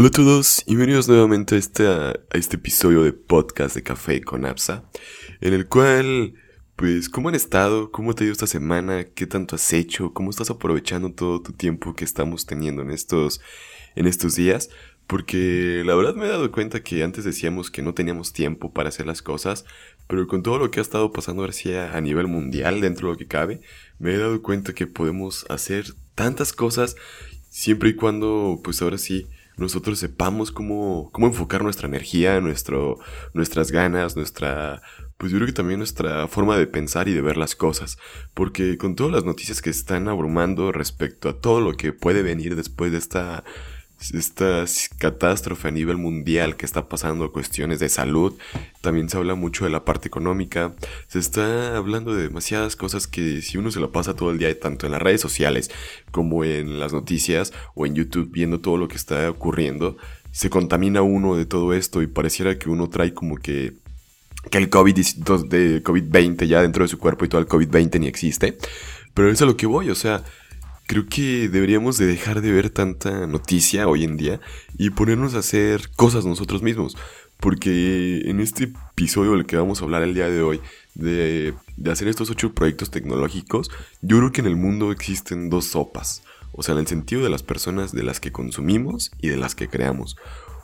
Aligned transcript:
Hola 0.00 0.08
a 0.08 0.12
todos 0.12 0.62
y 0.64 0.76
bienvenidos 0.76 1.08
nuevamente 1.08 1.56
a 1.56 1.58
este, 1.58 1.86
a 1.86 2.18
este 2.32 2.56
episodio 2.56 3.02
de 3.02 3.12
podcast 3.12 3.74
de 3.74 3.82
Café 3.82 4.22
con 4.22 4.46
Apsa, 4.46 4.90
en 5.42 5.52
el 5.52 5.68
cual, 5.68 6.32
pues, 6.74 7.10
¿cómo 7.10 7.28
han 7.28 7.34
estado? 7.34 7.90
¿Cómo 7.90 8.14
te 8.14 8.22
ha 8.22 8.24
ido 8.24 8.32
esta 8.32 8.46
semana? 8.46 9.04
¿Qué 9.04 9.26
tanto 9.26 9.56
has 9.56 9.72
hecho? 9.74 10.14
¿Cómo 10.14 10.30
estás 10.30 10.48
aprovechando 10.48 11.12
todo 11.12 11.42
tu 11.42 11.52
tiempo 11.52 11.94
que 11.94 12.06
estamos 12.06 12.46
teniendo 12.46 12.80
en 12.80 12.92
estos, 12.92 13.42
en 13.94 14.06
estos 14.06 14.36
días? 14.36 14.70
Porque 15.06 15.82
la 15.84 15.94
verdad 15.94 16.14
me 16.14 16.24
he 16.24 16.30
dado 16.30 16.50
cuenta 16.50 16.82
que 16.82 17.02
antes 17.04 17.24
decíamos 17.24 17.70
que 17.70 17.82
no 17.82 17.92
teníamos 17.92 18.32
tiempo 18.32 18.72
para 18.72 18.88
hacer 18.88 19.04
las 19.04 19.20
cosas, 19.20 19.66
pero 20.08 20.26
con 20.26 20.42
todo 20.42 20.56
lo 20.56 20.70
que 20.70 20.80
ha 20.80 20.82
estado 20.82 21.12
pasando 21.12 21.42
ahora 21.42 21.94
a 21.94 22.00
nivel 22.00 22.26
mundial, 22.26 22.80
dentro 22.80 23.08
de 23.08 23.12
lo 23.12 23.18
que 23.18 23.26
cabe, 23.26 23.60
me 23.98 24.14
he 24.14 24.16
dado 24.16 24.40
cuenta 24.40 24.72
que 24.72 24.86
podemos 24.86 25.44
hacer 25.50 25.92
tantas 26.14 26.54
cosas 26.54 26.96
siempre 27.50 27.90
y 27.90 27.96
cuando, 27.96 28.62
pues 28.64 28.80
ahora 28.80 28.96
sí, 28.96 29.26
nosotros 29.56 29.98
sepamos 29.98 30.52
cómo, 30.52 31.10
cómo 31.12 31.26
enfocar 31.26 31.62
nuestra 31.62 31.88
energía, 31.88 32.40
nuestro, 32.40 32.98
nuestras 33.34 33.70
ganas, 33.70 34.16
nuestra, 34.16 34.82
pues 35.18 35.32
yo 35.32 35.38
creo 35.38 35.46
que 35.46 35.52
también 35.52 35.78
nuestra 35.78 36.28
forma 36.28 36.56
de 36.56 36.66
pensar 36.66 37.08
y 37.08 37.12
de 37.12 37.20
ver 37.20 37.36
las 37.36 37.54
cosas. 37.54 37.98
Porque 38.34 38.78
con 38.78 38.96
todas 38.96 39.12
las 39.12 39.24
noticias 39.24 39.60
que 39.60 39.70
están 39.70 40.08
abrumando 40.08 40.72
respecto 40.72 41.28
a 41.28 41.40
todo 41.40 41.60
lo 41.60 41.74
que 41.76 41.92
puede 41.92 42.22
venir 42.22 42.56
después 42.56 42.92
de 42.92 42.98
esta 42.98 43.44
esta 44.12 44.64
catástrofe 44.98 45.68
a 45.68 45.70
nivel 45.70 45.96
mundial 45.96 46.56
que 46.56 46.66
está 46.66 46.88
pasando, 46.88 47.32
cuestiones 47.32 47.78
de 47.78 47.88
salud, 47.88 48.34
también 48.80 49.08
se 49.08 49.16
habla 49.16 49.34
mucho 49.34 49.64
de 49.64 49.70
la 49.70 49.84
parte 49.84 50.08
económica, 50.08 50.74
se 51.08 51.18
está 51.18 51.76
hablando 51.76 52.14
de 52.14 52.22
demasiadas 52.22 52.76
cosas 52.76 53.06
que 53.06 53.42
si 53.42 53.58
uno 53.58 53.70
se 53.70 53.80
la 53.80 53.88
pasa 53.88 54.14
todo 54.14 54.30
el 54.30 54.38
día, 54.38 54.58
tanto 54.58 54.86
en 54.86 54.92
las 54.92 55.02
redes 55.02 55.20
sociales 55.20 55.70
como 56.10 56.44
en 56.44 56.80
las 56.80 56.92
noticias 56.92 57.52
o 57.74 57.86
en 57.86 57.94
YouTube 57.94 58.30
viendo 58.30 58.60
todo 58.60 58.76
lo 58.76 58.88
que 58.88 58.96
está 58.96 59.30
ocurriendo, 59.30 59.96
se 60.32 60.50
contamina 60.50 61.02
uno 61.02 61.36
de 61.36 61.46
todo 61.46 61.74
esto 61.74 62.02
y 62.02 62.06
pareciera 62.06 62.58
que 62.58 62.70
uno 62.70 62.88
trae 62.88 63.12
como 63.12 63.36
que 63.36 63.74
que 64.50 64.58
el 64.58 64.70
COVID 64.70 64.94
de 64.94 65.82
COVID-20 65.82 66.46
ya 66.46 66.62
dentro 66.62 66.84
de 66.84 66.88
su 66.88 66.98
cuerpo 66.98 67.24
y 67.24 67.28
todo 67.28 67.40
el 67.40 67.46
COVID-20 67.46 68.00
ni 68.00 68.06
existe. 68.06 68.56
Pero 69.12 69.30
es 69.30 69.42
a 69.42 69.44
lo 69.44 69.56
que 69.56 69.66
voy, 69.66 69.90
o 69.90 69.94
sea, 69.94 70.24
creo 70.90 71.06
que 71.06 71.48
deberíamos 71.48 71.98
de 71.98 72.06
dejar 72.06 72.40
de 72.40 72.50
ver 72.50 72.68
tanta 72.68 73.28
noticia 73.28 73.86
hoy 73.86 74.02
en 74.02 74.16
día 74.16 74.40
y 74.76 74.90
ponernos 74.90 75.36
a 75.36 75.38
hacer 75.38 75.88
cosas 75.94 76.24
nosotros 76.24 76.64
mismos. 76.64 76.96
Porque 77.36 78.22
en 78.24 78.40
este 78.40 78.64
episodio 78.64 79.30
del 79.30 79.46
que 79.46 79.56
vamos 79.56 79.80
a 79.80 79.84
hablar 79.84 80.02
el 80.02 80.14
día 80.14 80.28
de 80.28 80.42
hoy, 80.42 80.60
de, 80.96 81.54
de 81.76 81.92
hacer 81.92 82.08
estos 82.08 82.28
ocho 82.30 82.54
proyectos 82.54 82.90
tecnológicos, 82.90 83.70
yo 84.02 84.18
creo 84.18 84.32
que 84.32 84.40
en 84.40 84.48
el 84.48 84.56
mundo 84.56 84.90
existen 84.90 85.48
dos 85.48 85.66
sopas. 85.66 86.24
O 86.50 86.64
sea, 86.64 86.72
en 86.72 86.80
el 86.80 86.88
sentido 86.88 87.22
de 87.22 87.30
las 87.30 87.44
personas 87.44 87.92
de 87.92 88.02
las 88.02 88.18
que 88.18 88.32
consumimos 88.32 89.12
y 89.20 89.28
de 89.28 89.36
las 89.36 89.54
que 89.54 89.68
creamos. 89.68 90.16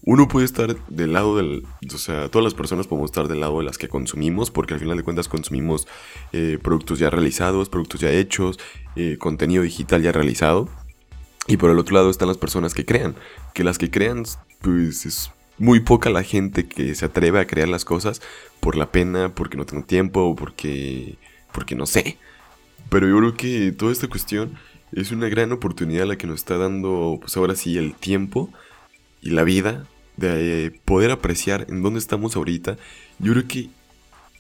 Uno 0.08 0.28
puede 0.28 0.46
estar 0.46 0.76
del 0.86 1.12
lado 1.12 1.36
del... 1.36 1.64
O 1.92 1.98
sea, 1.98 2.28
todas 2.28 2.44
las 2.44 2.54
personas 2.54 2.86
podemos 2.86 3.10
estar 3.10 3.26
del 3.26 3.40
lado 3.40 3.58
de 3.58 3.64
las 3.64 3.76
que 3.76 3.88
consumimos, 3.88 4.52
porque 4.52 4.72
al 4.72 4.78
final 4.78 4.96
de 4.96 5.02
cuentas 5.02 5.26
consumimos 5.26 5.88
eh, 6.32 6.60
productos 6.62 7.00
ya 7.00 7.10
realizados, 7.10 7.68
productos 7.68 8.02
ya 8.02 8.12
hechos, 8.12 8.60
eh, 8.94 9.16
contenido 9.18 9.64
digital 9.64 10.02
ya 10.02 10.12
realizado. 10.12 10.68
Y 11.48 11.56
por 11.56 11.72
el 11.72 11.78
otro 11.80 11.96
lado 11.96 12.08
están 12.08 12.28
las 12.28 12.38
personas 12.38 12.72
que 12.72 12.84
crean. 12.84 13.16
Que 13.52 13.64
las 13.64 13.78
que 13.78 13.90
crean, 13.90 14.22
pues 14.62 15.06
es 15.06 15.32
muy 15.58 15.80
poca 15.80 16.08
la 16.08 16.22
gente 16.22 16.68
que 16.68 16.94
se 16.94 17.06
atreve 17.06 17.40
a 17.40 17.48
crear 17.48 17.66
las 17.66 17.84
cosas 17.84 18.22
por 18.60 18.76
la 18.76 18.92
pena, 18.92 19.34
porque 19.34 19.56
no 19.56 19.66
tengo 19.66 19.82
tiempo, 19.82 20.20
o 20.20 20.36
porque, 20.36 21.16
porque 21.52 21.74
no 21.74 21.84
sé. 21.84 22.16
Pero 22.90 23.08
yo 23.08 23.18
creo 23.18 23.34
que 23.34 23.72
toda 23.72 23.90
esta 23.90 24.06
cuestión 24.06 24.56
es 24.92 25.10
una 25.10 25.28
gran 25.28 25.50
oportunidad 25.50 26.06
la 26.06 26.16
que 26.16 26.28
nos 26.28 26.36
está 26.36 26.58
dando, 26.58 27.18
pues 27.20 27.36
ahora 27.36 27.56
sí, 27.56 27.76
el 27.76 27.94
tiempo 27.94 28.50
y 29.20 29.30
la 29.30 29.42
vida 29.42 29.84
de 30.16 30.78
poder 30.84 31.10
apreciar 31.10 31.66
en 31.68 31.82
dónde 31.82 31.98
estamos 31.98 32.36
ahorita, 32.36 32.76
yo 33.18 33.32
creo 33.32 33.46
que, 33.46 33.68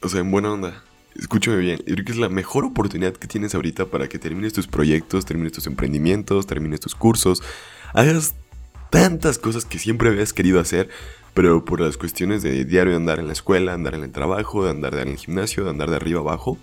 o 0.02 0.08
sea, 0.08 0.20
en 0.20 0.30
buena 0.30 0.52
onda, 0.52 0.82
escúchame 1.18 1.56
bien, 1.58 1.78
yo 1.86 1.94
creo 1.94 2.04
que 2.04 2.12
es 2.12 2.18
la 2.18 2.28
mejor 2.28 2.64
oportunidad 2.64 3.14
que 3.14 3.26
tienes 3.26 3.54
ahorita 3.54 3.86
para 3.86 4.08
que 4.08 4.18
termines 4.18 4.52
tus 4.52 4.66
proyectos, 4.66 5.24
termines 5.24 5.52
tus 5.52 5.66
emprendimientos, 5.66 6.46
termines 6.46 6.80
tus 6.80 6.94
cursos, 6.94 7.42
hagas 7.92 8.34
tantas 8.90 9.38
cosas 9.38 9.64
que 9.64 9.78
siempre 9.78 10.08
habías 10.08 10.32
querido 10.32 10.60
hacer, 10.60 10.88
pero 11.34 11.64
por 11.64 11.80
las 11.80 11.96
cuestiones 11.96 12.42
de 12.42 12.64
diario 12.64 12.96
andar 12.96 13.18
en 13.18 13.26
la 13.26 13.34
escuela, 13.34 13.74
andar 13.74 13.94
en 13.94 14.04
el 14.04 14.10
trabajo, 14.10 14.64
de 14.64 14.70
andar 14.70 14.94
en 14.94 15.08
el 15.08 15.16
gimnasio, 15.16 15.64
de 15.64 15.70
andar 15.70 15.90
de 15.90 15.96
arriba 15.96 16.20
abajo, 16.20 16.58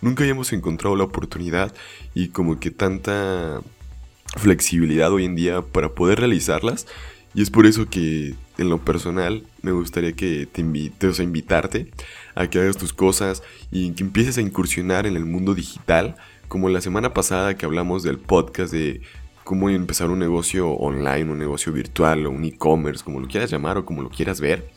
nunca 0.00 0.22
habíamos 0.22 0.52
encontrado 0.52 0.96
la 0.96 1.04
oportunidad 1.04 1.74
y 2.14 2.28
como 2.28 2.58
que 2.58 2.70
tanta 2.70 3.60
flexibilidad 4.36 5.12
hoy 5.12 5.26
en 5.26 5.34
día 5.34 5.62
para 5.62 5.90
poder 5.90 6.20
realizarlas. 6.20 6.86
Y 7.34 7.42
es 7.42 7.50
por 7.50 7.66
eso 7.66 7.86
que 7.88 8.34
en 8.58 8.68
lo 8.68 8.78
personal 8.78 9.44
me 9.62 9.72
gustaría 9.72 10.12
que 10.12 10.46
te 10.46 10.60
invite, 10.60 11.08
o 11.08 11.14
sea, 11.14 11.24
invitarte 11.24 11.90
a 12.34 12.48
que 12.48 12.60
hagas 12.60 12.76
tus 12.76 12.92
cosas 12.92 13.42
y 13.70 13.92
que 13.92 14.04
empieces 14.04 14.38
a 14.38 14.40
incursionar 14.40 15.06
en 15.06 15.16
el 15.16 15.24
mundo 15.24 15.54
digital, 15.54 16.16
como 16.48 16.68
la 16.68 16.80
semana 16.80 17.14
pasada 17.14 17.56
que 17.56 17.66
hablamos 17.66 18.02
del 18.02 18.18
podcast 18.18 18.72
de 18.72 19.00
cómo 19.44 19.70
empezar 19.70 20.10
un 20.10 20.18
negocio 20.18 20.70
online, 20.70 21.30
un 21.30 21.38
negocio 21.38 21.72
virtual 21.72 22.26
o 22.26 22.30
un 22.30 22.44
e-commerce, 22.44 23.04
como 23.04 23.20
lo 23.20 23.28
quieras 23.28 23.50
llamar 23.50 23.78
o 23.78 23.84
como 23.84 24.02
lo 24.02 24.08
quieras 24.08 24.40
ver. 24.40 24.68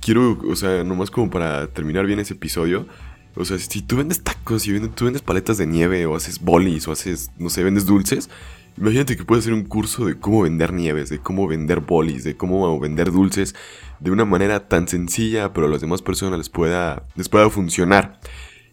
Quiero, 0.00 0.38
o 0.48 0.56
sea, 0.56 0.84
nomás 0.84 1.10
como 1.10 1.30
para 1.30 1.68
terminar 1.68 2.06
bien 2.06 2.20
ese 2.20 2.34
episodio, 2.34 2.86
o 3.34 3.44
sea, 3.44 3.58
si 3.58 3.80
tú 3.82 3.96
vendes 3.96 4.22
tacos, 4.22 4.62
si 4.62 4.78
tú 4.90 5.06
vendes 5.06 5.22
paletas 5.22 5.56
de 5.56 5.66
nieve 5.66 6.04
o 6.06 6.14
haces 6.14 6.40
bolis 6.40 6.86
o 6.86 6.92
haces, 6.92 7.30
no 7.38 7.48
sé, 7.48 7.64
vendes 7.64 7.86
dulces, 7.86 8.28
Imagínate 8.78 9.16
que 9.16 9.24
puedes 9.24 9.44
hacer 9.44 9.54
un 9.54 9.64
curso 9.64 10.06
de 10.06 10.18
cómo 10.18 10.42
vender 10.42 10.72
nieves, 10.72 11.10
de 11.10 11.18
cómo 11.18 11.46
vender 11.46 11.80
bolis, 11.80 12.24
de 12.24 12.36
cómo 12.36 12.78
vender 12.80 13.12
dulces 13.12 13.54
de 14.00 14.10
una 14.10 14.24
manera 14.24 14.68
tan 14.68 14.88
sencilla, 14.88 15.52
pero 15.52 15.66
a 15.66 15.70
las 15.70 15.80
demás 15.80 16.02
personas 16.02 16.38
les 16.38 16.48
pueda, 16.48 17.06
les 17.14 17.28
pueda 17.28 17.50
funcionar. 17.50 18.18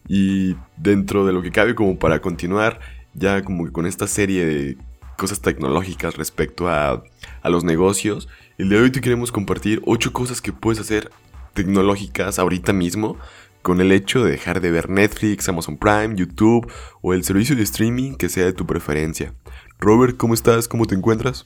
Y 0.07 0.55
dentro 0.77 1.25
de 1.25 1.33
lo 1.33 1.41
que 1.41 1.51
cabe 1.51 1.75
como 1.75 1.99
para 1.99 2.21
continuar, 2.21 2.79
ya 3.13 3.43
como 3.43 3.65
que 3.65 3.71
con 3.71 3.85
esta 3.85 4.07
serie 4.07 4.45
de 4.45 4.77
cosas 5.17 5.41
tecnológicas 5.41 6.15
respecto 6.15 6.69
a, 6.69 7.03
a 7.41 7.49
los 7.49 7.63
negocios, 7.63 8.29
el 8.57 8.69
día 8.69 8.77
de 8.77 8.85
hoy 8.85 8.91
te 8.91 9.01
queremos 9.01 9.31
compartir 9.31 9.81
8 9.85 10.13
cosas 10.13 10.41
que 10.41 10.53
puedes 10.53 10.79
hacer 10.79 11.11
tecnológicas 11.53 12.39
ahorita 12.39 12.71
mismo 12.71 13.17
con 13.61 13.81
el 13.81 13.91
hecho 13.91 14.23
de 14.23 14.31
dejar 14.31 14.61
de 14.61 14.71
ver 14.71 14.89
Netflix, 14.89 15.49
Amazon 15.49 15.77
Prime, 15.77 16.15
YouTube 16.15 16.71
o 17.01 17.13
el 17.13 17.23
servicio 17.23 17.55
de 17.55 17.63
streaming 17.63 18.15
que 18.15 18.29
sea 18.29 18.45
de 18.45 18.53
tu 18.53 18.65
preferencia. 18.65 19.33
Robert, 19.79 20.17
¿cómo 20.17 20.33
estás? 20.33 20.67
¿Cómo 20.67 20.85
te 20.85 20.95
encuentras? 20.95 21.45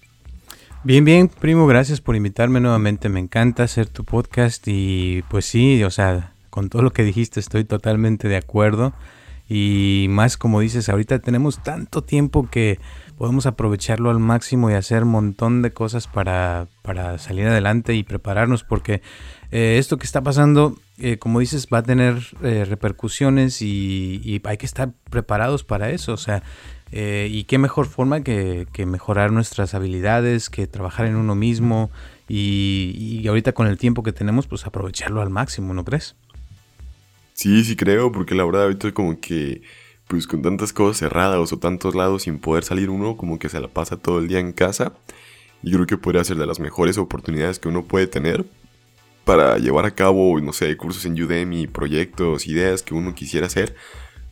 Bien, 0.84 1.06
bien, 1.06 1.28
primo, 1.28 1.68
gracias 1.68 2.02
por 2.02 2.16
invitarme 2.16 2.60
nuevamente. 2.60 3.08
Me 3.08 3.20
encanta 3.20 3.62
hacer 3.62 3.88
tu 3.88 4.04
podcast 4.04 4.68
y 4.68 5.24
pues 5.30 5.46
sí, 5.46 5.84
o 5.84 5.92
sea, 5.92 6.34
con 6.50 6.70
todo 6.70 6.82
lo 6.82 6.92
que 6.92 7.04
dijiste 7.04 7.40
estoy 7.40 7.64
totalmente 7.64 8.28
de 8.28 8.38
acuerdo. 8.38 8.92
Y 9.48 10.08
más 10.10 10.36
como 10.36 10.62
dices, 10.62 10.90
ahorita 10.90 11.20
tenemos 11.20 11.62
tanto 11.62 12.02
tiempo 12.02 12.50
que 12.50 12.80
podemos 13.20 13.46
aprovecharlo 13.46 14.10
al 14.10 14.18
máximo 14.18 14.72
y 14.72 14.74
hacer 14.74 15.04
un 15.04 15.10
montón 15.10 15.62
de 15.62 15.72
cosas 15.72 16.08
para, 16.08 16.68
para 16.82 17.20
salir 17.20 17.46
adelante 17.46 17.94
y 17.94 18.02
prepararnos 18.02 18.64
porque 18.64 19.04
eh, 19.52 19.78
esto 19.78 19.98
que 19.98 20.06
está 20.06 20.22
pasando, 20.22 20.76
eh, 20.98 21.20
como 21.20 21.40
dices, 21.40 21.68
va 21.72 21.80
a 21.80 21.84
tener 21.84 22.16
eh, 22.42 22.66
repercusiones 22.68 23.62
y, 23.62 24.22
y, 24.24 24.42
hay 24.44 24.58
que 24.58 24.66
estar 24.66 24.92
preparados 25.12 25.64
para 25.64 25.92
eso. 25.92 26.14
O 26.14 26.18
sea, 26.18 26.42
eh, 26.96 27.28
y 27.32 27.46
qué 27.46 27.58
mejor 27.58 27.88
forma 27.88 28.22
que, 28.22 28.68
mejorar 28.86 29.32
nuestras 29.32 29.74
habilidades, 29.74 30.52
que 30.52 30.68
trabajar 30.68 31.08
en 31.08 31.16
uno 31.16 31.34
mismo 31.34 31.90
y, 32.30 33.26
ahorita 33.28 33.54
con 33.54 33.66
el 33.66 33.80
tiempo 33.80 34.04
que 34.04 34.14
tenemos, 34.14 34.46
pues 34.46 34.68
aprovecharlo 34.68 35.20
al 35.20 35.32
máximo, 35.32 35.74
¿no 35.74 35.84
crees? 35.84 36.16
Sí, 37.34 37.64
sí 37.64 37.76
creo, 37.76 38.12
porque 38.12 38.36
la 38.36 38.46
verdad 38.46 38.66
ahorita 38.66 38.92
como 38.92 39.20
que, 39.20 39.64
pues 40.08 40.28
con 40.28 40.44
tantas 40.44 40.72
cosas 40.72 41.00
cerradas 41.00 41.52
o 41.52 41.58
tantos 41.58 41.96
lados 41.96 42.24
sin 42.24 42.38
poder 42.38 42.64
salir 42.64 42.92
uno, 42.92 43.18
como 43.18 43.40
que 43.40 43.50
se 43.50 43.60
la 43.60 43.70
pasa 43.70 43.98
todo 43.98 44.20
el 44.20 44.28
día 44.28 44.40
en 44.40 44.54
casa. 44.54 44.94
Y 45.64 45.72
creo 45.72 45.88
que 45.88 45.98
podría 45.98 46.24
ser 46.24 46.38
de 46.38 46.46
las 46.46 46.60
mejores 46.60 47.00
oportunidades 47.00 47.58
que 47.58 47.70
uno 47.70 47.86
puede 47.86 48.06
tener 48.06 48.46
para 49.26 49.58
llevar 49.58 49.86
a 49.88 49.96
cabo, 49.96 50.40
no 50.42 50.54
sé, 50.54 50.78
cursos 50.78 51.06
en 51.06 51.20
Udemy, 51.20 51.66
proyectos, 51.66 52.46
ideas 52.46 52.84
que 52.84 52.94
uno 52.94 53.16
quisiera 53.16 53.48
hacer 53.48 53.76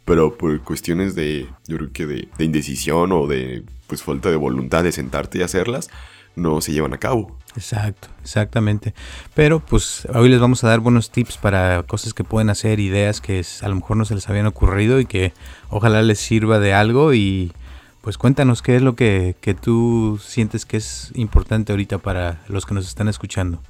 pero 0.06 0.38
por 0.38 0.60
cuestiones 0.62 1.16
de, 1.16 1.48
yo 1.68 1.78
creo 1.78 1.92
que 1.92 2.06
de, 2.06 2.28
indecisión 2.40 3.12
o 3.12 3.28
de 3.28 3.64
pues 3.88 4.04
falta 4.04 4.30
de 4.30 4.38
voluntad 4.38 4.84
de 4.84 4.92
sentarte 4.92 5.40
y 5.40 5.42
hacerlas, 5.42 5.90
no 6.36 6.62
se 6.62 6.72
llevan 6.72 6.94
a 6.94 6.98
cabo. 6.98 7.38
Exacto, 7.58 8.08
exactamente. 8.22 8.94
Pero 9.34 9.60
pues 9.60 10.08
hoy 10.14 10.30
les 10.30 10.40
vamos 10.40 10.64
a 10.64 10.70
dar 10.70 10.80
buenos 10.80 11.12
tips 11.12 11.38
para 11.38 11.84
cosas 11.84 12.14
que 12.14 12.24
pueden 12.24 12.50
hacer, 12.50 12.80
ideas 12.80 13.20
que 13.20 13.44
a 13.62 13.68
lo 13.68 13.76
mejor 13.76 13.98
no 13.98 14.06
se 14.06 14.16
les 14.16 14.30
habían 14.30 14.46
ocurrido 14.46 15.00
y 15.00 15.06
que 15.06 15.34
ojalá 15.70 16.02
les 16.02 16.20
sirva 16.20 16.60
de 16.60 16.74
algo 16.74 17.14
y 17.14 17.52
pues 18.00 18.18
cuéntanos 18.18 18.62
qué 18.62 18.78
es 18.78 18.82
lo 18.82 18.96
que, 18.96 19.36
que 19.42 19.54
tú 19.54 20.20
sientes 20.24 20.66
que 20.66 20.78
es 20.78 21.12
importante 21.14 21.74
ahorita 21.74 21.98
para 21.98 22.42
los 22.48 22.66
que 22.66 22.74
nos 22.74 22.88
están 22.88 23.10
escuchando. 23.10 23.62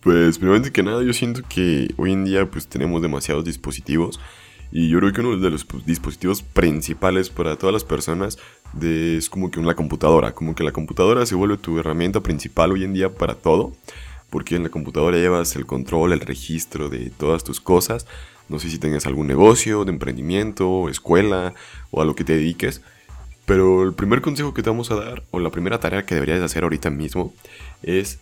Pues 0.00 0.38
primero 0.38 0.62
que 0.72 0.82
nada 0.82 1.02
yo 1.02 1.12
siento 1.12 1.42
que 1.48 1.92
hoy 1.96 2.12
en 2.12 2.24
día 2.24 2.48
pues 2.50 2.66
tenemos 2.68 3.00
demasiados 3.00 3.44
dispositivos 3.44 4.20
Y 4.72 4.88
yo 4.88 4.98
creo 4.98 5.12
que 5.12 5.20
uno 5.20 5.36
de 5.36 5.50
los 5.50 5.64
pues, 5.64 5.86
dispositivos 5.86 6.42
principales 6.42 7.30
para 7.30 7.56
todas 7.56 7.72
las 7.72 7.84
personas 7.84 8.38
es 8.80 9.30
como 9.30 9.50
que 9.50 9.60
una 9.60 9.74
computadora. 9.74 10.32
Como 10.32 10.54
que 10.54 10.64
la 10.64 10.72
computadora 10.72 11.24
se 11.26 11.34
vuelve 11.34 11.56
tu 11.56 11.78
herramienta 11.78 12.20
principal 12.20 12.72
hoy 12.72 12.84
en 12.84 12.92
día 12.92 13.12
para 13.12 13.34
todo. 13.34 13.72
Porque 14.30 14.56
en 14.56 14.64
la 14.64 14.68
computadora 14.68 15.16
llevas 15.16 15.54
el 15.56 15.66
control, 15.66 16.12
el 16.12 16.20
registro 16.20 16.88
de 16.88 17.10
todas 17.10 17.44
tus 17.44 17.60
cosas. 17.60 18.06
No 18.48 18.58
sé 18.58 18.70
si 18.70 18.78
tengas 18.78 19.06
algún 19.06 19.26
negocio, 19.26 19.84
de 19.84 19.92
emprendimiento, 19.92 20.88
escuela 20.88 21.54
o 21.90 22.02
a 22.02 22.04
lo 22.04 22.14
que 22.14 22.24
te 22.24 22.34
dediques. 22.34 22.82
Pero 23.44 23.84
el 23.84 23.94
primer 23.94 24.20
consejo 24.20 24.52
que 24.52 24.62
te 24.62 24.70
vamos 24.70 24.90
a 24.90 24.96
dar, 24.96 25.22
o 25.30 25.38
la 25.38 25.50
primera 25.50 25.78
tarea 25.78 26.04
que 26.04 26.14
deberías 26.14 26.42
hacer 26.42 26.64
ahorita 26.64 26.90
mismo, 26.90 27.32
es 27.82 28.18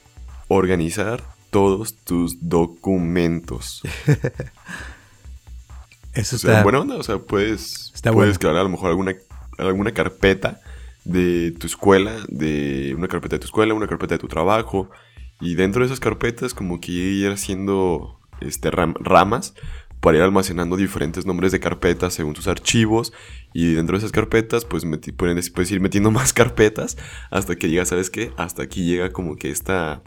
organizar 0.49 1.23
todos 1.50 1.94
tus 1.94 2.49
documentos. 2.49 3.82
Eso 6.14 6.37
o 6.37 6.38
sea, 6.38 6.50
está 6.52 6.62
buena 6.62 6.81
onda, 6.81 6.96
o 6.96 7.02
sea, 7.02 7.19
puedes, 7.19 7.93
Está 7.94 8.12
puedes 8.12 8.38
bueno. 8.38 8.40
crear 8.40 8.56
a 8.56 8.62
lo 8.62 8.69
mejor 8.69 8.88
alguna, 8.90 9.14
alguna 9.58 9.93
carpeta 9.93 10.61
de 11.05 11.52
tu 11.58 11.66
escuela, 11.66 12.12
de 12.28 12.94
una 12.96 13.08
carpeta 13.08 13.37
de 13.37 13.40
tu 13.40 13.46
escuela, 13.46 13.75
una 13.75 13.87
carpeta 13.88 14.14
de 14.14 14.19
tu 14.20 14.28
trabajo, 14.28 14.90
y 15.40 15.55
dentro 15.56 15.81
de 15.81 15.87
esas 15.87 16.00
carpetas 16.00 16.55
como 16.55 16.81
que 16.81 16.93
ir 16.93 17.31
haciendo 17.31 18.20
este, 18.40 18.70
ram- 18.70 18.94
ramas 19.00 19.55
para 20.00 20.19
ir 20.19 20.22
almacenando 20.22 20.76
diferentes 20.76 21.25
nombres 21.26 21.50
de 21.50 21.61
carpetas 21.61 22.14
según 22.14 22.34
tus 22.34 22.46
archivos, 22.46 23.12
y 23.52 23.72
dentro 23.75 23.94
de 23.96 23.99
esas 23.99 24.12
carpetas 24.12 24.64
pues 24.64 24.84
meti- 24.87 25.14
puedes 25.14 25.70
ir 25.70 25.81
metiendo 25.81 26.11
más 26.12 26.32
carpetas 26.32 26.96
hasta 27.31 27.56
que 27.56 27.69
llega, 27.69 27.84
¿sabes 27.84 28.08
qué? 28.11 28.32
Hasta 28.37 28.62
aquí 28.62 28.84
llega 28.87 29.11
como 29.11 29.37
que 29.37 29.50
esta, 29.50 30.02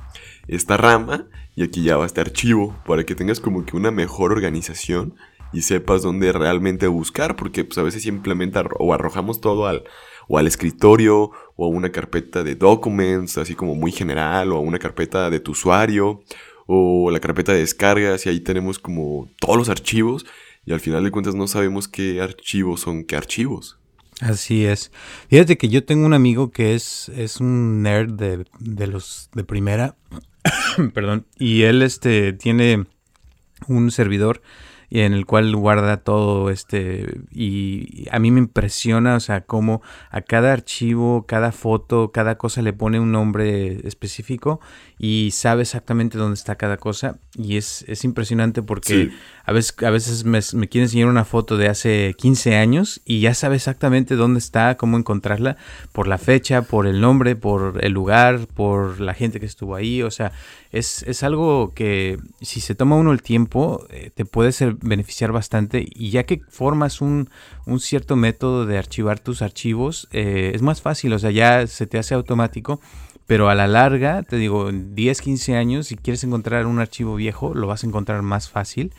esta 0.47 0.77
rama, 0.77 1.25
y 1.55 1.63
aquí 1.63 1.83
ya 1.83 1.97
va 1.97 2.05
este 2.05 2.21
archivo, 2.21 2.75
para 2.85 3.03
que 3.03 3.15
tengas 3.15 3.39
como 3.39 3.65
que 3.65 3.75
una 3.75 3.91
mejor 3.91 4.31
organización 4.31 5.15
y 5.53 5.61
sepas 5.61 6.01
dónde 6.01 6.31
realmente 6.31 6.87
buscar, 6.87 7.35
porque 7.35 7.63
pues 7.63 7.77
a 7.77 7.83
veces 7.83 8.03
simplemente 8.03 8.59
o 8.79 8.93
arrojamos 8.93 9.41
todo 9.41 9.67
al, 9.67 9.83
o 10.27 10.37
al 10.37 10.47
escritorio, 10.47 11.31
o 11.55 11.65
a 11.65 11.69
una 11.69 11.91
carpeta 11.91 12.43
de 12.43 12.55
documents, 12.55 13.37
así 13.37 13.55
como 13.55 13.75
muy 13.75 13.91
general, 13.91 14.51
o 14.51 14.57
a 14.57 14.61
una 14.61 14.79
carpeta 14.79 15.29
de 15.29 15.39
tu 15.39 15.51
usuario, 15.51 16.21
o 16.65 17.09
la 17.11 17.19
carpeta 17.19 17.53
de 17.53 17.59
descargas, 17.59 18.25
y 18.25 18.29
ahí 18.29 18.39
tenemos 18.39 18.79
como 18.79 19.29
todos 19.39 19.57
los 19.57 19.69
archivos, 19.69 20.25
y 20.65 20.73
al 20.73 20.79
final 20.79 21.03
de 21.03 21.11
cuentas 21.11 21.33
no 21.33 21.47
sabemos 21.47 21.87
qué 21.87 22.21
archivos 22.21 22.81
son 22.81 23.05
qué 23.05 23.15
archivos. 23.15 23.79
Así 24.19 24.65
es. 24.65 24.91
Fíjate 25.29 25.57
que 25.57 25.69
yo 25.69 25.85
tengo 25.85 26.05
un 26.05 26.13
amigo 26.13 26.51
que 26.51 26.73
es, 26.73 27.09
es 27.09 27.39
un 27.39 27.83
nerd 27.83 28.11
de, 28.13 28.45
de 28.59 28.87
los 28.87 29.29
de 29.33 29.43
primera. 29.43 29.95
Perdón. 30.93 31.27
Y 31.37 31.63
él 31.63 31.83
este 31.83 32.33
tiene 32.33 32.85
un 33.67 33.91
servidor 33.91 34.41
y 34.89 35.01
en 35.01 35.13
el 35.13 35.25
cual 35.25 35.55
guarda 35.55 35.97
todo 35.97 36.49
este 36.49 37.21
y 37.31 38.07
a 38.11 38.19
mí 38.19 38.31
me 38.31 38.39
impresiona, 38.39 39.15
o 39.15 39.19
sea, 39.19 39.41
cómo 39.41 39.81
a 40.11 40.21
cada 40.21 40.53
archivo, 40.53 41.25
cada 41.27 41.51
foto, 41.51 42.11
cada 42.11 42.37
cosa 42.37 42.61
le 42.61 42.73
pone 42.73 42.99
un 42.99 43.11
nombre 43.11 43.85
específico 43.87 44.59
y 44.97 45.31
sabe 45.31 45.63
exactamente 45.63 46.17
dónde 46.17 46.35
está 46.35 46.55
cada 46.55 46.77
cosa 46.77 47.19
y 47.37 47.57
es, 47.57 47.83
es 47.87 48.03
impresionante 48.03 48.61
porque 48.63 48.87
Sí. 48.87 49.11
a 49.45 49.51
veces, 49.51 49.75
a 49.83 49.89
veces 49.89 50.23
me, 50.23 50.39
me 50.53 50.69
quiere 50.69 50.85
enseñar 50.85 51.07
una 51.09 51.25
foto 51.25 51.57
de 51.57 51.67
hace 51.67 52.15
15 52.17 52.55
años 52.55 53.01
y 53.05 53.19
ya 53.19 53.33
sabe 53.33 53.55
exactamente 53.57 54.15
dónde 54.15 54.39
está, 54.39 54.77
cómo 54.77 54.97
encontrarla, 54.97 55.57
por 55.91 56.07
la 56.07 56.17
fecha, 56.17 56.61
por 56.61 56.87
el 56.87 57.01
nombre, 57.01 57.35
por 57.35 57.83
el 57.83 57.91
lugar, 57.91 58.47
por 58.53 58.99
la 59.01 59.13
gente 59.13 59.39
que 59.39 59.45
estuvo 59.45 59.75
ahí. 59.75 60.01
O 60.01 60.11
sea, 60.11 60.31
es, 60.71 61.03
es 61.03 61.23
algo 61.23 61.73
que 61.75 62.17
si 62.41 62.61
se 62.61 62.75
toma 62.75 62.95
uno 62.95 63.11
el 63.11 63.21
tiempo, 63.21 63.85
eh, 63.89 64.11
te 64.13 64.25
puede 64.25 64.51
ser, 64.51 64.76
beneficiar 64.81 65.31
bastante. 65.31 65.85
Y 65.93 66.11
ya 66.11 66.23
que 66.23 66.41
formas 66.49 67.01
un, 67.01 67.29
un 67.65 67.79
cierto 67.79 68.15
método 68.15 68.65
de 68.65 68.77
archivar 68.77 69.19
tus 69.19 69.41
archivos, 69.41 70.07
eh, 70.11 70.51
es 70.53 70.61
más 70.61 70.81
fácil, 70.81 71.13
o 71.13 71.19
sea, 71.19 71.31
ya 71.31 71.67
se 71.67 71.87
te 71.87 71.97
hace 71.97 72.13
automático. 72.13 72.79
Pero 73.27 73.49
a 73.49 73.55
la 73.55 73.67
larga, 73.67 74.23
te 74.23 74.37
digo, 74.37 74.69
en 74.69 74.95
10, 74.95 75.19
15 75.21 75.57
años, 75.57 75.87
si 75.87 75.97
quieres 75.97 76.23
encontrar 76.23 76.65
un 76.65 76.79
archivo 76.79 77.15
viejo, 77.15 77.53
lo 77.53 77.67
vas 77.67 77.83
a 77.83 77.87
encontrar 77.87 78.21
más 78.21 78.49
fácil. 78.49 78.93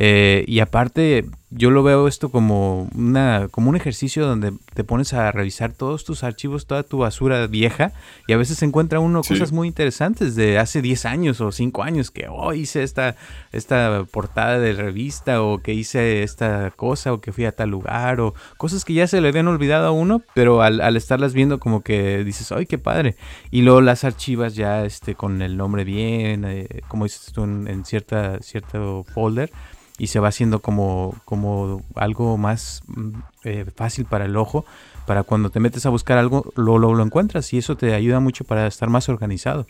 Eh, 0.00 0.44
y 0.46 0.60
aparte, 0.60 1.24
yo 1.50 1.72
lo 1.72 1.82
veo 1.82 2.06
esto 2.06 2.30
como, 2.30 2.88
una, 2.94 3.48
como 3.50 3.68
un 3.68 3.74
ejercicio 3.74 4.24
donde 4.24 4.52
te 4.74 4.84
pones 4.84 5.12
a 5.12 5.32
revisar 5.32 5.72
todos 5.72 6.04
tus 6.04 6.22
archivos, 6.22 6.68
toda 6.68 6.84
tu 6.84 6.98
basura 6.98 7.44
vieja, 7.48 7.92
y 8.28 8.32
a 8.32 8.36
veces 8.36 8.58
se 8.58 8.64
encuentra 8.64 9.00
uno 9.00 9.24
Sí. 9.24 9.34
cosas 9.34 9.50
muy 9.50 9.66
interesantes 9.66 10.36
de 10.36 10.56
hace 10.56 10.82
10 10.82 11.04
años 11.04 11.40
o 11.40 11.50
5 11.50 11.82
años, 11.82 12.12
que 12.12 12.28
oh, 12.30 12.52
hice 12.52 12.84
esta, 12.84 13.16
esta 13.50 14.04
portada 14.12 14.60
de 14.60 14.72
revista, 14.72 15.42
o 15.42 15.58
que 15.58 15.74
hice 15.74 16.22
esta 16.22 16.70
cosa, 16.70 17.12
o 17.12 17.20
que 17.20 17.32
fui 17.32 17.44
a 17.44 17.50
tal 17.50 17.70
lugar, 17.70 18.20
o 18.20 18.34
cosas 18.56 18.84
que 18.84 18.94
ya 18.94 19.08
se 19.08 19.20
le 19.20 19.26
habían 19.30 19.48
olvidado 19.48 19.88
a 19.88 19.90
uno, 19.90 20.22
pero 20.32 20.62
al, 20.62 20.80
al 20.80 20.96
estarlas 20.96 21.34
viendo 21.34 21.58
como 21.58 21.80
que 21.82 22.22
dices, 22.22 22.52
¡ay, 22.52 22.66
qué 22.66 22.78
padre! 22.78 23.16
Y 23.50 23.62
luego 23.62 23.80
las 23.80 24.04
archivas 24.04 24.54
ya 24.54 24.84
este, 24.84 25.16
con 25.16 25.42
el 25.42 25.56
nombre 25.56 25.82
bien, 25.82 26.44
eh, 26.44 26.82
como 26.86 27.02
dices 27.02 27.32
tú, 27.32 27.42
en, 27.42 27.66
en 27.66 27.84
cierta, 27.84 28.38
cierto 28.42 29.04
folder 29.12 29.50
y 29.98 30.06
se 30.06 30.20
va 30.20 30.28
haciendo 30.28 30.60
como, 30.60 31.14
como 31.24 31.82
algo 31.96 32.38
más 32.38 32.82
mm, 32.86 33.10
eh, 33.44 33.66
fácil 33.74 34.04
para 34.04 34.24
el 34.24 34.36
ojo, 34.36 34.64
para 35.06 35.24
cuando 35.24 35.50
te 35.50 35.60
metes 35.60 35.84
a 35.86 35.90
buscar 35.90 36.18
algo, 36.18 36.52
lo, 36.56 36.78
lo, 36.78 36.94
lo 36.94 37.02
encuentras 37.02 37.52
y 37.52 37.58
eso 37.58 37.76
te 37.76 37.94
ayuda 37.94 38.20
mucho 38.20 38.44
para 38.44 38.66
estar 38.66 38.88
más 38.88 39.08
organizado. 39.08 39.66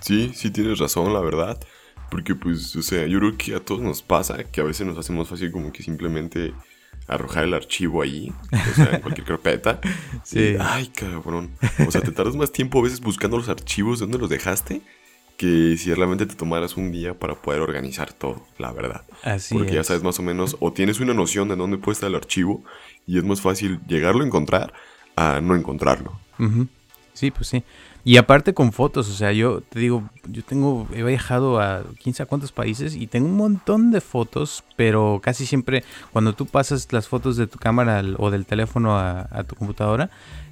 Sí, 0.00 0.32
sí 0.34 0.50
tienes 0.50 0.78
razón, 0.78 1.12
la 1.12 1.20
verdad. 1.20 1.58
Porque 2.10 2.34
pues, 2.34 2.74
o 2.76 2.82
sea, 2.82 3.06
yo 3.06 3.18
creo 3.18 3.36
que 3.36 3.54
a 3.54 3.60
todos 3.60 3.82
nos 3.82 4.02
pasa 4.02 4.44
que 4.44 4.60
a 4.60 4.64
veces 4.64 4.86
nos 4.86 4.96
hace 4.96 5.12
más 5.12 5.28
fácil 5.28 5.52
como 5.52 5.72
que 5.72 5.82
simplemente 5.82 6.54
arrojar 7.06 7.44
el 7.44 7.54
archivo 7.54 8.02
ahí, 8.02 8.32
o 8.52 8.74
sea, 8.74 8.94
en 8.94 9.00
cualquier 9.00 9.26
carpeta. 9.26 9.80
Sí. 10.24 10.40
Y, 10.40 10.56
ay, 10.60 10.88
cabrón. 10.88 11.50
O 11.86 11.90
sea, 11.90 12.02
te 12.02 12.12
tardas 12.12 12.36
más 12.36 12.52
tiempo 12.52 12.80
a 12.80 12.82
veces 12.82 13.00
buscando 13.00 13.38
los 13.38 13.48
archivos 13.48 13.98
de 13.98 14.04
donde 14.04 14.18
los 14.18 14.28
dejaste 14.28 14.82
que 15.38 15.76
si 15.78 15.94
realmente 15.94 16.26
te 16.26 16.34
tomaras 16.34 16.76
un 16.76 16.92
día 16.92 17.18
para 17.18 17.34
poder 17.36 17.60
organizar 17.62 18.12
todo, 18.12 18.44
la 18.58 18.72
verdad. 18.72 19.02
Así 19.22 19.54
Porque 19.54 19.72
ya 19.74 19.80
es. 19.80 19.86
sabes 19.86 20.02
más 20.02 20.18
o 20.18 20.22
menos, 20.22 20.56
o 20.60 20.72
tienes 20.72 21.00
una 21.00 21.14
noción 21.14 21.48
de 21.48 21.56
dónde 21.56 21.78
puede 21.78 21.94
estar 21.94 22.10
el 22.10 22.16
archivo 22.16 22.62
y 23.06 23.16
es 23.18 23.24
más 23.24 23.40
fácil 23.40 23.80
llegarlo 23.88 24.22
a 24.24 24.26
encontrar 24.26 24.74
a 25.16 25.40
no 25.40 25.56
encontrarlo. 25.56 26.12
Ujú. 26.38 26.66
Sí, 27.14 27.30
pues 27.32 27.48
sí. 27.48 27.62
Y 28.04 28.16
aparte 28.16 28.54
con 28.54 28.72
fotos, 28.72 29.08
o 29.10 29.12
sea, 29.14 29.32
yo 29.32 29.60
te 29.60 29.80
digo, 29.80 30.08
yo 30.28 30.44
tengo, 30.44 30.86
he 30.94 31.02
viajado 31.02 31.60
a 31.60 31.82
quién 32.02 32.14
sabe 32.14 32.28
cuántos 32.28 32.52
países 32.52 32.94
y 32.94 33.06
tengo 33.08 33.26
un 33.26 33.36
montón 33.36 33.90
de 33.90 34.00
fotos, 34.00 34.62
pero 34.76 35.20
casi 35.22 35.44
siempre 35.46 35.82
cuando 36.12 36.32
tú 36.34 36.46
pasas 36.46 36.92
las 36.92 37.08
fotos 37.08 37.36
de 37.36 37.46
tu 37.48 37.58
cámara 37.58 37.98
al- 37.98 38.14
o 38.18 38.30
del 38.30 38.46
teléfono 38.46 38.96
a, 38.96 39.28
a 39.30 39.42
tu 39.44 39.56
computadora, 39.56 40.10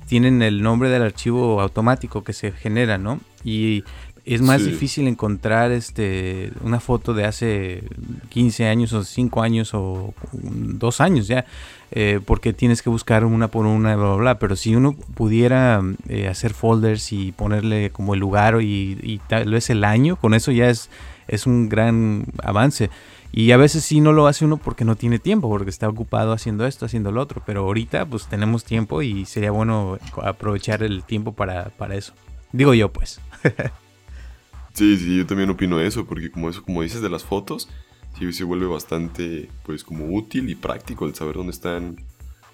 tienen 0.09 0.43
el 0.43 0.61
nombre 0.63 0.91
del 0.91 1.03
archivo 1.03 1.61
automático 1.61 2.25
que 2.25 2.33
se 2.33 2.51
genera, 2.53 2.99
¿no? 2.99 3.21
Y 3.45 3.85
es 4.27 4.43
más 4.43 4.61
Sí. 4.63 4.71
difícil 4.71 5.07
encontrar 5.09 5.71
este 5.73 6.51
una 6.63 6.81
foto 6.81 7.15
de 7.15 7.25
hace 7.25 7.85
15 8.31 8.67
años 8.67 8.93
o 8.93 9.05
5 9.05 9.43
años 9.43 9.71
o 9.73 10.13
2 10.33 11.01
años 11.01 11.29
ya, 11.29 11.47
eh, 11.93 12.21
porque 12.25 12.53
tienes 12.53 12.83
que 12.83 12.91
buscar 12.91 13.25
una 13.25 13.49
por 13.49 13.65
una, 13.67 13.95
bla, 13.97 14.07
bla, 14.07 14.17
bla. 14.17 14.39
Pero 14.39 14.57
si 14.57 14.75
uno 14.75 14.93
pudiera 15.15 15.81
eh, 16.09 16.29
hacer 16.29 16.53
folders 16.55 17.13
y 17.13 17.33
ponerle 17.33 17.91
como 17.91 18.15
el 18.15 18.21
lugar 18.21 18.61
y, 18.61 18.99
y 19.03 19.19
tal 19.29 19.51
vez 19.51 19.71
el 19.71 19.85
año, 19.85 20.17
con 20.17 20.35
eso 20.35 20.51
ya 20.53 20.69
es, 20.71 20.91
es 21.29 21.47
un 21.47 21.69
gran 21.69 22.25
avance. 22.43 22.91
Y 23.33 23.51
a 23.53 23.57
veces 23.59 23.85
sí 23.85 24.01
no 24.01 24.13
lo 24.13 24.27
hace 24.29 24.45
uno 24.45 24.57
porque 24.57 24.85
no 24.85 24.97
tiene 24.97 25.19
tiempo, 25.19 25.49
porque 25.49 25.69
está 25.71 25.89
ocupado 25.89 26.33
haciendo 26.33 26.67
esto, 26.67 26.87
haciendo 26.87 27.13
lo 27.13 27.21
otro. 27.21 27.43
Pero 27.47 27.61
ahorita 27.65 28.07
pues 28.07 28.27
tenemos 28.29 28.65
tiempo 28.65 29.03
y 29.03 29.25
sería 29.27 29.51
bueno 29.51 29.99
aprovechar 30.23 30.83
el 30.83 31.05
tiempo 31.05 31.33
para, 31.33 31.69
para 31.77 31.95
eso. 31.97 32.13
Digo 32.53 32.75
yo 32.75 32.93
pues. 32.93 33.21
Sí, 34.77 34.99
sí, 34.99 35.17
yo 35.17 35.27
también 35.27 35.49
opino 35.49 35.81
eso, 35.81 36.07
porque 36.07 36.31
como 36.31 36.51
eso, 36.51 36.63
como 36.63 36.83
dices 36.83 37.01
de 37.01 37.09
las 37.09 37.25
fotos, 37.25 37.71
sí 38.19 38.31
se 38.35 38.45
vuelve 38.45 38.67
bastante, 38.67 39.49
pues, 39.65 39.83
como 39.83 40.15
útil 40.15 40.51
y 40.51 40.55
práctico 40.55 41.07
el 41.07 41.15
saber 41.15 41.37
dónde 41.37 41.53
están 41.53 41.97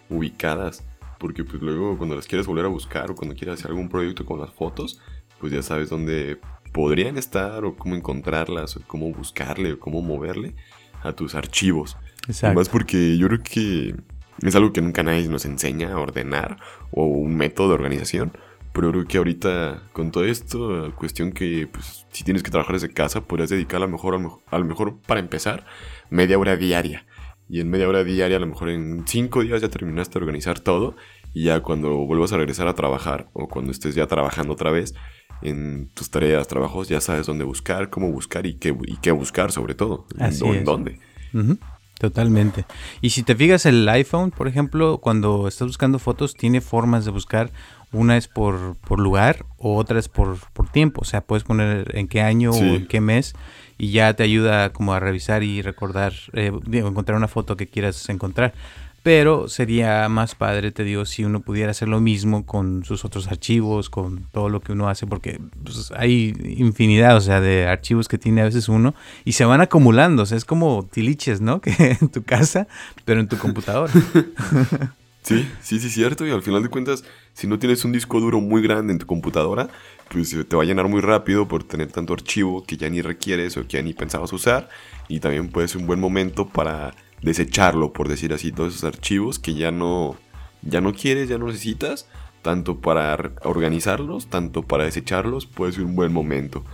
ubicadas. 0.08 0.84
Porque 1.18 1.42
pues 1.42 1.60
luego 1.60 1.96
cuando 1.96 2.14
las 2.14 2.26
quieres 2.26 2.46
volver 2.46 2.64
a 2.64 2.68
buscar 2.68 3.10
o 3.10 3.16
cuando 3.16 3.34
quieras 3.34 3.58
hacer 3.58 3.70
algún 3.70 3.88
proyecto 3.88 4.24
con 4.24 4.40
las 4.40 4.50
fotos, 4.50 5.00
pues 5.40 5.52
ya 5.52 5.62
sabes 5.62 5.88
dónde 5.88 6.38
podrían 6.72 7.18
estar 7.18 7.64
o 7.64 7.74
cómo 7.76 7.96
encontrarlas 7.96 8.76
o 8.76 8.82
cómo 8.86 9.10
buscarle 9.12 9.72
o 9.72 9.80
cómo 9.80 10.00
moverle 10.00 10.54
a 11.02 11.12
tus 11.12 11.34
archivos. 11.34 11.96
Además 12.42 12.68
porque 12.68 13.18
yo 13.18 13.26
creo 13.28 13.42
que 13.42 13.94
es 14.42 14.56
algo 14.56 14.72
que 14.72 14.80
nunca 14.80 15.02
nadie 15.02 15.28
nos 15.28 15.44
enseña 15.44 15.92
a 15.92 15.98
ordenar 15.98 16.58
o 16.90 17.04
un 17.06 17.36
método 17.36 17.68
de 17.68 17.74
organización. 17.74 18.32
Pero 18.72 18.90
creo 18.90 19.04
que 19.06 19.18
ahorita 19.18 19.82
con 19.92 20.10
todo 20.10 20.24
esto, 20.24 20.92
cuestión 20.96 21.32
que 21.32 21.68
pues, 21.70 22.06
si 22.10 22.24
tienes 22.24 22.42
que 22.42 22.50
trabajar 22.50 22.74
desde 22.74 22.92
casa, 22.92 23.20
podrías 23.22 23.50
dedicar 23.50 23.78
a 23.78 23.86
lo 23.86 23.88
mejor, 23.88 24.14
a 24.14 24.18
lo 24.18 24.22
mejor, 24.24 24.42
a 24.50 24.58
lo 24.58 24.64
mejor 24.64 25.00
para 25.06 25.20
empezar, 25.20 25.66
media 26.10 26.38
hora 26.38 26.56
diaria. 26.56 27.06
Y 27.48 27.60
en 27.60 27.68
media 27.68 27.88
hora 27.88 28.02
diaria, 28.02 28.38
a 28.38 28.40
lo 28.40 28.46
mejor 28.46 28.70
en 28.70 29.04
cinco 29.06 29.42
días 29.42 29.60
ya 29.60 29.68
terminaste 29.68 30.18
de 30.18 30.24
organizar 30.24 30.60
todo. 30.60 30.96
Y 31.34 31.44
ya 31.44 31.60
cuando 31.60 31.90
vuelvas 32.06 32.32
a 32.32 32.36
regresar 32.38 32.66
a 32.66 32.74
trabajar 32.74 33.28
o 33.34 33.48
cuando 33.48 33.72
estés 33.72 33.94
ya 33.94 34.06
trabajando 34.06 34.54
otra 34.54 34.70
vez 34.70 34.94
en 35.42 35.90
tus 35.94 36.10
tareas, 36.10 36.48
trabajos, 36.48 36.88
ya 36.88 37.00
sabes 37.00 37.26
dónde 37.26 37.44
buscar, 37.44 37.90
cómo 37.90 38.10
buscar 38.10 38.46
y 38.46 38.54
qué, 38.54 38.74
y 38.86 38.96
qué 38.98 39.10
buscar 39.10 39.52
sobre 39.52 39.74
todo. 39.74 40.06
Así 40.18 40.46
en 40.46 40.54
es. 40.54 40.64
dónde. 40.64 40.98
Ujú. 41.34 41.58
Totalmente. 41.98 42.64
Y 43.00 43.10
si 43.10 43.22
te 43.22 43.36
fijas, 43.36 43.64
el 43.64 43.88
iPhone, 43.88 44.32
por 44.32 44.48
ejemplo, 44.48 44.98
cuando 44.98 45.46
estás 45.46 45.68
buscando 45.68 46.00
fotos, 46.00 46.34
tiene 46.34 46.60
formas 46.60 47.04
de 47.04 47.12
buscar. 47.12 47.52
Una 47.92 48.16
es 48.16 48.26
por, 48.26 48.76
por 48.76 48.98
lugar 48.98 49.44
o 49.58 49.76
otra 49.76 49.98
es 49.98 50.08
por, 50.08 50.38
por 50.52 50.68
tiempo. 50.68 51.02
O 51.02 51.04
sea, 51.04 51.20
puedes 51.20 51.44
poner 51.44 51.96
en 51.96 52.08
qué 52.08 52.22
año 52.22 52.50
o 52.50 52.56
en 52.56 52.86
qué 52.86 53.00
mes 53.00 53.34
y 53.78 53.90
ya 53.90 54.14
te 54.14 54.22
ayuda 54.22 54.72
como 54.72 54.94
a 54.94 55.00
revisar 55.00 55.42
y 55.42 55.60
recordar, 55.60 56.12
eh, 56.32 56.52
encontrar 56.72 57.18
una 57.18 57.28
foto 57.28 57.56
que 57.56 57.66
quieras 57.66 58.08
encontrar. 58.08 58.54
Pero 59.02 59.48
sería 59.48 60.08
más 60.08 60.36
padre, 60.36 60.70
te 60.70 60.84
digo, 60.84 61.04
si 61.04 61.24
uno 61.24 61.40
pudiera 61.40 61.72
hacer 61.72 61.88
lo 61.88 62.00
mismo 62.00 62.46
con 62.46 62.84
sus 62.84 63.04
otros 63.04 63.26
archivos, 63.26 63.90
con 63.90 64.28
todo 64.30 64.48
lo 64.48 64.60
que 64.60 64.70
uno 64.70 64.88
hace, 64.88 65.08
porque 65.08 65.40
pues, 65.64 65.92
hay 65.96 66.32
infinidad, 66.56 67.16
o 67.16 67.20
sea, 67.20 67.40
de 67.40 67.66
archivos 67.66 68.06
que 68.06 68.18
tiene 68.18 68.42
a 68.42 68.44
veces 68.44 68.68
uno 68.68 68.94
y 69.24 69.32
se 69.32 69.44
van 69.44 69.60
acumulando. 69.60 70.22
O 70.22 70.26
sea, 70.26 70.38
es 70.38 70.44
como 70.44 70.88
tiliches, 70.90 71.40
¿no? 71.40 71.60
Que 71.60 71.96
en 72.00 72.08
tu 72.10 72.22
casa, 72.22 72.68
pero 73.04 73.18
en 73.18 73.26
tu 73.26 73.36
computadora. 73.38 73.92
Sí, 75.22 75.48
sí, 75.60 75.78
sí, 75.78 75.88
cierto. 75.88 76.26
Y 76.26 76.30
al 76.30 76.42
final 76.42 76.62
de 76.62 76.68
cuentas, 76.68 77.04
si 77.32 77.46
no 77.46 77.58
tienes 77.58 77.84
un 77.84 77.92
disco 77.92 78.20
duro 78.20 78.40
muy 78.40 78.60
grande 78.60 78.92
en 78.92 78.98
tu 78.98 79.06
computadora, 79.06 79.68
pues 80.10 80.36
te 80.48 80.56
va 80.56 80.62
a 80.62 80.66
llenar 80.66 80.88
muy 80.88 81.00
rápido 81.00 81.46
por 81.46 81.64
tener 81.64 81.90
tanto 81.92 82.12
archivo 82.12 82.64
que 82.64 82.76
ya 82.76 82.90
ni 82.90 83.02
requieres 83.02 83.56
o 83.56 83.62
que 83.62 83.76
ya 83.78 83.82
ni 83.82 83.94
pensabas 83.94 84.32
usar. 84.32 84.68
Y 85.08 85.20
también 85.20 85.48
puede 85.48 85.68
ser 85.68 85.80
un 85.80 85.86
buen 85.86 86.00
momento 86.00 86.48
para 86.48 86.94
desecharlo, 87.22 87.92
por 87.92 88.08
decir 88.08 88.32
así, 88.32 88.50
todos 88.50 88.74
esos 88.74 88.84
archivos 88.84 89.38
que 89.38 89.54
ya 89.54 89.70
no, 89.70 90.16
ya 90.62 90.80
no 90.80 90.92
quieres, 90.92 91.28
ya 91.28 91.38
no 91.38 91.46
necesitas, 91.46 92.08
tanto 92.42 92.80
para 92.80 93.32
organizarlos, 93.44 94.26
tanto 94.26 94.62
para 94.62 94.84
desecharlos, 94.84 95.46
puede 95.46 95.72
ser 95.72 95.84
un 95.84 95.94
buen 95.94 96.12
momento 96.12 96.64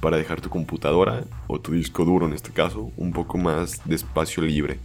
para 0.00 0.16
dejar 0.16 0.40
tu 0.40 0.48
computadora 0.48 1.24
o 1.46 1.60
tu 1.60 1.72
disco 1.72 2.06
duro 2.06 2.26
en 2.26 2.32
este 2.32 2.52
caso 2.52 2.90
un 2.96 3.12
poco 3.12 3.36
más 3.36 3.86
de 3.86 3.96
espacio 3.96 4.42
libre. 4.42 4.78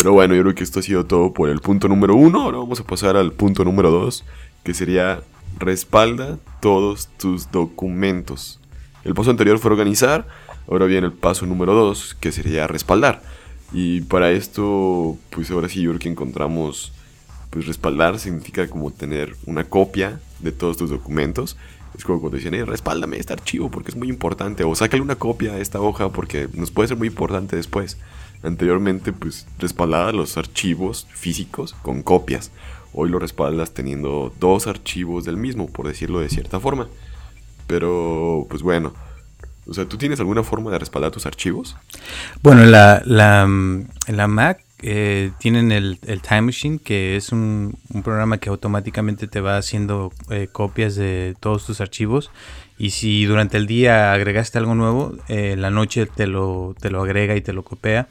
Pero 0.00 0.14
bueno, 0.14 0.34
yo 0.34 0.40
creo 0.40 0.54
que 0.54 0.64
esto 0.64 0.80
ha 0.80 0.82
sido 0.82 1.04
todo 1.04 1.34
por 1.34 1.50
el 1.50 1.60
punto 1.60 1.86
número 1.86 2.14
uno. 2.14 2.40
Ahora 2.40 2.56
vamos 2.56 2.80
a 2.80 2.84
pasar 2.84 3.18
al 3.18 3.32
punto 3.32 3.66
número 3.66 3.90
dos, 3.90 4.24
que 4.64 4.72
sería 4.72 5.20
respalda 5.58 6.38
todos 6.62 7.08
tus 7.18 7.50
documentos. 7.50 8.60
El 9.04 9.12
paso 9.12 9.30
anterior 9.30 9.58
fue 9.58 9.72
organizar, 9.72 10.26
ahora 10.70 10.86
viene 10.86 11.08
el 11.08 11.12
paso 11.12 11.44
número 11.44 11.74
dos, 11.74 12.16
que 12.18 12.32
sería 12.32 12.66
respaldar. 12.66 13.20
Y 13.74 14.00
para 14.00 14.30
esto, 14.30 15.18
pues 15.28 15.50
ahora 15.50 15.68
sí 15.68 15.82
yo 15.82 15.90
creo 15.90 16.00
que 16.00 16.08
encontramos, 16.08 16.94
pues 17.50 17.66
respaldar 17.66 18.18
significa 18.18 18.68
como 18.68 18.90
tener 18.90 19.36
una 19.44 19.64
copia 19.64 20.18
de 20.38 20.50
todos 20.50 20.78
tus 20.78 20.88
documentos. 20.88 21.58
Es 21.94 22.04
como 22.04 22.22
cuando 22.22 22.38
dicen, 22.38 22.54
eh, 22.54 22.64
respáldame 22.64 23.18
este 23.18 23.34
archivo 23.34 23.70
porque 23.70 23.90
es 23.90 23.96
muy 23.96 24.08
importante. 24.08 24.64
O 24.64 24.74
sácale 24.74 25.02
una 25.02 25.16
copia 25.16 25.52
a 25.52 25.58
esta 25.58 25.78
hoja 25.78 26.08
porque 26.08 26.48
nos 26.54 26.70
puede 26.70 26.88
ser 26.88 26.96
muy 26.96 27.08
importante 27.08 27.54
después. 27.54 27.98
Anteriormente, 28.42 29.12
pues 29.12 29.46
respaldaba 29.58 30.12
los 30.12 30.36
archivos 30.36 31.06
físicos 31.10 31.74
con 31.82 32.02
copias. 32.02 32.50
Hoy 32.92 33.10
lo 33.10 33.18
respaldas 33.18 33.72
teniendo 33.72 34.32
dos 34.40 34.66
archivos 34.66 35.24
del 35.24 35.36
mismo, 35.36 35.68
por 35.68 35.86
decirlo 35.86 36.20
de 36.20 36.28
cierta 36.28 36.58
forma. 36.58 36.88
Pero, 37.66 38.46
pues 38.48 38.62
bueno, 38.62 38.92
o 39.66 39.74
sea, 39.74 39.84
¿tú 39.84 39.96
tienes 39.96 40.18
alguna 40.18 40.42
forma 40.42 40.70
de 40.70 40.78
respaldar 40.78 41.12
tus 41.12 41.26
archivos? 41.26 41.76
Bueno, 42.42 42.64
la, 42.64 43.02
la, 43.04 43.48
la 44.08 44.26
Mac 44.26 44.64
eh, 44.82 45.32
tienen 45.38 45.70
el, 45.70 45.98
Time 45.98 46.42
Machine, 46.42 46.78
que 46.78 47.16
es 47.16 47.32
un, 47.32 47.76
programa 48.02 48.38
que 48.38 48.48
automáticamente 48.48 49.28
te 49.28 49.40
va 49.40 49.58
haciendo 49.58 50.12
eh, 50.30 50.48
copias 50.50 50.96
de 50.96 51.36
todos 51.40 51.66
tus 51.66 51.80
archivos. 51.80 52.30
Y 52.78 52.90
si 52.90 53.26
durante 53.26 53.58
el 53.58 53.66
día 53.66 54.12
agregaste 54.12 54.58
algo 54.58 54.74
nuevo, 54.74 55.14
eh, 55.28 55.54
la 55.58 55.70
noche 55.70 56.06
te 56.06 56.26
lo, 56.26 56.74
te 56.80 56.90
lo 56.90 57.02
agrega 57.02 57.36
y 57.36 57.42
te 57.42 57.52
lo 57.52 57.62
copia. 57.62 58.08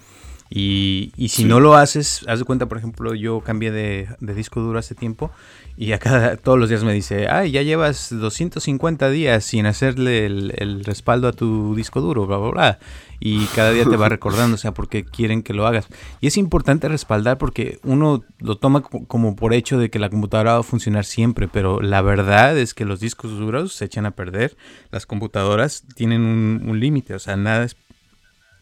Y, 0.49 1.11
y 1.15 1.29
si 1.29 1.43
no 1.43 1.59
lo 1.59 1.75
haces, 1.75 2.25
haz 2.27 2.39
de 2.39 2.45
cuenta, 2.45 2.67
por 2.67 2.79
ejemplo, 2.79 3.13
yo 3.13 3.41
cambié 3.41 3.71
de, 3.71 4.07
de 4.19 4.33
disco 4.33 4.61
duro 4.61 4.79
hace 4.79 4.95
tiempo 4.95 5.31
y 5.79 5.93
acá 5.93 6.35
todos 6.35 6.59
los 6.59 6.67
días 6.67 6.83
me 6.83 6.91
dice, 6.91 7.29
ay, 7.29 7.51
ya 7.51 7.61
llevas 7.61 8.09
250 8.09 9.09
días 9.11 9.45
sin 9.45 9.65
hacerle 9.65 10.25
el, 10.25 10.53
el, 10.57 10.83
respaldo 10.83 11.29
a 11.29 11.31
tu 11.31 11.73
disco 11.73 12.01
duro, 12.01 12.27
bla, 12.27 12.35
bla, 12.35 12.49
bla. 12.49 12.79
Y 13.21 13.45
cada 13.55 13.71
día 13.71 13.85
te 13.85 13.95
va 13.95 14.09
recordando, 14.09 14.55
o 14.55 14.57
sea, 14.57 14.73
porque 14.73 15.05
quieren 15.05 15.41
que 15.41 15.53
lo 15.53 15.65
hagas. 15.65 15.87
Y 16.19 16.27
es 16.27 16.35
importante 16.35 16.89
respaldar 16.89 17.37
porque 17.37 17.79
uno 17.85 18.25
lo 18.39 18.57
toma 18.57 18.81
como 18.81 19.37
por 19.37 19.53
hecho 19.53 19.77
de 19.77 19.89
que 19.89 19.99
la 19.99 20.09
computadora 20.09 20.55
va 20.55 20.59
a 20.59 20.63
funcionar 20.63 21.05
siempre, 21.05 21.47
pero 21.47 21.79
la 21.79 22.01
verdad 22.01 22.57
es 22.57 22.73
que 22.73 22.83
los 22.83 22.99
discos 22.99 23.31
duros 23.31 23.71
se 23.71 23.85
echan 23.85 24.05
a 24.05 24.11
perder. 24.11 24.57
Las 24.91 25.05
computadoras 25.05 25.85
tienen 25.95 26.23
un, 26.23 26.61
un 26.67 26.79
límite, 26.81 27.13
o 27.13 27.19
sea, 27.19 27.37
nada 27.37 27.63
es 27.63 27.77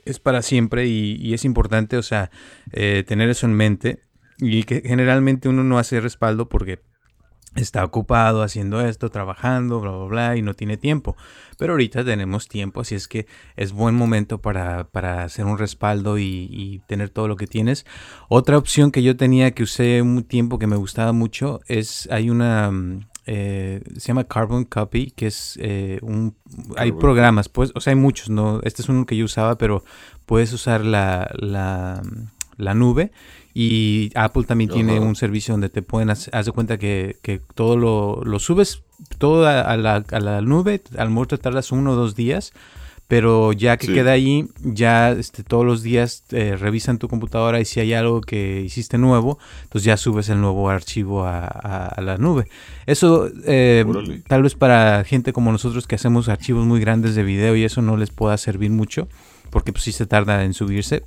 es 0.10 0.20
para 0.20 0.42
siempre 0.42 0.88
y, 0.88 1.34
es 1.34 1.46
importante, 1.46 1.98
o 1.98 2.04
sea, 2.04 2.32
eh, 2.72 3.04
tener 3.08 3.30
eso 3.30 3.46
en 3.46 3.54
mente 3.54 4.00
y 4.40 4.64
que 4.64 4.82
generalmente 4.86 5.50
uno 5.50 5.64
no 5.64 5.80
hace 5.80 6.00
respaldo 6.00 6.48
porque 6.50 6.82
está 7.56 7.84
ocupado 7.84 8.44
haciendo 8.44 8.82
esto, 8.82 9.10
trabajando, 9.10 9.80
bla, 9.80 9.92
bla, 9.92 10.06
bla, 10.06 10.38
y 10.38 10.42
no 10.42 10.54
tiene 10.54 10.78
tiempo. 10.78 11.16
Pero 11.58 11.74
ahorita 11.74 12.06
tenemos 12.06 12.48
tiempo, 12.48 12.82
así 12.82 12.96
es 12.96 13.08
que 13.08 13.26
es 13.56 13.72
buen 13.72 13.96
momento 13.96 14.42
para, 14.42 14.90
para 14.90 15.24
hacer 15.24 15.46
un 15.46 15.58
respaldo 15.58 16.18
y, 16.18 16.48
y, 16.52 16.80
tener 16.88 17.10
todo 17.10 17.28
lo 17.28 17.36
que 17.36 17.48
tienes. 17.48 17.86
Otra 18.30 18.58
opción 18.58 18.92
que 18.92 19.04
yo 19.04 19.18
tenía 19.18 19.52
que 19.52 19.64
usé 19.64 20.02
un 20.02 20.24
tiempo 20.24 20.60
que 20.60 20.68
me 20.68 20.76
gustaba 20.76 21.14
mucho 21.14 21.62
es, 21.68 22.08
hay 22.12 22.30
una, 22.30 22.72
eh, 23.28 23.82
se 23.98 24.08
llama 24.08 24.24
Carbon 24.24 24.64
Copy, 24.64 25.12
que 25.12 25.28
es 25.28 25.60
eh, 25.62 26.00
un... 26.02 26.34
Hay 26.78 26.94
programas, 26.94 27.50
pues, 27.50 27.74
o 27.76 27.82
sea, 27.82 27.92
hay 27.92 28.00
muchos, 28.00 28.30
¿no? 28.30 28.62
Este 28.64 28.82
es 28.82 28.90
uno 28.90 29.06
que 29.06 29.18
yo 29.18 29.26
usaba, 29.26 29.58
pero 29.58 29.84
puedes 30.26 30.54
usar 30.54 30.86
la, 30.86 31.30
la, 31.38 32.02
la 32.56 32.74
nube 32.74 33.12
y 33.54 34.12
Apple 34.16 34.44
también 34.44 34.70
tiene 34.70 35.00
un 35.00 35.16
servicio 35.16 35.54
donde 35.54 35.70
te 35.70 35.82
pueden 35.82 36.10
hacer, 36.10 36.34
de 36.46 36.52
cuenta 36.52 36.78
que, 36.78 37.18
que 37.22 37.42
todo 37.54 37.76
lo, 37.76 38.22
lo, 38.24 38.40
subes 38.40 38.84
todo 39.18 39.46
a, 39.46 39.76
la, 39.76 39.96
a 40.10 40.20
la 40.20 40.42
nube, 40.42 40.82
al 40.98 41.10
lo 41.10 41.28
te 41.28 41.38
tardas 41.38 41.72
uno 41.72 41.92
o 41.92 41.96
dos 41.96 42.16
días, 42.16 42.54
pero 43.08 43.54
ya 43.54 43.78
que 43.78 43.88
queda 43.88 44.12
ahí, 44.12 44.48
ya 44.62 45.12
este, 45.12 45.44
todos 45.44 45.66
los 45.66 45.82
días 45.82 46.24
eh, 46.32 46.58
revisan 46.58 46.98
tu 46.98 47.08
computadora 47.08 47.62
y 47.62 47.66
si 47.66 47.80
hay 47.80 47.94
algo 47.94 48.20
que 48.20 48.62
hiciste 48.62 48.98
nuevo, 48.98 49.40
entonces 49.64 49.86
ya 49.86 49.96
subes 49.96 50.28
el 50.28 50.42
nuevo 50.42 50.70
archivo 50.70 51.26
a, 51.26 51.94
la 51.98 52.18
nube. 52.18 52.48
Eso 52.86 53.30
eh, 53.46 53.86
tal 54.28 54.44
vez 54.44 54.56
para 54.56 55.04
gente 55.06 55.32
como 55.32 55.52
nosotros 55.52 55.88
que 55.88 55.96
hacemos 55.96 56.28
archivos 56.28 56.66
muy 56.66 56.82
grandes 56.82 57.16
de 57.16 57.24
video 57.24 57.56
y 57.56 57.64
eso 57.64 57.82
no 57.82 57.96
les 57.96 58.12
pueda 58.12 58.38
servir 58.38 58.72
mucho, 58.72 59.08
porque 59.52 59.72
pues 59.72 59.86
sí 59.86 59.94
se 59.94 60.06
tarda 60.06 60.44
en 60.44 60.54
subirse, 60.54 61.04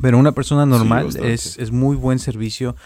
pero 0.00 0.18
una 0.18 0.32
persona 0.32 0.64
normal 0.64 1.08
es, 1.22 1.58
es, 1.58 1.70
muy 1.70 1.96
buen 1.96 2.18
servicio. 2.18 2.76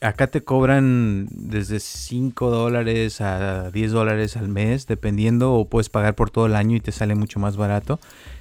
acá 0.00 0.26
te 0.26 0.42
cobran 0.42 1.28
desde 1.30 1.80
5 1.80 2.50
dólares 2.50 3.20
a 3.20 3.70
10 3.70 3.92
dólares 3.92 4.36
al 4.36 4.48
mes, 4.48 4.86
dependiendo, 4.86 5.54
o 5.54 5.68
puedes 5.68 5.88
pagar 5.88 6.14
por 6.14 6.30
todo 6.30 6.46
el 6.46 6.56
año 6.56 6.76
y 6.76 6.80
te 6.80 6.92
sale 6.92 7.14
mucho 7.14 7.38
más 7.38 7.56
barato. 7.56 8.00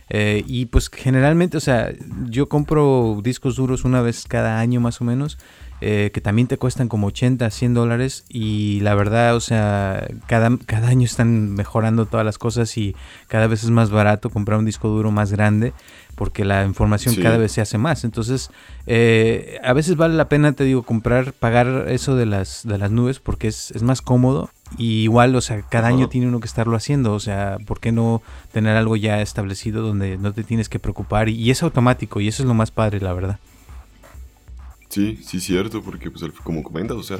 Eh, 0.10 0.44
y 0.48 0.66
pues 0.66 0.90
generalmente, 0.90 1.58
o 1.58 1.60
sea, 1.60 1.94
yo 2.26 2.50
compro 2.50 3.20
discos 3.24 3.56
duros 3.56 3.86
una 3.86 4.02
vez 4.02 4.26
cada 4.28 4.60
año 4.60 4.80
más 4.80 5.02
o 5.02 5.04
menos. 5.06 5.38
Eh, 5.82 6.12
que 6.14 6.20
también 6.20 6.48
te 6.48 6.58
cuestan 6.58 6.90
como 6.90 7.08
80, 7.08 7.50
100 7.50 7.74
dólares 7.74 8.26
y 8.28 8.82
la 8.82 8.96
verdad, 8.96 9.36
o 9.36 9.40
sea, 9.40 10.08
cada, 10.28 10.58
cada 10.66 10.90
año 10.90 11.06
están 11.06 11.52
mejorando 11.52 12.06
todas 12.06 12.26
las 12.26 12.38
cosas 12.38 12.78
y 12.78 12.96
cada 13.28 13.48
vez 13.48 13.64
es 13.64 13.70
más 13.70 13.90
barato 13.90 14.30
comprar 14.30 14.60
un 14.60 14.66
disco 14.66 14.90
duro 14.90 15.12
más 15.12 15.32
grande 15.32 15.74
porque 16.20 16.44
la 16.44 16.66
información 16.66 17.16
cada 17.16 17.38
vez 17.38 17.54
se 17.54 17.62
hace 17.62 17.78
más. 17.78 18.04
Entonces, 18.04 18.52
eh, 18.88 19.58
a 19.64 19.72
veces 19.72 19.96
vale 19.96 20.16
la 20.16 20.28
pena, 20.28 20.52
te 20.52 20.66
digo, 20.66 20.84
comprar, 20.84 21.32
pagar 21.32 21.86
eso 21.88 22.18
de 22.18 22.26
las, 22.26 22.68
de 22.68 22.78
las 22.78 22.92
nubes 22.92 23.20
porque 23.20 23.48
es, 23.48 23.72
es 23.72 23.84
más 23.84 24.02
cómodo. 24.02 24.50
Y 24.78 25.04
igual, 25.04 25.34
o 25.36 25.40
sea, 25.40 25.62
cada 25.62 25.88
año 25.88 26.10
tiene 26.10 26.28
uno 26.28 26.42
que 26.42 26.48
estarlo 26.48 26.76
haciendo. 26.76 27.14
O 27.14 27.22
sea, 27.22 27.58
¿por 27.66 27.80
qué 27.80 27.94
no 27.94 28.22
tener 28.52 28.76
algo 28.76 28.98
ya 28.98 29.22
establecido 29.22 29.82
donde 29.82 30.18
no 30.18 30.34
te 30.34 30.44
tienes 30.44 30.68
que 30.68 30.78
preocupar? 30.78 31.30
Y, 31.30 31.50
es 31.52 31.64
automático 31.64 32.20
y 32.20 32.28
eso 32.28 32.44
es 32.44 32.48
lo 32.48 32.54
más 32.54 32.72
padre, 32.72 33.00
la 33.00 33.14
verdad. 33.14 33.40
Sí, 34.90 35.20
sí, 35.24 35.40
cierto, 35.40 35.84
porque 35.84 36.10
pues 36.10 36.24
como 36.44 36.64
comentas, 36.64 36.98
o 36.98 37.04
sea, 37.04 37.20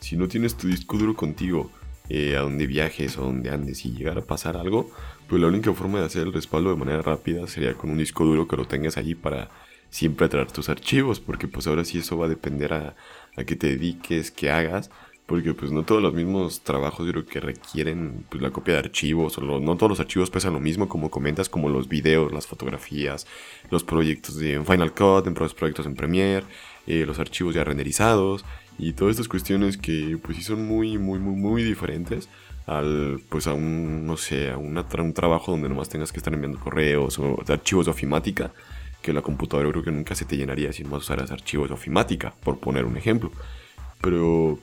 si 0.00 0.16
no 0.16 0.28
tienes 0.28 0.56
tu 0.56 0.68
disco 0.68 0.98
duro 0.98 1.14
contigo, 1.16 1.70
eh, 2.08 2.36
a 2.36 2.40
donde 2.42 2.66
viajes, 2.66 3.18
a 3.18 3.22
donde 3.22 3.50
andes 3.50 3.84
y 3.84 3.92
llegar 3.92 4.18
a 4.18 4.24
pasar 4.24 4.56
algo, 4.56 4.90
pues 5.28 5.40
la 5.40 5.48
única 5.48 5.72
forma 5.72 5.98
de 5.98 6.06
hacer 6.06 6.22
el 6.26 6.32
respaldo 6.32 6.70
de 6.70 6.76
manera 6.76 7.02
rápida 7.02 7.46
sería 7.48 7.74
con 7.74 7.90
un 7.90 7.98
disco 7.98 8.24
duro 8.24 8.46
que 8.46 8.56
lo 8.56 8.66
tengas 8.66 8.96
allí 8.96 9.14
para 9.14 9.48
siempre 9.90 10.28
traer 10.28 10.52
tus 10.52 10.68
archivos, 10.68 11.18
porque 11.20 11.48
pues 11.48 11.66
ahora 11.66 11.84
sí 11.84 11.98
eso 11.98 12.18
va 12.18 12.26
a 12.26 12.28
depender 12.28 12.74
a, 12.74 12.96
a 13.36 13.44
que 13.44 13.56
te 13.56 13.68
dediques, 13.68 14.30
que 14.30 14.50
hagas, 14.50 14.90
porque 15.26 15.54
pues 15.54 15.72
no 15.72 15.84
todos 15.84 16.02
los 16.02 16.14
mismos 16.14 16.60
trabajos 16.60 17.08
que 17.28 17.40
requieren 17.40 18.24
pues, 18.28 18.42
la 18.42 18.50
copia 18.50 18.74
de 18.74 18.80
archivos, 18.80 19.38
o 19.38 19.40
no 19.40 19.76
todos 19.76 19.90
los 19.90 20.00
archivos 20.00 20.30
pesan 20.30 20.52
lo 20.52 20.60
mismo 20.60 20.88
como 20.88 21.10
comentas, 21.10 21.48
como 21.48 21.68
los 21.68 21.88
videos, 21.88 22.32
las 22.32 22.46
fotografías, 22.46 23.26
los 23.70 23.82
proyectos 23.82 24.36
de 24.36 24.62
Final 24.64 24.92
Cut, 24.92 25.26
en 25.26 25.34
proyectos 25.34 25.86
en 25.86 25.96
Premiere, 25.96 26.46
eh, 26.86 27.04
los 27.06 27.18
archivos 27.18 27.54
ya 27.54 27.64
renderizados, 27.64 28.44
y 28.78 28.92
todas 28.92 29.12
estas 29.12 29.28
cuestiones 29.28 29.76
que 29.76 30.18
pues 30.22 30.36
sí 30.36 30.42
son 30.42 30.66
muy, 30.66 30.98
muy, 30.98 31.18
muy, 31.18 31.34
muy 31.34 31.62
diferentes 31.62 32.28
al, 32.66 33.20
pues 33.28 33.46
a 33.46 33.54
un, 33.54 34.06
no 34.06 34.16
sé, 34.16 34.50
a 34.50 34.58
un 34.58 35.12
trabajo 35.14 35.52
donde 35.52 35.68
nomás 35.68 35.88
tengas 35.88 36.12
que 36.12 36.18
estar 36.18 36.34
enviando 36.34 36.58
correos 36.58 37.18
o 37.18 37.42
archivos 37.48 37.86
de 37.86 37.92
ofimática, 37.92 38.52
que 39.02 39.12
la 39.12 39.22
computadora 39.22 39.70
creo 39.70 39.84
que 39.84 39.92
nunca 39.92 40.14
se 40.14 40.24
te 40.24 40.36
llenaría 40.36 40.72
si 40.72 40.84
no 40.84 40.96
usaras 40.96 41.30
archivos 41.30 41.68
de 41.68 41.74
ofimática, 41.74 42.34
por 42.42 42.58
poner 42.58 42.84
un 42.84 42.96
ejemplo. 42.96 43.30
Pero 44.00 44.58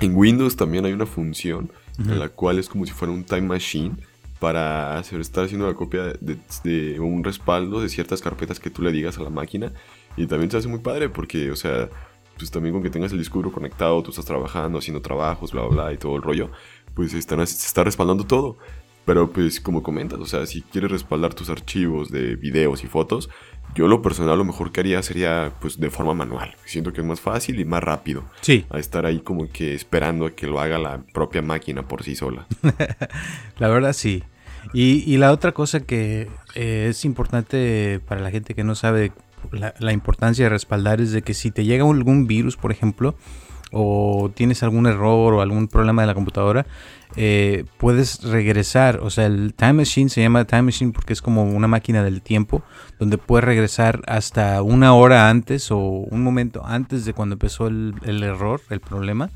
en 0.00 0.14
Windows 0.14 0.56
también 0.56 0.84
hay 0.86 0.92
una 0.92 1.06
función 1.06 1.70
en 1.98 2.18
la 2.18 2.28
cual 2.28 2.58
es 2.58 2.68
como 2.68 2.84
si 2.84 2.92
fuera 2.92 3.12
un 3.12 3.24
time 3.24 3.42
machine 3.42 3.96
para 4.38 4.98
hacer, 4.98 5.20
estar 5.20 5.44
haciendo 5.44 5.66
la 5.66 5.74
copia 5.74 6.12
de, 6.20 7.00
un 7.00 7.24
respaldo 7.24 7.80
de 7.80 7.88
ciertas 7.88 8.20
carpetas 8.20 8.60
que 8.60 8.70
tú 8.70 8.82
le 8.82 8.92
digas 8.92 9.18
a 9.18 9.22
la 9.22 9.30
máquina. 9.30 9.72
Y 10.16 10.26
también 10.26 10.50
se 10.50 10.56
hace 10.56 10.68
muy 10.68 10.80
padre 10.80 11.08
porque, 11.08 11.50
o 11.50 11.56
sea, 11.56 11.88
pues 12.36 12.50
también 12.50 12.74
con 12.74 12.82
que 12.82 12.90
tengas 12.90 13.12
el 13.12 13.18
disco 13.18 13.38
duro 13.38 13.52
conectado, 13.52 14.02
tú 14.02 14.10
estás 14.10 14.24
trabajando, 14.24 14.78
haciendo 14.78 15.00
trabajos, 15.00 15.52
bla, 15.52 15.62
bla, 15.62 15.84
bla, 15.84 15.92
y 15.92 15.96
todo 15.96 16.16
el 16.16 16.22
rollo, 16.22 16.50
pues 16.94 17.14
están, 17.14 17.46
se 17.46 17.66
está 17.66 17.84
respaldando 17.84 18.24
todo. 18.24 18.56
Pero 19.04 19.30
pues 19.30 19.60
como 19.60 19.84
comentas, 19.84 20.18
o 20.18 20.26
sea, 20.26 20.46
si 20.46 20.62
quieres 20.62 20.90
respaldar 20.90 21.32
tus 21.32 21.48
archivos 21.48 22.10
de 22.10 22.34
videos 22.34 22.82
y 22.82 22.88
fotos, 22.88 23.30
yo 23.76 23.86
lo 23.86 24.02
personal 24.02 24.36
lo 24.36 24.44
mejor 24.44 24.72
que 24.72 24.80
haría 24.80 25.00
sería 25.00 25.52
pues 25.60 25.78
de 25.78 25.90
forma 25.90 26.12
manual. 26.12 26.56
Siento 26.64 26.92
que 26.92 27.02
es 27.02 27.06
más 27.06 27.20
fácil 27.20 27.60
y 27.60 27.64
más 27.64 27.84
rápido. 27.84 28.24
Sí. 28.40 28.66
A 28.68 28.80
estar 28.80 29.06
ahí 29.06 29.20
como 29.20 29.48
que 29.48 29.74
esperando 29.74 30.26
a 30.26 30.32
que 30.32 30.48
lo 30.48 30.58
haga 30.58 30.78
la 30.78 31.02
propia 31.12 31.40
máquina 31.40 31.86
por 31.86 32.02
sí 32.02 32.16
sola. 32.16 32.48
la 33.58 33.68
verdad 33.68 33.92
sí. 33.92 34.24
Y, 34.72 35.16
la 35.18 35.30
otra 35.30 35.52
cosa 35.52 35.80
que 35.80 36.28
eh, 36.56 36.88
es 36.90 37.04
importante 37.04 38.00
para 38.08 38.20
la 38.20 38.32
gente 38.32 38.54
que 38.54 38.64
no 38.64 38.74
sabe 38.74 39.12
la, 39.52 39.74
la, 39.78 39.92
importancia 39.92 40.44
de 40.44 40.48
respaldar 40.48 41.00
es 41.00 41.12
de 41.12 41.22
que 41.22 41.34
si 41.34 41.50
te 41.50 41.64
llega 41.64 41.84
algún 41.84 42.26
virus, 42.26 42.56
por 42.56 42.72
ejemplo, 42.72 43.14
o 43.72 44.30
tienes 44.34 44.62
algún 44.62 44.86
error 44.86 45.34
o 45.34 45.40
algún 45.40 45.68
problema 45.68 46.02
de 46.02 46.06
la 46.06 46.14
computadora, 46.14 46.66
eh, 47.16 47.64
puedes 47.78 48.22
regresar. 48.22 49.00
O 49.00 49.10
sea, 49.10 49.26
el 49.26 49.54
Time 49.54 49.74
Machine 49.74 50.08
se 50.08 50.22
llama 50.22 50.44
Time 50.44 50.62
Machine 50.62 50.92
porque 50.92 51.12
es 51.12 51.22
como 51.22 51.44
una 51.44 51.68
máquina 51.68 52.02
del 52.02 52.22
tiempo, 52.22 52.62
donde 52.98 53.18
puedes 53.18 53.44
regresar 53.44 54.02
hasta 54.06 54.62
una 54.62 54.94
hora 54.94 55.28
antes 55.28 55.70
o 55.70 55.78
un 55.78 56.22
momento 56.22 56.64
antes 56.64 57.04
de 57.04 57.12
cuando 57.12 57.34
empezó 57.34 57.66
el, 57.66 58.22
error, 58.22 58.60
el 58.70 58.80
problema, 58.80 59.30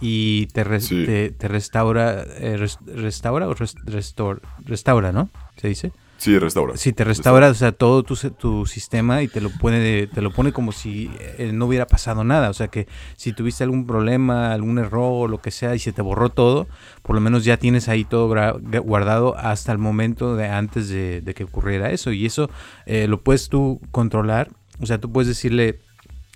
y 0.00 0.46
te, 0.48 1.30
te, 1.30 1.48
restaura, 1.48 2.22
eh, 2.22 2.68
restaura 2.86 3.48
o 3.48 3.54
restaura, 4.64 5.12
¿no? 5.12 5.30
Se 5.56 5.68
dice. 5.68 5.92
Sí, 6.18 6.38
restaura. 6.38 6.76
Sí, 6.76 6.92
te 6.92 7.04
restaura, 7.04 7.50
o 7.50 7.54
sea, 7.54 7.72
todo 7.72 8.02
tu, 8.02 8.16
tu, 8.16 8.66
sistema 8.66 9.22
y 9.22 9.28
te 9.28 9.40
lo 9.40 9.50
pone 9.50 10.06
te 10.06 10.22
lo 10.22 10.30
pone 10.30 10.52
como 10.52 10.72
si 10.72 11.10
eh, 11.20 11.50
no 11.52 11.66
hubiera 11.66 11.86
pasado 11.86 12.24
nada. 12.24 12.48
O 12.48 12.54
sea 12.54 12.68
que 12.68 12.88
si 13.16 13.32
tuviste 13.32 13.64
algún 13.64 13.86
problema, 13.86 14.52
algún 14.52 14.78
error, 14.78 15.28
lo 15.28 15.42
que 15.42 15.50
sea, 15.50 15.74
y 15.74 15.78
se 15.78 15.92
te 15.92 16.02
borró 16.02 16.30
todo, 16.30 16.68
por 17.02 17.14
lo 17.14 17.20
menos 17.20 17.44
ya 17.44 17.58
tienes 17.58 17.88
ahí 17.88 18.04
todo 18.04 18.34
guardado 18.82 19.36
hasta 19.36 19.72
el 19.72 19.78
momento 19.78 20.36
de 20.36 20.48
antes 20.48 20.88
de, 20.88 21.22
que 21.34 21.44
ocurriera 21.44 21.90
eso. 21.90 22.12
Y 22.12 22.24
eso 22.24 22.50
eh, 22.86 23.06
lo 23.08 23.22
puedes 23.22 23.48
tú 23.48 23.80
controlar. 23.90 24.50
O 24.80 24.86
sea, 24.86 24.98
tú 24.98 25.12
puedes 25.12 25.28
decirle, 25.28 25.80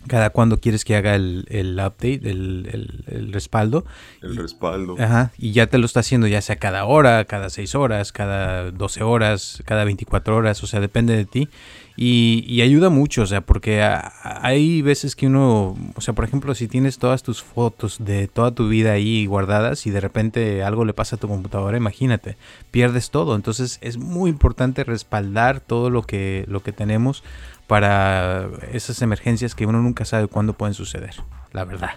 cada 0.06 0.30
cuando 0.30 0.60
quieres 0.60 0.84
que 0.84 0.96
haga 0.96 1.14
el, 1.14 1.46
el 1.50 1.74
update, 1.74 2.20
el, 2.30 3.02
el, 3.06 3.32
respaldo. 3.32 3.84
El 4.22 4.36
respaldo. 4.36 4.96
Ajá, 4.98 5.32
y 5.38 5.52
ya 5.52 5.66
te 5.66 5.78
lo 5.78 5.86
está 5.86 6.00
haciendo 6.00 6.26
ya 6.26 6.40
sea 6.40 6.56
cada 6.56 6.84
hora, 6.84 7.24
cada 7.26 7.50
6 7.50 7.74
horas, 7.74 8.12
cada 8.12 8.70
12 8.70 9.02
horas, 9.02 9.62
cada 9.66 9.84
24 9.84 10.36
horas, 10.36 10.62
o 10.62 10.66
sea, 10.66 10.80
depende 10.80 11.16
de 11.16 11.26
ti. 11.26 11.48
Y, 11.96 12.46
y 12.48 12.62
ayuda 12.62 12.88
mucho, 12.88 13.22
o 13.22 13.26
sea, 13.26 13.42
porque 13.42 13.82
hay 13.82 14.80
veces 14.80 15.14
que 15.14 15.26
uno, 15.26 15.76
o 15.94 16.00
sea, 16.00 16.14
por 16.14 16.24
ejemplo, 16.24 16.54
si 16.54 16.66
tienes 16.66 16.98
todas 16.98 17.22
tus 17.22 17.42
fotos 17.42 17.98
de 17.98 18.26
toda 18.26 18.52
tu 18.52 18.68
vida 18.68 18.92
ahí 18.92 19.26
guardadas 19.26 19.86
y 19.86 19.90
de 19.90 20.00
repente 20.00 20.62
algo 20.62 20.86
le 20.86 20.94
pasa 20.94 21.16
a 21.16 21.18
tu 21.18 21.28
computadora, 21.28 21.76
imagínate, 21.76 22.38
pierdes 22.70 23.10
todo. 23.10 23.36
Entonces 23.36 23.78
es 23.82 23.98
muy 23.98 24.30
importante 24.30 24.82
respaldar 24.82 25.60
todo 25.60 25.90
lo 25.90 26.02
que, 26.02 26.46
lo 26.48 26.62
que 26.62 26.72
tenemos 26.72 27.22
para 27.70 28.50
esas 28.72 29.00
emergencias 29.00 29.54
que 29.54 29.64
uno 29.64 29.80
nunca 29.80 30.04
sabe 30.04 30.26
cuándo 30.26 30.54
pueden 30.54 30.74
suceder, 30.74 31.14
la 31.52 31.64
verdad. 31.64 31.92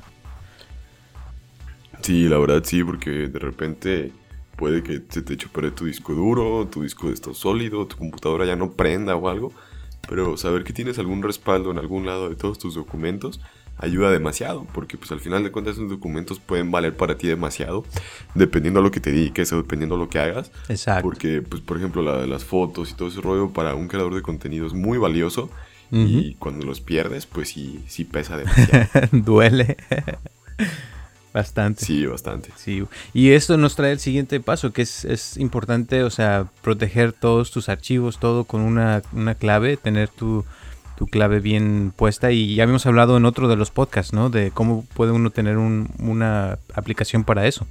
Sí, 2.03 2.29
la 2.29 2.37
verdad 2.37 2.61
sí, 2.63 2.83
porque 2.83 3.09
de 3.09 3.39
repente 3.39 4.11
puede 4.55 4.83
que 4.83 5.01
se 5.09 5.23
te 5.23 5.33
eche 5.33 5.47
perder 5.47 5.71
tu 5.71 5.85
disco 5.85 6.13
duro, 6.13 6.67
tu 6.67 6.83
disco 6.83 7.09
está 7.09 7.33
sólido, 7.33 7.87
tu 7.87 7.97
computadora 7.97 8.45
ya 8.45 8.55
no 8.55 8.73
prenda 8.73 9.15
o 9.15 9.27
algo, 9.27 9.51
pero 10.07 10.37
saber 10.37 10.63
que 10.63 10.73
tienes 10.73 10.99
algún 10.99 11.23
respaldo 11.23 11.71
en 11.71 11.79
algún 11.79 12.05
lado 12.05 12.29
de 12.29 12.35
todos 12.35 12.59
tus 12.59 12.75
documentos 12.75 13.41
ayuda 13.77 14.11
demasiado, 14.11 14.67
porque 14.73 14.97
pues 14.97 15.11
al 15.11 15.19
final 15.19 15.43
de 15.43 15.51
cuentas 15.51 15.77
esos 15.77 15.89
documentos 15.89 16.39
pueden 16.39 16.71
valer 16.71 16.95
para 16.95 17.17
ti 17.17 17.27
demasiado, 17.27 17.83
dependiendo 18.35 18.79
a 18.79 18.83
lo 18.83 18.91
que 18.91 18.99
te 18.99 19.11
dediques 19.11 19.51
o 19.53 19.57
dependiendo 19.57 19.95
a 19.95 19.97
lo 19.97 20.09
que 20.09 20.19
hagas. 20.19 20.51
Exacto. 20.69 21.01
Porque 21.01 21.41
pues 21.41 21.61
por 21.61 21.77
ejemplo 21.77 22.01
la 22.01 22.27
las 22.27 22.45
fotos 22.45 22.91
y 22.91 22.93
todo 22.93 23.07
ese 23.07 23.21
rollo 23.21 23.51
para 23.51 23.75
un 23.75 23.87
creador 23.87 24.13
de 24.15 24.21
contenido 24.21 24.67
es 24.67 24.73
muy 24.73 24.97
valioso 24.97 25.49
y 25.93 26.35
cuando 26.39 26.65
los 26.65 26.81
pierdes 26.81 27.27
pues 27.27 27.49
sí, 27.49 27.83
sí 27.87 28.03
pesa 28.03 28.37
demasiado. 28.37 28.87
Duele. 29.11 29.77
Bastante. 31.33 31.83
Sí, 31.83 32.05
bastante. 32.05 32.51
Sí. 32.55 32.83
Y 33.13 33.31
esto 33.31 33.57
nos 33.57 33.75
trae 33.75 33.91
el 33.91 33.99
siguiente 33.99 34.39
paso, 34.39 34.71
que 34.71 34.83
es, 34.83 35.03
es 35.03 35.37
importante, 35.37 36.03
o 36.03 36.11
sea, 36.11 36.47
proteger 36.61 37.11
todos 37.11 37.49
tus 37.49 37.69
archivos, 37.69 38.19
todo 38.19 38.43
con 38.43 38.61
una, 38.61 39.01
una 39.13 39.33
clave, 39.33 39.75
tener 39.75 40.09
tu, 40.09 40.45
tu 40.95 41.07
clave 41.07 41.39
bien 41.39 41.91
puesta. 41.95 42.31
Y 42.31 42.53
ya 42.53 42.63
habíamos 42.63 42.85
hablado 42.85 43.17
en 43.17 43.25
otro 43.25 43.47
de 43.47 43.55
los 43.55 43.71
podcasts, 43.71 44.13
¿no? 44.13 44.29
De 44.29 44.51
cómo 44.51 44.85
puede 44.93 45.11
uno 45.11 45.31
tener 45.31 45.57
una 45.57 46.59
aplicación 46.75 47.23
para 47.23 47.47
eso. 47.47 47.65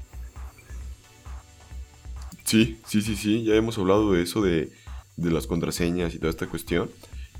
Sí, 2.44 2.80
sí, 2.84 3.00
sí, 3.00 3.14
sí. 3.14 3.44
Ya 3.44 3.54
hemos 3.54 3.78
hablado 3.78 4.12
de 4.12 4.22
eso, 4.22 4.42
de, 4.42 4.72
de 5.16 5.30
las 5.30 5.46
contraseñas 5.46 6.14
y 6.14 6.18
toda 6.18 6.30
esta 6.30 6.48
cuestión. 6.48 6.90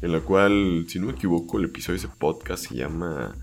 En 0.03 0.12
la 0.12 0.21
cual, 0.21 0.85
si 0.88 0.99
no 0.99 1.07
me 1.07 1.12
equivoco, 1.12 1.59
el 1.59 1.67
episodio 1.67 1.99
de 1.99 2.07
ese 2.07 2.17
podcast 2.19 2.67
se 2.67 2.75
llama... 2.75 3.35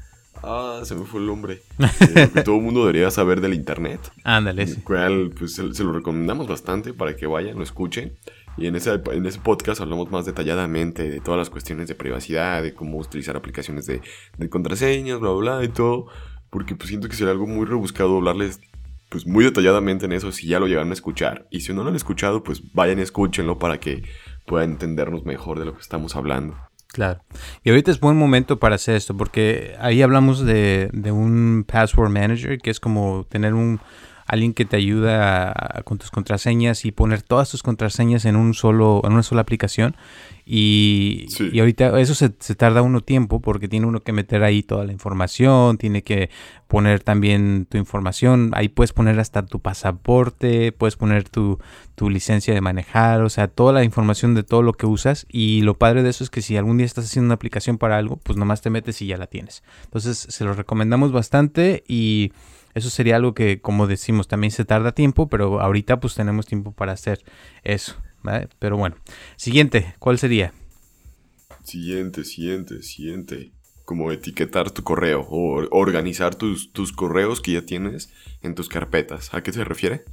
Ah, 0.44 0.82
se 0.84 0.96
me 0.96 1.06
fue 1.06 1.20
el 1.20 1.28
nombre. 1.28 1.64
Eh, 1.80 2.30
que 2.34 2.44
todo 2.44 2.56
el 2.56 2.62
mundo 2.62 2.82
debería 2.82 3.12
saber 3.12 3.42
del 3.42 3.54
internet. 3.54 4.00
Ándale. 4.24 4.64
El 4.64 4.84
cual, 4.84 5.32
pues, 5.38 5.56
se, 5.56 5.74
se, 5.74 5.84
lo 5.84 5.92
recomendamos 5.92 6.48
bastante 6.48 6.94
para 6.94 7.16
que 7.16 7.28
vayan, 7.28 7.58
lo 7.58 7.64
escuchen. 7.64 8.14
Y 8.58 8.68
en 8.68 8.76
ese, 8.76 9.02
en 9.12 9.26
ese 9.26 9.40
podcast 9.40 9.82
hablamos 9.82 10.12
más 10.12 10.26
detalladamente 10.26 11.10
de 11.10 11.22
todas 11.22 11.38
las 11.38 11.50
cuestiones 11.50 11.88
de 11.88 11.96
privacidad, 11.96 12.62
de 12.62 12.74
cómo 12.74 12.98
utilizar 12.98 13.36
aplicaciones 13.36 13.86
de, 13.86 14.02
de 14.38 14.50
contraseñas, 14.50 15.20
bla, 15.20 15.32
bla, 15.32 15.58
bla, 15.58 15.64
y 15.64 15.70
todo. 15.70 16.08
Porque 16.50 16.76
pues 16.76 16.90
siento 16.90 17.08
que 17.08 17.16
sería 17.16 17.32
algo 17.32 17.48
muy 17.48 17.66
rebuscado 17.66 18.18
hablarles 18.18 18.60
pues 19.10 19.26
muy 19.26 19.44
detalladamente 19.44 20.06
en 20.06 20.12
eso 20.12 20.32
si 20.32 20.48
ya 20.48 20.60
lo 20.60 20.68
llegaron 20.68 20.92
a 20.92 20.94
escuchar. 20.94 21.48
Y 21.50 21.62
si 21.62 21.74
no 21.74 21.84
lo 21.84 21.90
han 21.90 21.96
escuchado, 21.96 22.44
pues 22.44 22.74
vayan 22.74 23.00
y 23.00 23.02
escúchenlo 23.02 23.58
para 23.58 23.80
que 23.80 24.04
puedan 24.50 24.72
entendernos 24.72 25.24
mejor 25.26 25.60
de 25.60 25.66
lo 25.66 25.76
que 25.76 25.82
estamos 25.82 26.16
hablando. 26.16 26.58
Claro. 26.88 27.22
Y 27.64 27.70
ahorita 27.70 27.92
es 27.92 28.00
buen 28.00 28.18
momento 28.18 28.58
para 28.58 28.76
hacer 28.76 28.96
esto, 28.96 29.16
porque 29.16 29.76
ahí 29.80 30.02
hablamos 30.02 30.44
de, 30.44 30.90
de 30.92 31.12
un 31.12 31.64
password 31.72 32.10
manager, 32.10 32.58
que 32.58 32.72
es 32.72 32.80
como 32.80 33.28
tener 33.30 33.54
un, 33.54 33.80
alguien 34.30 34.54
que 34.54 34.64
te 34.64 34.78
ayuda 34.78 35.82
con 35.86 35.98
tus 35.98 36.12
contraseñas 36.12 36.86
y 36.86 36.92
poner 36.92 37.24
todas 37.24 37.50
tus 37.50 37.64
contraseñas 37.64 38.26
en 38.26 38.36
un 38.36 38.54
solo, 38.54 39.02
en 39.04 39.14
una 39.14 39.24
sola 39.24 39.42
aplicación. 39.42 39.98
Y, 40.46 41.26
y 41.52 41.60
ahorita 41.60 42.00
eso 42.00 42.14
se, 42.16 42.30
tarda 42.56 42.84
uno 42.84 43.02
tiempo 43.02 43.40
porque 43.40 43.68
tiene 43.68 43.88
uno 43.88 44.02
que 44.02 44.14
meter 44.14 44.44
ahí 44.44 44.64
toda 44.64 44.84
la 44.84 44.92
información, 44.92 45.78
tiene 45.78 46.04
que 46.04 46.30
poner 46.68 47.02
también 47.02 47.68
tu 47.70 47.78
información, 47.78 48.52
ahí 48.54 48.68
puedes 48.68 48.94
poner 48.94 49.20
hasta 49.20 49.46
tu 49.46 49.60
pasaporte, 49.60 50.72
puedes 50.72 50.96
poner 50.96 51.28
tu, 51.28 51.60
tu 51.96 52.10
licencia 52.12 52.54
de 52.54 52.62
manejar, 52.62 53.22
o 53.24 53.30
sea, 53.30 53.48
toda 53.48 53.74
la 53.74 53.84
información 53.84 54.36
de 54.36 54.44
todo 54.44 54.62
lo 54.62 54.74
que 54.74 54.86
usas. 54.86 55.26
Y 55.30 55.62
lo 55.62 55.78
padre 55.78 56.04
de 56.04 56.12
eso 56.12 56.24
es 56.24 56.30
que 56.30 56.44
si 56.44 56.56
algún 56.56 56.78
día 56.78 56.86
estás 56.86 57.06
haciendo 57.06 57.28
una 57.28 57.36
aplicación 57.36 57.80
para 57.80 57.98
algo, 57.98 58.18
pues 58.18 58.38
nomás 58.38 58.62
te 58.62 58.70
metes 58.70 59.02
y 59.02 59.08
ya 59.08 59.18
la 59.18 59.28
tienes. 59.28 59.64
Entonces 59.86 60.28
se 60.30 60.46
lo 60.46 60.54
recomendamos 60.54 61.12
bastante 61.12 61.84
y 61.88 62.32
eso 62.74 62.90
sería 62.90 63.16
algo 63.16 63.34
que, 63.34 63.62
como 63.62 63.88
decimos, 63.88 64.28
también 64.28 64.52
se 64.52 64.66
tarda 64.66 64.94
tiempo, 64.94 65.28
pero 65.28 65.62
ahorita 65.62 66.00
pues 66.00 66.16
tenemos 66.16 66.46
tiempo 66.46 66.72
para 66.72 66.94
hacer 66.94 67.24
eso. 67.64 67.96
Pero 68.60 68.78
bueno, 68.78 68.98
siguiente, 69.36 69.96
¿cuál 70.00 70.20
sería? 70.20 70.54
Siguiente, 71.64 72.24
siguiente, 72.24 72.84
siguiente. 72.84 73.52
Como 73.86 74.12
etiquetar 74.12 74.70
tu 74.70 74.84
correo 74.84 75.26
o 75.32 75.68
organizar 75.72 76.36
tus, 76.36 76.72
tus 76.72 76.92
correos 76.92 77.42
que 77.42 77.54
ya 77.54 77.66
tienes 77.66 78.14
en 78.44 78.54
tus 78.54 78.70
carpetas. 78.70 79.34
¿A 79.34 79.42
qué 79.42 79.52
se 79.52 79.64
refiere? 79.64 80.04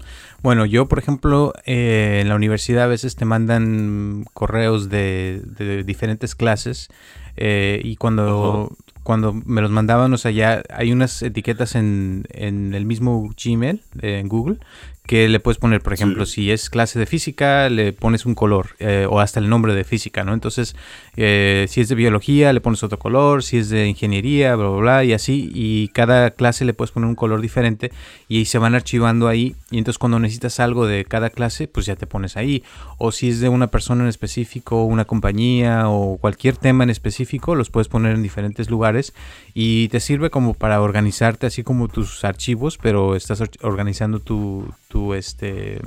Bueno, 0.42 0.64
yo, 0.64 0.88
por 0.88 0.98
ejemplo, 0.98 1.52
eh, 1.66 2.20
en 2.22 2.30
la 2.30 2.36
universidad 2.36 2.84
a 2.84 2.88
veces 2.88 3.16
te 3.16 3.26
mandan 3.26 4.24
correos 4.32 4.88
de, 4.88 5.42
de 5.44 5.84
diferentes 5.84 6.34
clases 6.34 6.88
eh, 7.36 7.80
y 7.84 7.96
cuando 7.96 8.74
cuando 9.06 9.32
me 9.32 9.62
los 9.62 9.70
mandaban, 9.70 10.12
o 10.12 10.18
sea, 10.18 10.32
ya 10.32 10.64
hay 10.68 10.90
unas 10.90 11.22
etiquetas 11.22 11.76
en, 11.76 12.24
en 12.30 12.74
el 12.74 12.86
mismo 12.86 13.30
Gmail, 13.40 13.80
en 14.02 14.26
Google, 14.26 14.58
que 15.06 15.28
le 15.28 15.38
puedes 15.38 15.58
poner, 15.58 15.80
por 15.80 15.92
ejemplo, 15.92 16.26
si 16.26 16.50
es 16.50 16.68
clase 16.68 16.98
de 16.98 17.06
física, 17.06 17.70
le 17.70 17.92
pones 17.92 18.26
un 18.26 18.34
color 18.34 18.70
eh, 18.80 19.06
o 19.08 19.20
hasta 19.20 19.38
el 19.38 19.48
nombre 19.48 19.76
de 19.76 19.84
física, 19.84 20.24
¿no? 20.24 20.34
Entonces, 20.34 20.74
eh, 21.16 21.66
si 21.68 21.81
es 21.81 21.88
de 21.88 21.94
biología, 21.94 22.52
le 22.52 22.61
pones 22.61 22.83
otro 22.83 22.98
color, 22.98 23.42
si 23.42 23.59
es 23.59 23.68
de 23.68 23.87
ingeniería, 23.87 24.55
bla, 24.57 24.68
bla, 24.68 24.81
bla, 24.81 25.05
y 25.05 25.12
así, 25.12 25.50
y 25.55 25.88
cada 25.88 26.31
clase 26.31 26.64
le 26.64 26.74
puedes 26.74 26.92
poner 26.92 27.09
un 27.09 27.14
color 27.14 27.40
diferente 27.40 27.92
y 28.29 28.46
se 28.46 28.59
van 28.59 28.74
archivando 28.74 29.29
ahí, 29.29 29.57
y 29.70 29.79
entonces 29.79 29.98
cuando 29.98 30.18
necesitas 30.18 30.61
algo 30.61 30.87
de 30.87 31.05
cada 31.05 31.31
clase, 31.31 31.68
pues 31.68 31.87
ya 31.87 31.96
te 31.96 32.07
pones 32.07 32.37
ahí, 32.37 32.62
o 32.98 33.12
si 33.12 33.29
es 33.29 33.40
de 33.40 33.48
una 33.48 33.68
persona 33.68 34.02
en 34.02 34.09
específico, 34.09 34.85
una 34.85 35.05
compañía 35.05 35.88
o 35.88 36.18
cualquier 36.18 36.57
tema 36.57 36.85
en 36.85 36.90
específico, 36.90 37.55
los 37.55 37.70
puedes 37.70 37.88
poner 37.88 38.14
en 38.14 38.22
diferentes 38.22 38.70
lugares 38.70 39.14
y 39.55 39.88
te 39.88 40.00
sirve 40.00 40.31
como 40.31 40.55
para 40.55 40.81
organizarte 40.81 41.46
así 41.46 41.62
como 41.62 41.88
tus 41.88 42.24
archivos, 42.24 42.79
pero 42.79 43.16
estás 43.16 43.42
organizando 43.62 44.20
tu 44.20 44.66
tu 44.88 45.14
este 45.14 45.81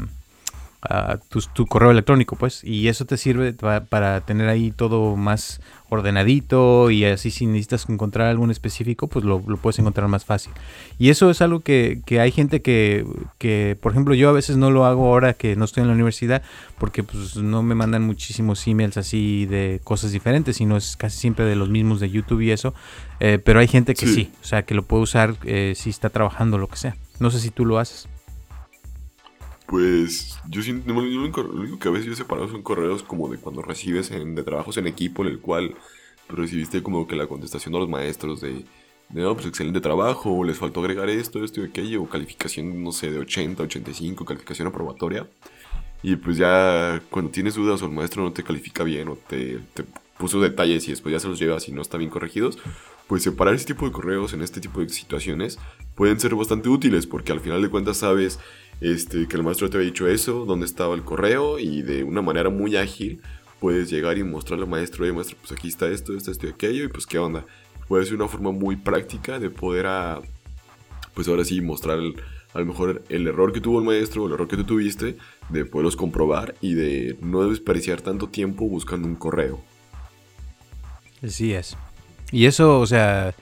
tu, 1.53 1.65
correo 1.65 1.91
electrónico, 1.91 2.35
pues, 2.37 2.63
y 2.63 2.87
eso 2.87 3.05
te 3.05 3.17
sirve 3.17 3.53
para, 3.53 4.21
tener 4.21 4.47
ahí 4.47 4.71
todo 4.71 5.15
más 5.17 5.59
ordenadito 5.89 6.91
y 6.91 7.03
así 7.03 7.31
si 7.31 7.47
necesitas 7.47 7.89
encontrar 7.89 8.27
algún 8.27 8.49
específico, 8.49 9.07
pues 9.07 9.25
lo, 9.25 9.41
puedes 9.41 9.79
encontrar 9.79 10.07
más 10.07 10.23
fácil. 10.23 10.53
Y 10.97 11.09
eso 11.09 11.29
es 11.29 11.41
algo 11.41 11.59
que, 11.59 12.01
hay 12.19 12.31
gente 12.31 12.61
que, 12.61 13.05
que, 13.37 13.77
por 13.81 13.91
ejemplo, 13.91 14.13
yo 14.13 14.29
a 14.29 14.31
veces 14.31 14.55
no 14.55 14.71
lo 14.71 14.85
hago 14.85 15.07
ahora 15.07 15.33
que 15.33 15.55
no 15.55 15.65
estoy 15.65 15.81
en 15.81 15.87
la 15.87 15.95
universidad, 15.95 16.43
porque 16.77 17.03
pues 17.03 17.35
no 17.35 17.61
me 17.61 17.75
mandan 17.75 18.03
muchísimos 18.03 18.65
emails 18.65 18.97
así 18.97 19.45
de 19.47 19.81
cosas 19.83 20.11
diferentes, 20.11 20.57
sino 20.57 20.77
es 20.77 20.95
casi 20.95 21.17
siempre 21.17 21.43
de 21.43 21.55
los 21.55 21.69
mismos 21.69 21.99
de 21.99 22.09
YouTube 22.09 22.41
y 22.41 22.51
eso, 22.51 22.73
eh, 23.19 23.39
pero 23.43 23.59
hay 23.59 23.67
gente 23.67 23.95
que 23.95 24.07
sí. 24.07 24.31
o 24.41 24.45
sea, 24.45 24.63
que 24.63 24.75
lo 24.75 24.83
puede 24.83 25.03
usar 25.03 25.35
eh, 25.43 25.73
si 25.75 25.89
está 25.89 26.09
trabajando, 26.09 26.57
lo 26.57 26.67
que 26.67 26.77
sea. 26.77 26.95
No 27.19 27.31
sé 27.31 27.39
si 27.39 27.49
tú 27.49 27.65
lo 27.65 27.79
haces. 27.79 28.07
Pues 29.69 30.39
yo 30.49 30.63
siento, 30.63 30.91
lo 30.91 31.01
único, 31.01 31.77
que 31.77 31.87
a 31.89 31.91
veces 31.91 32.07
yo 32.07 32.13
he 32.13 32.15
separado 32.15 32.49
son 32.49 32.63
correos 32.63 33.03
como 33.03 33.29
de 33.29 33.37
cuando 33.37 33.61
recibes 33.61 34.09
en, 34.09 34.33
de 34.33 34.41
trabajos 34.41 34.77
en 34.77 34.87
equipo 34.87 35.21
en 35.21 35.29
el 35.29 35.39
cual 35.39 35.75
recibiste 36.27 36.81
como 36.81 37.07
que 37.07 37.15
la 37.15 37.27
contestación 37.27 37.73
de 37.73 37.79
los 37.79 37.87
maestros 37.87 38.41
de, 38.41 38.65
de 39.09 39.21
no, 39.21 39.35
pues 39.35 39.45
excelente 39.45 39.79
trabajo, 39.79 40.43
les 40.43 40.57
faltó 40.57 40.79
agregar 40.79 41.07
esto, 41.09 41.43
esto 41.43 41.61
y 41.61 41.65
aquello, 41.65 42.01
o 42.01 42.09
calificación, 42.09 42.83
no 42.83 42.91
sé, 42.91 43.11
de 43.11 43.19
80, 43.19 43.61
85, 43.61 44.25
calificación 44.25 44.67
aprobatoria. 44.67 45.27
Y 46.01 46.15
pues 46.15 46.37
ya 46.37 46.99
cuando 47.11 47.29
tienes 47.29 47.53
dudas 47.53 47.81
o 47.83 47.85
el 47.85 47.91
maestro 47.91 48.23
no 48.23 48.33
te 48.33 48.43
califica 48.43 48.83
bien 48.83 49.07
o 49.09 49.17
te, 49.17 49.59
te 49.75 49.83
puso 50.17 50.41
detalles 50.41 50.87
y 50.87 50.91
después 50.91 51.13
ya 51.13 51.19
se 51.19 51.27
los 51.27 51.39
llevas 51.39 51.67
y 51.67 51.73
no 51.73 51.83
están 51.83 51.99
bien 51.99 52.09
corregidos, 52.09 52.57
pues 53.07 53.21
separar 53.21 53.53
ese 53.53 53.65
tipo 53.65 53.85
de 53.85 53.91
correos 53.91 54.33
en 54.33 54.41
este 54.41 54.61
tipo 54.61 54.79
de 54.81 54.89
situaciones 54.89 55.59
pueden 55.93 56.19
ser 56.19 56.33
bastante 56.33 56.69
útiles 56.69 57.05
porque 57.05 57.31
al 57.31 57.39
final 57.39 57.61
de 57.61 57.69
cuentas 57.69 57.97
sabes 57.97 58.39
este, 58.81 59.27
que 59.27 59.35
el 59.35 59.43
maestro 59.43 59.69
te 59.69 59.77
había 59.77 59.89
dicho 59.89 60.07
eso, 60.07 60.45
dónde 60.45 60.65
estaba 60.65 60.95
el 60.95 61.03
correo 61.03 61.59
y 61.59 61.81
de 61.81 62.03
una 62.03 62.21
manera 62.21 62.49
muy 62.49 62.75
ágil 62.77 63.21
puedes 63.59 63.89
llegar 63.89 64.17
y 64.17 64.23
mostrarle 64.23 64.65
al 64.65 64.71
maestro, 64.71 65.03
oye 65.03 65.13
maestro, 65.13 65.37
pues 65.39 65.51
aquí 65.51 65.67
está 65.67 65.87
esto, 65.89 66.15
esto, 66.15 66.31
esto 66.31 66.47
y 66.47 66.49
aquello 66.51 66.85
y 66.85 66.87
pues 66.87 67.05
qué 67.05 67.19
onda. 67.19 67.45
Puede 67.87 68.05
ser 68.05 68.15
una 68.15 68.27
forma 68.27 68.51
muy 68.51 68.75
práctica 68.75 69.39
de 69.39 69.49
poder 69.49 69.87
a, 69.87 70.21
pues 71.13 71.27
ahora 71.27 71.43
sí 71.43 71.59
mostrar 71.59 71.99
a 72.53 72.59
lo 72.59 72.65
mejor 72.65 73.03
el 73.09 73.27
error 73.27 73.51
que 73.51 73.61
tuvo 73.61 73.79
el 73.79 73.85
maestro, 73.85 74.25
el 74.25 74.33
error 74.33 74.47
que 74.47 74.57
tú 74.57 74.63
tuviste, 74.63 75.17
de 75.49 75.65
poderlos 75.65 75.95
comprobar 75.95 76.55
y 76.61 76.73
de 76.73 77.17
no 77.21 77.47
desperdiciar 77.49 78.01
tanto 78.01 78.27
tiempo 78.27 78.65
buscando 78.65 79.07
un 79.07 79.15
correo. 79.15 79.61
Así 81.21 81.53
es. 81.53 81.75
Y 82.31 82.45
eso, 82.45 82.79
o 82.79 82.87
sea, 82.87 83.35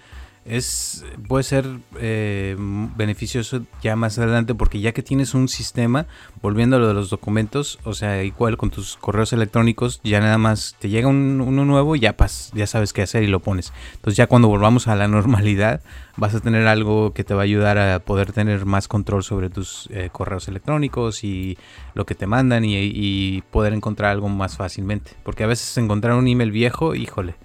es 0.47 1.05
puede 1.27 1.43
ser 1.43 1.65
eh, 1.99 2.55
beneficioso 2.57 3.61
ya 3.81 3.95
más 3.95 4.17
adelante 4.17 4.55
porque 4.55 4.79
ya 4.79 4.93
que 4.93 5.03
tienes 5.03 5.33
un 5.33 5.47
sistema, 5.47 6.07
volviendo 6.41 6.77
a 6.77 6.79
lo 6.79 6.87
de 6.87 6.93
los 6.93 7.09
documentos, 7.09 7.79
o 7.83 7.93
sea, 7.93 8.23
igual 8.23 8.57
con 8.57 8.69
tus 8.69 8.95
correos 8.97 9.33
electrónicos, 9.33 9.99
ya 10.03 10.19
nada 10.19 10.37
más 10.37 10.75
te 10.79 10.89
llega 10.89 11.07
uno 11.07 11.65
nuevo 11.65 11.95
y 11.95 11.99
ya, 11.99 12.15
pas, 12.15 12.51
ya 12.53 12.67
sabes 12.67 12.93
qué 12.93 13.01
hacer 13.01 13.23
y 13.23 13.27
lo 13.27 13.41
pones. 13.41 13.73
Entonces 13.95 14.17
ya 14.17 14.27
cuando 14.27 14.47
volvamos 14.47 14.87
a 14.87 14.95
la 14.95 15.07
normalidad, 15.07 15.81
vas 16.15 16.33
a 16.33 16.39
tener 16.39 16.67
algo 16.67 17.13
que 17.13 17.23
te 17.23 17.33
va 17.33 17.41
a 17.41 17.43
ayudar 17.43 17.77
a 17.77 17.99
poder 17.99 18.31
tener 18.31 18.65
más 18.65 18.87
control 18.87 19.23
sobre 19.23 19.49
tus 19.49 19.89
eh, 19.91 20.09
correos 20.11 20.47
electrónicos 20.47 21.23
y 21.23 21.57
lo 21.93 22.05
que 22.05 22.15
te 22.15 22.27
mandan 22.27 22.63
y 22.65 23.43
poder 23.51 23.73
encontrar 23.73 24.11
algo 24.11 24.29
más 24.29 24.57
fácilmente. 24.57 25.11
Porque 25.23 25.43
a 25.43 25.47
veces 25.47 25.77
encontrar 25.77 26.15
un 26.15 26.27
email 26.27 26.51
viejo, 26.51 26.95
híjole 26.95 27.35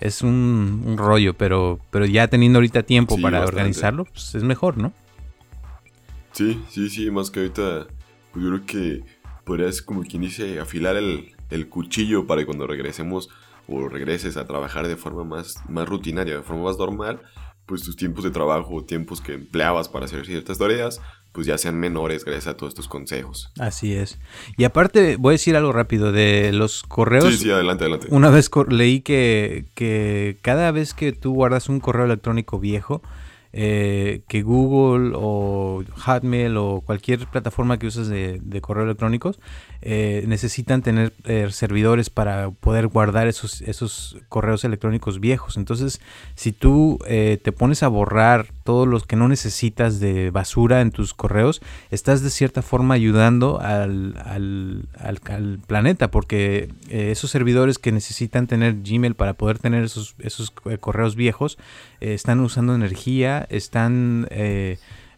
es 0.00 0.22
un, 0.22 0.94
rollo, 0.96 1.34
pero, 1.34 1.78
pero 1.90 2.06
ya 2.06 2.28
teniendo 2.28 2.58
ahorita 2.58 2.82
tiempo 2.82 3.20
para 3.20 3.44
organizarlo, 3.44 4.04
pues 4.06 4.34
es 4.34 4.42
mejor, 4.42 4.78
¿no? 4.78 4.92
Sí, 6.32 6.62
sí, 6.70 6.88
sí, 6.88 7.10
más 7.10 7.30
que 7.30 7.40
ahorita, 7.40 7.86
pues 8.32 8.44
yo 8.44 8.50
creo 8.50 8.66
que 8.66 9.04
podrías, 9.44 9.82
como 9.82 10.02
quien 10.02 10.22
dice, 10.22 10.58
afilar 10.58 10.96
el, 10.96 11.34
cuchillo 11.68 12.26
para 12.26 12.40
que 12.40 12.46
cuando 12.46 12.66
regresemos 12.66 13.28
o 13.66 13.88
regreses 13.88 14.36
a 14.36 14.46
trabajar 14.46 14.88
de 14.88 14.96
forma 14.96 15.24
más, 15.24 15.56
más 15.68 15.88
rutinaria, 15.88 16.36
de 16.36 16.42
forma 16.42 16.64
más 16.64 16.78
normal, 16.78 17.20
pues 17.66 17.82
tus 17.82 17.96
tiempos 17.96 18.24
de 18.24 18.30
trabajo, 18.30 18.84
tiempos 18.84 19.20
que 19.20 19.34
empleabas 19.34 19.88
para 19.88 20.06
hacer 20.06 20.24
ciertas 20.24 20.58
tareas, 20.58 21.00
pues 21.32 21.46
ya 21.46 21.58
sean 21.58 21.78
menores 21.78 22.24
gracias 22.24 22.48
a 22.48 22.56
todos 22.56 22.72
estos 22.72 22.88
consejos. 22.88 23.52
Así 23.58 23.94
es. 23.94 24.18
Y 24.56 24.64
aparte, 24.64 25.16
voy 25.16 25.32
a 25.32 25.34
decir 25.34 25.56
algo 25.56 25.72
rápido 25.72 26.12
de 26.12 26.52
los 26.52 26.82
correos. 26.82 27.24
Sí, 27.24 27.44
sí, 27.44 27.50
adelante, 27.50 27.84
adelante. 27.84 28.08
Una 28.10 28.30
vez 28.30 28.50
leí 28.68 29.00
que, 29.00 29.66
que 29.74 30.38
cada 30.42 30.70
vez 30.72 30.94
que 30.94 31.12
tú 31.12 31.32
guardas 31.34 31.68
un 31.68 31.80
correo 31.80 32.04
electrónico 32.04 32.58
viejo, 32.58 33.02
eh, 33.52 34.22
que 34.28 34.42
Google 34.42 35.12
o 35.16 35.82
Hotmail 36.06 36.56
o 36.56 36.82
cualquier 36.82 37.26
plataforma 37.26 37.78
que 37.78 37.86
uses 37.86 38.08
de, 38.08 38.40
de 38.42 38.60
correo 38.60 38.84
electrónicos 38.84 39.38
eh, 39.82 40.24
necesitan 40.26 40.82
tener 40.82 41.14
eh, 41.24 41.48
servidores 41.50 42.10
para 42.10 42.50
poder 42.50 42.88
guardar 42.88 43.28
esos, 43.28 43.62
esos 43.62 44.18
correos 44.28 44.62
electrónicos 44.64 45.20
viejos. 45.20 45.56
Entonces, 45.56 46.02
si 46.34 46.52
tú 46.52 46.98
eh, 47.06 47.38
te 47.42 47.50
pones 47.50 47.82
a 47.82 47.88
borrar 47.88 48.48
todos 48.62 48.86
los 48.86 49.06
que 49.06 49.16
no 49.16 49.26
necesitas 49.26 49.98
de 49.98 50.30
basura 50.30 50.82
en 50.82 50.90
tus 50.90 51.14
correos, 51.14 51.62
estás 51.90 52.22
de 52.22 52.28
cierta 52.28 52.60
forma 52.60 52.92
ayudando 52.92 53.58
al, 53.58 54.16
al, 54.22 54.86
al, 54.98 55.58
planeta, 55.66 56.10
porque 56.10 56.68
esos 56.90 57.30
servidores 57.30 57.78
que 57.78 57.90
necesitan 57.90 58.46
tener 58.46 58.82
Gmail 58.82 59.14
para 59.14 59.32
poder 59.32 59.58
tener 59.58 59.82
esos, 59.84 60.14
esos 60.18 60.50
correos 60.50 61.16
viejos, 61.16 61.56
están 62.00 62.40
usando 62.40 62.74
energía, 62.74 63.39
están... 63.48 64.26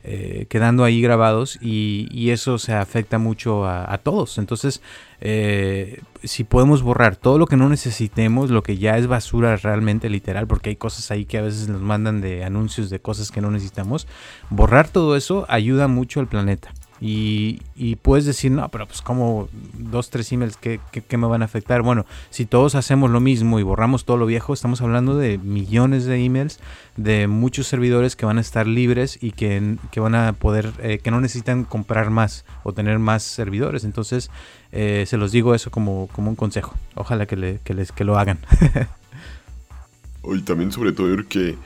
Eh, 0.04 0.46
quedando 0.48 0.82
ahí 0.82 1.00
grabados 1.00 1.61
y, 1.62 2.30
eso 2.30 2.58
se 2.58 2.72
afecta 2.72 3.18
mucho 3.18 3.64
a, 3.68 3.96
todos. 3.98 4.38
Entonces, 4.38 4.82
eh, 5.20 6.00
si 6.24 6.42
podemos 6.42 6.82
borrar 6.82 7.14
todo 7.14 7.38
lo 7.38 7.46
que 7.46 7.56
no 7.56 7.68
necesitemos, 7.68 8.50
lo 8.50 8.64
que 8.64 8.78
ya 8.78 8.98
es 8.98 9.06
basura 9.06 9.54
realmente 9.56 10.11
literal, 10.11 10.48
porque 10.48 10.70
hay 10.70 10.76
cosas 10.76 11.12
ahí 11.12 11.24
que 11.24 11.38
a 11.38 11.42
veces 11.42 11.68
nos 11.68 11.82
mandan 11.82 12.20
de 12.20 12.42
anuncios 12.42 12.90
de 12.90 12.98
cosas 12.98 13.30
que 13.30 13.40
no 13.40 13.52
necesitamos, 13.52 14.08
borrar 14.50 14.88
todo 14.88 15.14
eso 15.14 15.46
ayuda 15.48 15.87
mucho 15.87 16.18
al 16.18 16.26
planeta. 16.26 16.72
Y, 17.05 17.97
puedes 18.03 18.25
decir, 18.25 18.53
no, 18.53 18.69
pero 18.69 18.87
pues 18.87 19.03
como 19.03 19.49
dos, 19.75 20.09
tres 20.09 20.31
emails, 20.31 20.57
¿qué, 20.57 20.79
me 21.17 21.27
van 21.27 21.43
a 21.43 21.47
afectar? 21.47 21.83
Bueno, 21.83 22.07
si 22.31 22.47
todos 22.47 22.77
hacemos 22.77 23.11
lo 23.11 23.19
mismo 23.19 23.59
y 23.59 23.65
borramos 23.65 24.05
todo 24.05 24.17
lo 24.17 24.27
viejo, 24.27 24.55
estamos 24.55 24.81
hablando 24.83 25.17
de 25.17 25.37
millones 25.38 26.05
de 26.05 26.25
emails, 26.25 26.61
de 26.97 27.27
muchos 27.27 27.67
servidores 27.67 28.15
que 28.15 28.25
van 28.25 28.38
a 28.38 28.41
estar 28.41 28.69
libres 28.69 29.19
y 29.21 29.33
que, 29.33 29.79
van 29.97 30.15
a 30.15 30.33
poder, 30.33 30.73
eh, 30.81 31.01
que 31.03 31.11
no 31.11 31.21
necesitan 31.21 31.65
comprar 31.65 32.11
más 32.11 32.45
o 32.62 32.73
tener 32.73 33.01
más 33.01 33.25
servidores. 33.25 33.83
Entonces, 33.83 34.31
eh, 34.71 35.03
se 35.09 35.17
los 35.17 35.33
digo 35.33 35.57
eso 35.57 35.73
como, 35.73 36.09
como 36.12 36.31
un 36.31 36.37
consejo. 36.37 36.77
Ojalá 36.95 37.27
que, 37.27 37.37
les, 37.37 37.91
que 37.91 38.05
lo 38.05 38.17
hagan. 38.17 38.38
y 40.23 40.41
también 40.43 40.71
sobre 40.71 40.93
todo 40.93 41.09
que 41.29 41.57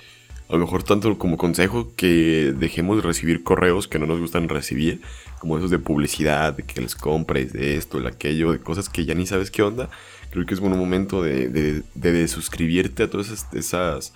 a 0.49 0.53
lo 0.53 0.59
mejor 0.61 0.83
tanto 0.83 1.19
como 1.19 1.37
consejo 1.37 1.93
que 1.97 2.55
dejemos 2.57 2.97
de 2.97 3.03
recibir 3.03 3.43
correos 3.43 3.89
que 3.89 3.99
no 3.99 4.07
nos 4.07 4.21
gustan 4.21 4.49
recibir, 4.49 5.01
como 5.41 5.59
esos 5.59 5.71
de 5.71 5.79
publicidad, 5.79 6.55
de 6.55 6.63
que 6.63 6.81
les 6.81 6.95
compres, 6.95 7.53
de 7.53 7.77
esto, 7.77 7.99
de 7.99 8.09
aquello, 8.09 8.53
de 8.53 8.61
cosas 8.61 8.89
que 8.89 9.05
ya 9.05 9.15
ni 9.15 9.27
sabes 9.27 9.51
qué 9.51 9.63
onda. 9.63 9.91
Creo 10.31 10.47
que 10.47 10.55
es 10.55 10.61
buen 10.61 10.77
momento 10.77 11.23
de, 11.23 11.83
de, 11.95 12.29
suscribirte 12.29 13.05
a 13.05 13.11
todas 13.11 13.47
esas, 13.55 14.13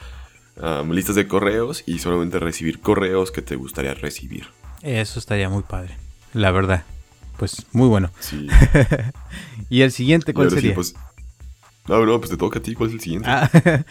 listas 0.89 1.17
de 1.17 1.27
correos 1.27 1.83
y 1.87 1.99
solamente 1.99 2.39
recibir 2.39 2.81
correos 2.81 3.33
que 3.33 3.43
te 3.43 3.57
gustaría 3.57 3.95
recibir. 3.95 4.47
Eso 4.83 5.19
estaría 5.19 5.49
muy 5.49 5.63
padre, 5.63 5.97
la 6.33 6.51
verdad. 6.53 6.85
Pues 7.39 7.65
muy 7.73 7.89
bueno. 7.89 8.11
Sí. 8.21 8.49
y 9.71 9.81
el 9.81 9.93
siguiente, 9.93 10.35
¿cuál 10.35 10.51
sería? 10.51 10.75
pues, 10.75 10.95
no, 11.89 12.07
no, 12.07 12.19
pues 12.19 12.31
te 12.31 12.37
toca 12.37 12.59
a 12.59 12.63
ti. 12.63 12.75
¿Cuál 12.75 12.91
es 12.91 12.95
el 12.95 13.01
siguiente? 13.01 13.29
Ah, 13.29 13.51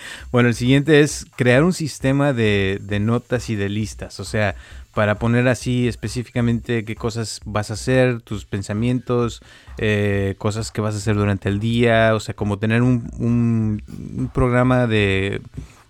bueno, 0.32 0.50
el 0.50 0.56
siguiente 0.56 1.02
es 1.02 1.26
crear 1.36 1.64
un 1.64 1.74
sistema 1.74 2.34
de, 2.34 2.80
notas 3.02 3.50
y 3.50 3.56
de 3.56 3.70
listas. 3.70 4.20
O 4.20 4.26
sea, 4.26 4.56
para 4.94 5.20
poner 5.20 5.48
así 5.48 5.88
específicamente 5.88 6.86
qué 6.86 6.96
cosas 6.96 7.42
vas 7.46 7.72
a 7.72 7.74
hacer, 7.74 8.22
tus 8.22 8.46
pensamientos, 8.46 9.42
eh, 9.78 10.36
cosas 10.38 10.72
que 10.72 10.82
vas 10.82 10.96
a 10.96 11.00
hacer 11.00 11.16
durante 11.16 11.50
el 11.50 11.60
día. 11.60 12.16
O 12.16 12.20
sea, 12.20 12.36
como 12.36 12.60
tener 12.60 12.84
un, 12.84 13.10
un 13.18 14.30
programa 14.34 14.88
de 14.88 15.42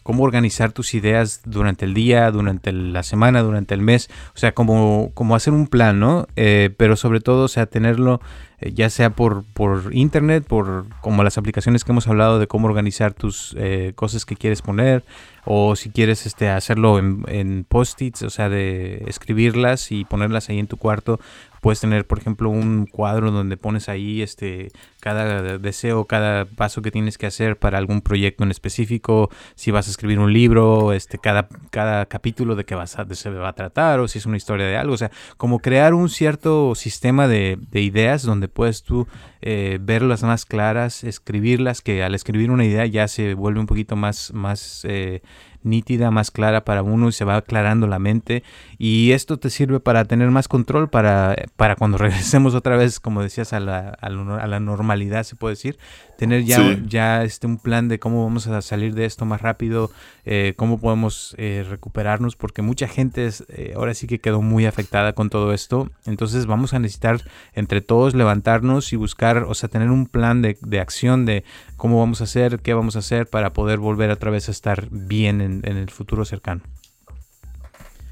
cómo 0.10 0.24
organizar 0.24 0.72
tus 0.72 0.96
ideas 0.96 1.42
durante 1.46 1.86
el 1.86 1.94
día, 1.94 2.32
durante 2.32 2.72
la 2.72 3.04
semana, 3.04 3.44
durante 3.44 3.76
el 3.76 3.82
mes, 3.82 4.10
o 4.34 4.40
sea, 4.40 4.56
como, 4.56 5.14
hacer 5.36 5.54
un 5.54 5.68
plan, 5.68 6.00
¿no? 6.00 6.26
Eh, 6.36 6.74
pero 6.78 6.96
sobre 6.96 7.20
todo, 7.22 7.44
o 7.44 7.48
sea, 7.48 7.68
tenerlo 7.68 8.20
eh, 8.60 8.74
ya 8.74 8.90
sea 8.90 9.12
por, 9.12 9.44
por 9.54 9.94
internet, 9.94 10.46
por 10.48 10.88
como 11.02 11.24
las 11.24 11.38
aplicaciones 11.38 11.84
que 11.84 11.92
hemos 11.92 12.08
hablado 12.08 12.40
de 12.40 12.48
cómo 12.48 12.68
organizar 12.68 13.14
tus 13.14 13.56
eh, 13.60 13.94
cosas 13.96 14.26
que 14.26 14.36
quieres 14.36 14.64
poner, 14.64 15.04
o 15.46 15.76
si 15.76 15.92
quieres 15.92 16.26
este, 16.26 16.50
hacerlo 16.50 16.98
en, 16.98 17.24
en 17.28 17.64
post-its, 17.64 18.24
o 18.24 18.32
sea, 18.32 18.50
de 18.50 19.04
escribirlas 19.06 19.92
y 19.92 20.06
ponerlas 20.06 20.50
ahí 20.50 20.58
en 20.58 20.66
tu 20.66 20.78
cuarto, 20.78 21.20
puedes 21.62 21.80
tener, 21.80 22.06
por 22.06 22.18
ejemplo, 22.20 22.50
un 22.50 22.86
cuadro 22.86 23.32
donde 23.32 23.58
pones 23.58 23.90
ahí 23.90 24.22
este, 24.22 24.72
cada 25.00 25.58
deseo, 25.58 26.06
cada 26.06 26.46
paso 26.46 26.82
que 26.82 26.92
tienes 26.92 27.18
que 27.18 27.26
hacer 27.26 27.58
para 27.58 27.78
algún 27.78 28.02
proyecto 28.02 28.44
en 28.44 28.52
específico, 28.52 29.30
si 29.56 29.72
vas 29.72 29.88
a 29.88 29.92
escribir 29.92 30.20
un 30.20 30.34
libro, 30.34 30.94
este, 30.94 31.18
cada, 31.18 31.48
cada 31.72 32.06
capítulo 32.06 32.56
de 32.56 32.66
qué 32.66 32.76
vas 32.76 32.98
a, 33.00 33.06
se 33.14 33.30
va 33.30 33.50
a 33.50 33.54
tratar, 33.54 34.00
o 34.00 34.08
si 34.08 34.20
es 34.20 34.26
una 34.26 34.38
historia 34.38 34.66
de 34.66 34.78
algo, 34.78 34.94
o 34.94 34.98
sea, 34.98 35.12
como 35.38 35.60
crear 35.60 35.94
un 35.94 36.10
cierto 36.10 36.76
sistema 36.76 37.28
de, 37.28 37.58
de 37.72 37.82
ideas 37.82 38.24
donde 38.24 38.48
puedes 38.48 38.84
tú 38.84 39.08
eh, 39.42 39.80
verlas 39.82 40.24
más 40.24 40.46
claras, 40.46 41.06
escribirlas, 41.06 41.82
que 41.82 42.04
al 42.04 42.14
escribir 42.14 42.52
una 42.52 42.66
idea 42.66 42.86
ya 42.86 43.08
se 43.08 43.36
vuelve 43.36 43.62
un 43.62 43.68
poquito 43.68 43.96
más, 43.96 44.34
más 44.34 44.84
eh, 44.84 45.22
nítida, 45.64 46.12
más 46.12 46.32
clara 46.32 46.66
para 46.66 46.84
uno 46.84 47.10
y 47.10 47.12
se 47.14 47.24
va 47.26 47.38
aclarando 47.38 47.88
la 47.88 48.00
mente. 48.00 48.44
Y 48.78 49.12
esto 49.12 49.40
te 49.40 49.50
sirve 49.50 49.80
para 49.80 50.04
tener 50.06 50.30
más 50.30 50.48
control 50.50 50.90
para, 50.90 51.36
para 51.56 51.76
cuando 51.76 51.98
regresemos 52.00 52.54
otra 52.54 52.76
vez, 52.76 53.00
como 53.00 53.22
decías, 53.22 53.54
a 53.54 53.60
la, 53.60 53.90
a 53.90 54.48
la 54.48 54.60
normalidad, 54.90 55.24
se 55.24 55.36
puede 55.36 55.54
decir. 55.54 55.78
Tener 56.18 56.44
ya, 56.44 56.78
ya 56.86 57.24
este, 57.24 57.48
un 57.48 57.60
plan 57.60 57.88
de 57.88 58.00
cómo 58.00 58.24
vamos 58.24 58.48
a 58.48 58.62
salir 58.62 58.94
de 58.94 59.06
esto 59.06 59.26
más 59.26 59.42
rápido, 59.42 59.90
eh, 60.26 60.54
cómo 60.58 60.80
podemos 60.80 61.36
eh, 61.38 61.66
recuperarnos, 61.70 62.36
porque 62.36 62.62
mucha 62.62 62.88
gente 62.88 63.30
eh, 63.50 63.74
ahora 63.76 63.94
sí 63.94 64.08
que 64.08 64.20
quedó 64.20 64.42
muy 64.42 64.66
afectada 64.66 65.14
con 65.14 65.30
todo 65.30 65.54
esto. 65.54 65.90
Entonces 66.06 66.46
vamos 66.46 66.74
a 66.74 66.80
necesitar 66.80 67.22
entre 67.54 67.82
todos 67.82 68.16
levantarnos 68.16 68.92
y 68.92 68.98
buscar, 68.98 69.44
o 69.44 69.54
sea, 69.54 69.70
tener 69.70 69.92
un 69.92 70.08
plan 70.08 70.42
de, 70.42 70.58
de 70.62 70.80
acción 70.80 71.26
de 71.26 71.44
cómo 71.78 72.00
vamos 72.00 72.20
a 72.22 72.26
hacer, 72.26 72.60
qué 72.60 72.74
vamos 72.74 72.96
a 72.96 73.00
hacer 73.00 73.28
para 73.28 73.54
poder 73.54 73.80
volver 73.80 74.10
otra 74.10 74.32
vez 74.32 74.50
a 74.50 74.52
estar 74.52 74.90
bien 74.90 75.40
en, 75.40 75.62
en 75.64 75.78
el 75.78 75.90
futuro 75.90 76.26
cercano. 76.26 76.64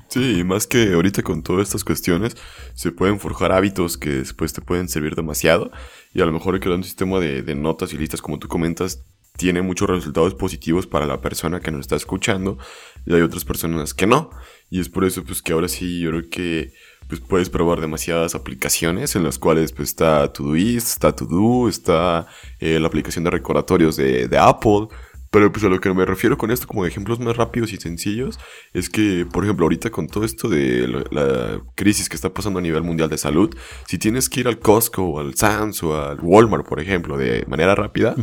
Sí, 0.10 0.44
más 0.46 0.68
que 0.68 0.94
ahorita 0.94 1.22
con 1.22 1.44
todas 1.44 1.68
estas 1.68 1.84
cuestiones 1.84 2.38
se 2.76 2.92
pueden 2.92 3.20
forjar 3.20 3.52
hábitos 3.52 3.98
que 3.98 4.10
después 4.10 4.54
te 4.54 4.62
pueden 4.62 4.88
servir 4.88 5.16
demasiado 5.16 5.70
y 6.14 6.22
a 6.22 6.26
lo 6.26 6.32
mejor 6.32 6.58
crear 6.60 6.78
un 6.78 6.84
sistema 6.84 7.20
de, 7.20 7.56
notas 7.56 7.94
y 7.94 7.98
listas 7.98 8.22
como 8.22 8.40
tú 8.40 8.48
comentas 8.48 9.04
tiene 9.36 9.62
muchos 9.62 9.90
resultados 9.90 10.34
positivos 10.34 10.88
para 10.88 11.06
la 11.06 11.20
persona 11.20 11.60
que 11.60 11.72
nos 11.72 11.82
está 11.82 11.98
escuchando 11.98 12.58
y 13.06 13.14
hay 13.14 13.22
otras 13.22 13.46
personas 13.46 13.94
que 13.94 14.08
no. 14.08 14.32
Y 14.70 14.80
es 14.80 14.90
por 14.90 15.06
eso 15.06 15.24
pues 15.24 15.42
que 15.42 15.54
ahora 15.54 15.68
sí 15.68 16.00
yo 16.00 16.10
creo 16.10 16.30
que 16.30 16.74
pues 17.08 17.22
puedes 17.22 17.50
probar 17.50 17.80
demasiadas 17.80 18.34
aplicaciones 18.34 19.16
en 19.16 19.24
las 19.24 19.38
cuales 19.38 19.74
pues 19.74 19.90
está 19.90 20.32
Todoist, 20.34 20.88
está 20.88 21.14
Todo, 21.14 21.70
está 21.70 22.28
eh, 22.60 22.80
la 22.80 22.88
aplicación 22.88 23.26
de 23.26 23.30
recordatorios 23.30 23.98
de 23.98 24.38
Apple 24.40 24.88
pero 25.32 25.52
pues 25.52 25.64
a 25.66 25.70
lo 25.70 25.80
que 25.80 25.94
me 25.94 26.06
refiero 26.06 26.38
con 26.38 26.52
esto 26.52 26.68
como 26.68 26.86
ejemplos 26.86 27.20
más 27.20 27.36
rápidos 27.38 27.74
y 27.74 27.78
sencillos 27.78 28.40
es 28.74 28.90
que, 28.90 29.26
por 29.32 29.44
ejemplo, 29.44 29.66
ahorita 29.66 29.90
con 29.90 30.08
todo 30.08 30.24
esto 30.24 30.50
de 30.50 30.88
la 31.12 31.62
crisis 31.76 32.10
que 32.10 32.16
está 32.16 32.34
pasando 32.34 32.60
a 32.60 32.62
nivel 32.62 32.84
mundial 32.84 33.10
de 33.10 33.18
salud, 33.18 33.56
si 33.88 33.98
tienes 33.98 34.30
que 34.30 34.42
ir 34.42 34.48
al 34.48 34.60
Costco 34.60 35.04
o 35.04 35.20
al 35.20 35.36
Sam's 35.36 35.84
o 35.84 36.00
al 36.00 36.20
Walmart, 36.22 36.66
por 36.66 36.80
ejemplo, 36.80 37.18
de 37.18 37.46
manera 37.48 37.76
rápida, 37.76 38.16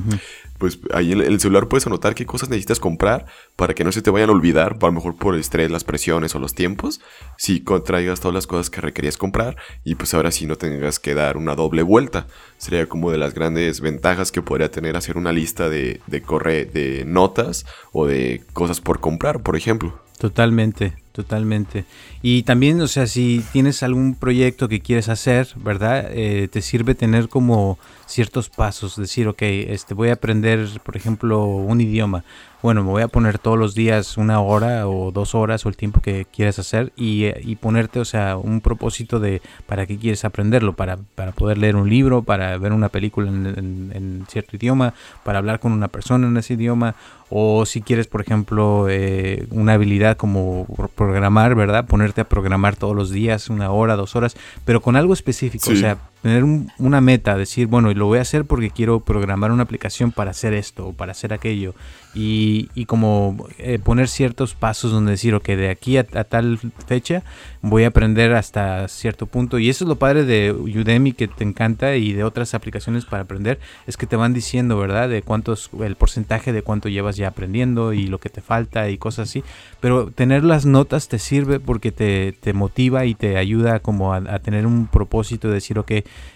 pues 0.65 0.79
ahí 0.95 1.13
en 1.13 1.21
el 1.21 1.41
celular 1.41 1.69
puedes 1.69 1.87
anotar 1.87 2.15
qué 2.15 2.25
cosas 2.25 2.49
necesitas 2.49 2.81
comprar 2.81 3.27
para 3.55 3.75
que 3.75 3.85
no 3.85 3.93
se 3.93 4.01
te 4.01 4.09
vayan 4.09 4.31
a 4.31 4.33
olvidar, 4.33 4.79
a 4.81 4.87
lo 4.87 4.93
mejor 4.93 5.15
por 5.15 5.35
el 5.35 5.41
estrés, 5.41 5.71
las 5.71 5.85
presiones 5.85 6.35
o 6.35 6.39
los 6.39 6.55
tiempos, 6.55 7.03
si 7.37 7.61
traigas 7.61 8.21
todas 8.21 8.35
las 8.35 8.47
cosas 8.47 8.71
que 8.71 8.81
requerías 8.81 9.19
comprar 9.19 9.59
y 9.85 9.97
pues 9.97 10.15
ahora 10.15 10.31
sí 10.31 10.47
no 10.47 10.57
tengas 10.57 10.99
que 10.99 11.15
dar 11.15 11.37
una 11.37 11.55
doble 11.55 11.83
vuelta. 11.83 12.29
Sería 12.57 12.89
como 12.89 13.11
de 13.11 13.19
las 13.19 13.35
grandes 13.35 13.83
ventajas 13.83 14.33
que 14.33 14.41
podría 14.41 14.71
tener 14.71 14.97
hacer 14.97 15.19
una 15.19 15.33
lista 15.33 15.69
de, 15.69 16.01
de, 16.07 16.23
corre 16.23 16.65
de 16.65 17.05
notas 17.05 17.67
o 17.93 18.07
de 18.07 18.43
cosas 18.55 18.81
por 18.81 19.01
comprar, 19.01 19.43
por 19.43 19.57
ejemplo. 19.57 20.04
Totalmente, 20.19 20.95
totalmente. 21.13 21.85
Y 22.23 22.45
también, 22.45 22.81
o 22.81 22.87
sea, 22.87 23.07
si 23.07 23.45
tienes 23.53 23.83
algún 23.83 24.15
proyecto 24.15 24.69
que 24.69 24.81
quieres 24.81 25.09
hacer, 25.09 25.49
¿verdad? 25.57 26.07
Eh, 26.11 26.49
te 26.49 26.63
sirve 26.63 26.95
tener 26.95 27.29
como 27.29 27.79
ciertos 28.07 28.49
pasos, 28.49 28.97
decir, 28.97 29.27
ok, 29.27 29.43
este, 29.43 29.95
voy 29.95 30.11
a 30.11 30.15
aprender, 30.15 30.69
por 30.85 30.97
ejemplo, 30.97 31.45
un 31.45 31.81
idioma 31.81 32.25
bueno, 32.65 32.83
me 32.83 32.89
voy 32.93 33.03
a 33.03 33.09
poner 33.09 33.39
todos 33.39 33.59
los 33.59 33.75
días 33.75 34.17
una 34.17 34.41
hora 34.41 34.89
o 34.89 35.11
dos 35.11 35.35
horas 35.35 35.67
o 35.67 35.69
el 35.69 35.77
tiempo 35.77 36.01
que 36.01 36.25
quieras 36.25 36.59
hacer 36.59 36.95
y, 36.97 37.25
eh, 37.25 37.39
y 37.45 37.57
ponerte, 37.57 38.01
o 38.01 38.07
sea, 38.07 38.39
un 38.39 38.63
propósito 38.63 39.21
de 39.21 39.43
para 39.67 39.85
qué 39.85 39.99
quieres 39.99 40.25
aprenderlo, 40.25 40.73
para, 40.73 40.97
para 41.15 41.33
poder 41.33 41.59
leer 41.59 41.77
un 41.77 41.91
libro, 41.91 42.23
para 42.23 42.57
ver 42.57 42.73
una 42.73 42.89
película 42.89 43.29
en, 43.29 43.93
en, 43.93 44.25
cierto 44.29 44.57
idioma, 44.57 44.95
para 45.25 45.41
hablar 45.41 45.61
con 45.61 45.73
una 45.73 45.89
persona 45.89 46.27
en 46.27 46.39
ese 46.39 46.55
idioma, 46.55 46.95
o 47.31 47.67
si 47.67 47.81
quieres, 47.81 48.07
por 48.07 48.21
ejemplo, 48.21 48.87
eh, 48.89 49.47
una 49.51 49.75
habilidad 49.75 50.17
como 50.17 50.67
programar, 50.95 51.55
¿verdad? 51.55 51.87
Ponerte 51.87 52.21
a 52.21 52.29
programar 52.29 52.77
todos 52.77 52.95
los 52.95 53.11
días, 53.11 53.49
una 53.49 53.71
hora, 53.71 53.97
dos 53.97 54.15
horas, 54.17 54.37
pero 54.65 54.81
con 54.81 54.97
algo 54.97 55.13
específico, 55.13 55.71
o 55.71 55.77
sea, 55.77 55.99
tener 56.23 56.45
una 56.79 57.01
meta, 57.01 57.37
decir, 57.37 57.67
bueno, 57.67 57.93
lo 57.93 58.07
voy 58.07 58.19
a 58.19 58.23
hacer 58.23 58.47
porque 58.47 58.71
quiero 58.71 59.01
programar 59.01 59.53
una 59.53 59.63
aplicación 59.63 60.11
para 60.11 60.31
hacer 60.31 60.55
esto 60.55 60.89
o 60.89 60.93
para 60.93 61.13
hacer 61.13 61.33
aquello. 61.33 61.75
Y, 62.15 62.71
y 62.75 62.87
como 62.87 63.47
eh, 63.59 63.79
poner 63.79 64.09
ciertos 64.09 64.55
pasos 64.55 64.93
donde 64.93 65.11
decir, 65.11 65.35
ok, 65.35 65.47
de 65.49 65.69
aquí 65.69 65.99
a, 65.99 66.05
tal 66.05 66.59
fecha 66.87 67.25
voy 67.65 67.85
a 67.85 67.89
aprender 67.89 68.35
hasta 68.35 68.87
cierto 68.89 69.27
punto. 69.27 69.59
Y 69.59 69.71
eso 69.71 69.85
es 69.85 69.89
lo 69.89 69.97
padre 69.97 70.25
de 70.25 70.53
Udemy 70.53 71.13
que 71.13 71.29
te 71.29 71.45
encanta 71.45 71.97
y 71.97 72.13
de 72.13 72.23
otras 72.23 72.55
aplicaciones 72.55 73.07
para 73.07 73.23
aprender, 73.23 73.59
es 73.87 73.97
que 73.97 74.07
te 74.07 74.17
van 74.17 74.35
diciendo, 74.35 74.79
¿verdad? 74.79 75.09
De 75.09 75.23
cuántos, 75.23 75.71
el 75.81 75.97
porcentaje 75.97 76.53
de 76.53 76.63
cuánto 76.63 76.89
llevas 76.91 77.17
ya 77.17 77.29
aprendiendo 77.29 77.95
y 77.95 78.07
lo 78.07 78.19
que 78.19 78.29
te 78.29 78.43
falta 78.43 78.91
y 78.91 78.99
cosas 78.99 79.31
así. 79.31 79.43
Pero 79.81 80.11
tener 80.11 80.45
las 80.45 80.67
notas 80.67 81.09
te 81.09 81.19
sirve 81.19 81.59
porque 81.59 81.91
te, 81.91 82.53
motiva 82.53 83.07
y 83.07 83.15
te 83.15 83.39
ayuda 83.39 83.81
como 83.81 84.13
a, 84.13 84.19
a 84.19 84.39
tener 84.41 84.67
un 84.67 84.87
propósito 84.87 85.49
de 85.49 85.55
decir, 85.55 85.79
ok, 85.79 85.93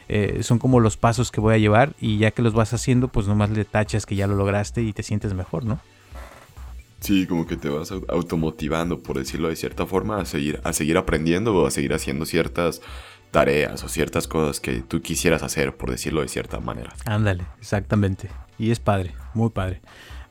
eh, 0.09 0.39
son 0.43 0.59
como 0.59 0.81
los 0.81 0.97
pasos 0.97 1.31
que 1.31 1.41
voy 1.41 1.55
a 1.55 1.59
llevar 1.59 1.93
y 2.01 2.19
ya 2.19 2.31
que 2.31 2.43
los 2.43 2.55
vas 2.55 2.73
haciendo, 2.73 3.09
pues 3.09 3.29
nomás 3.29 3.51
le 3.51 3.67
tachas 3.67 4.07
que 4.07 4.17
ya 4.17 4.27
lo 4.27 4.35
lograste 4.35 4.83
y 4.83 4.95
te 4.95 5.03
sientes 5.03 5.35
mejor, 5.35 5.65
¿no? 5.65 5.79
Sí, 7.01 7.27
como 7.27 7.47
que 7.47 7.57
te 7.57 7.69
vas 7.69 7.93
automotivando, 8.09 9.03
por 9.03 9.19
decirlo 9.19 9.49
de 9.49 9.57
cierta 9.57 9.87
forma, 9.87 10.21
a 10.21 10.25
seguir, 10.25 10.61
a 10.65 10.73
seguir 10.73 10.97
aprendiendo 10.97 11.55
o 11.55 11.67
a 11.67 11.71
seguir 11.71 11.95
haciendo 11.95 12.27
ciertas 12.27 12.81
tareas 13.31 13.85
o 13.85 13.89
ciertas 13.89 14.27
cosas 14.27 14.59
que 14.59 14.81
tú 14.81 15.01
quisieras 15.01 15.43
hacer, 15.43 15.77
por 15.77 15.91
decirlo 15.91 16.23
de 16.23 16.29
cierta 16.29 16.61
manera. 16.61 16.93
Ándale, 17.05 17.45
exactamente. 17.61 18.31
Y 18.59 18.71
es 18.71 18.81
padre, 18.81 19.15
muy 19.35 19.51
padre 19.51 19.81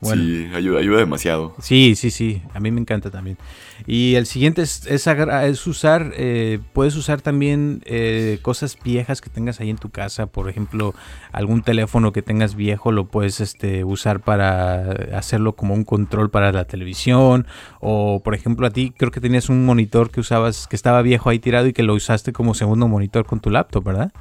sí, 0.01 0.47
ayuda, 0.53 0.79
ayuda 0.79 0.99
demasiado. 0.99 1.55
Sí, 1.59 1.95
sí, 1.95 2.11
sí, 2.11 2.41
a 2.53 2.59
mí 2.59 2.71
me 2.71 2.79
encanta 2.81 3.09
también. 3.09 3.37
Y 3.85 4.15
el 4.15 4.25
siguiente 4.25 4.61
es, 4.61 4.85
es, 4.87 5.67
usar, 5.67 6.11
eh, 6.15 6.59
puedes 6.73 6.95
usar 6.95 7.21
también 7.21 7.81
eh, 7.85 8.39
cosas 8.41 8.77
viejas 8.83 9.21
que 9.21 9.29
tengas 9.29 9.59
ahí 9.59 9.69
en 9.69 9.77
tu 9.77 9.89
casa, 9.89 10.27
por 10.27 10.49
ejemplo, 10.49 10.93
algún 11.31 11.61
teléfono 11.61 12.11
que 12.11 12.21
tengas 12.21 12.55
viejo 12.55 12.91
lo 12.91 13.05
puedes 13.05 13.39
este, 13.39 13.83
usar 13.83 14.21
para 14.21 14.91
hacerlo 15.15 15.53
como 15.53 15.73
un 15.73 15.83
control 15.83 16.29
para 16.29 16.51
la 16.51 16.65
televisión, 16.65 17.47
o 17.79 18.21
por 18.23 18.35
ejemplo 18.35 18.67
a 18.67 18.71
ti 18.71 18.93
creo 18.95 19.11
que 19.11 19.21
tenías 19.21 19.49
un 19.49 19.65
monitor 19.65 20.09
que 20.09 20.19
usabas, 20.19 20.67
que 20.67 20.75
estaba 20.75 21.01
viejo 21.01 21.29
ahí 21.29 21.39
tirado 21.39 21.67
y 21.67 21.73
que 21.73 21.83
lo 21.83 21.93
usaste 21.93 22.33
como 22.33 22.53
segundo 22.53 22.87
monitor 22.87 23.25
con 23.25 23.39
tu 23.39 23.49
laptop, 23.49 23.83
¿verdad? 23.83 24.11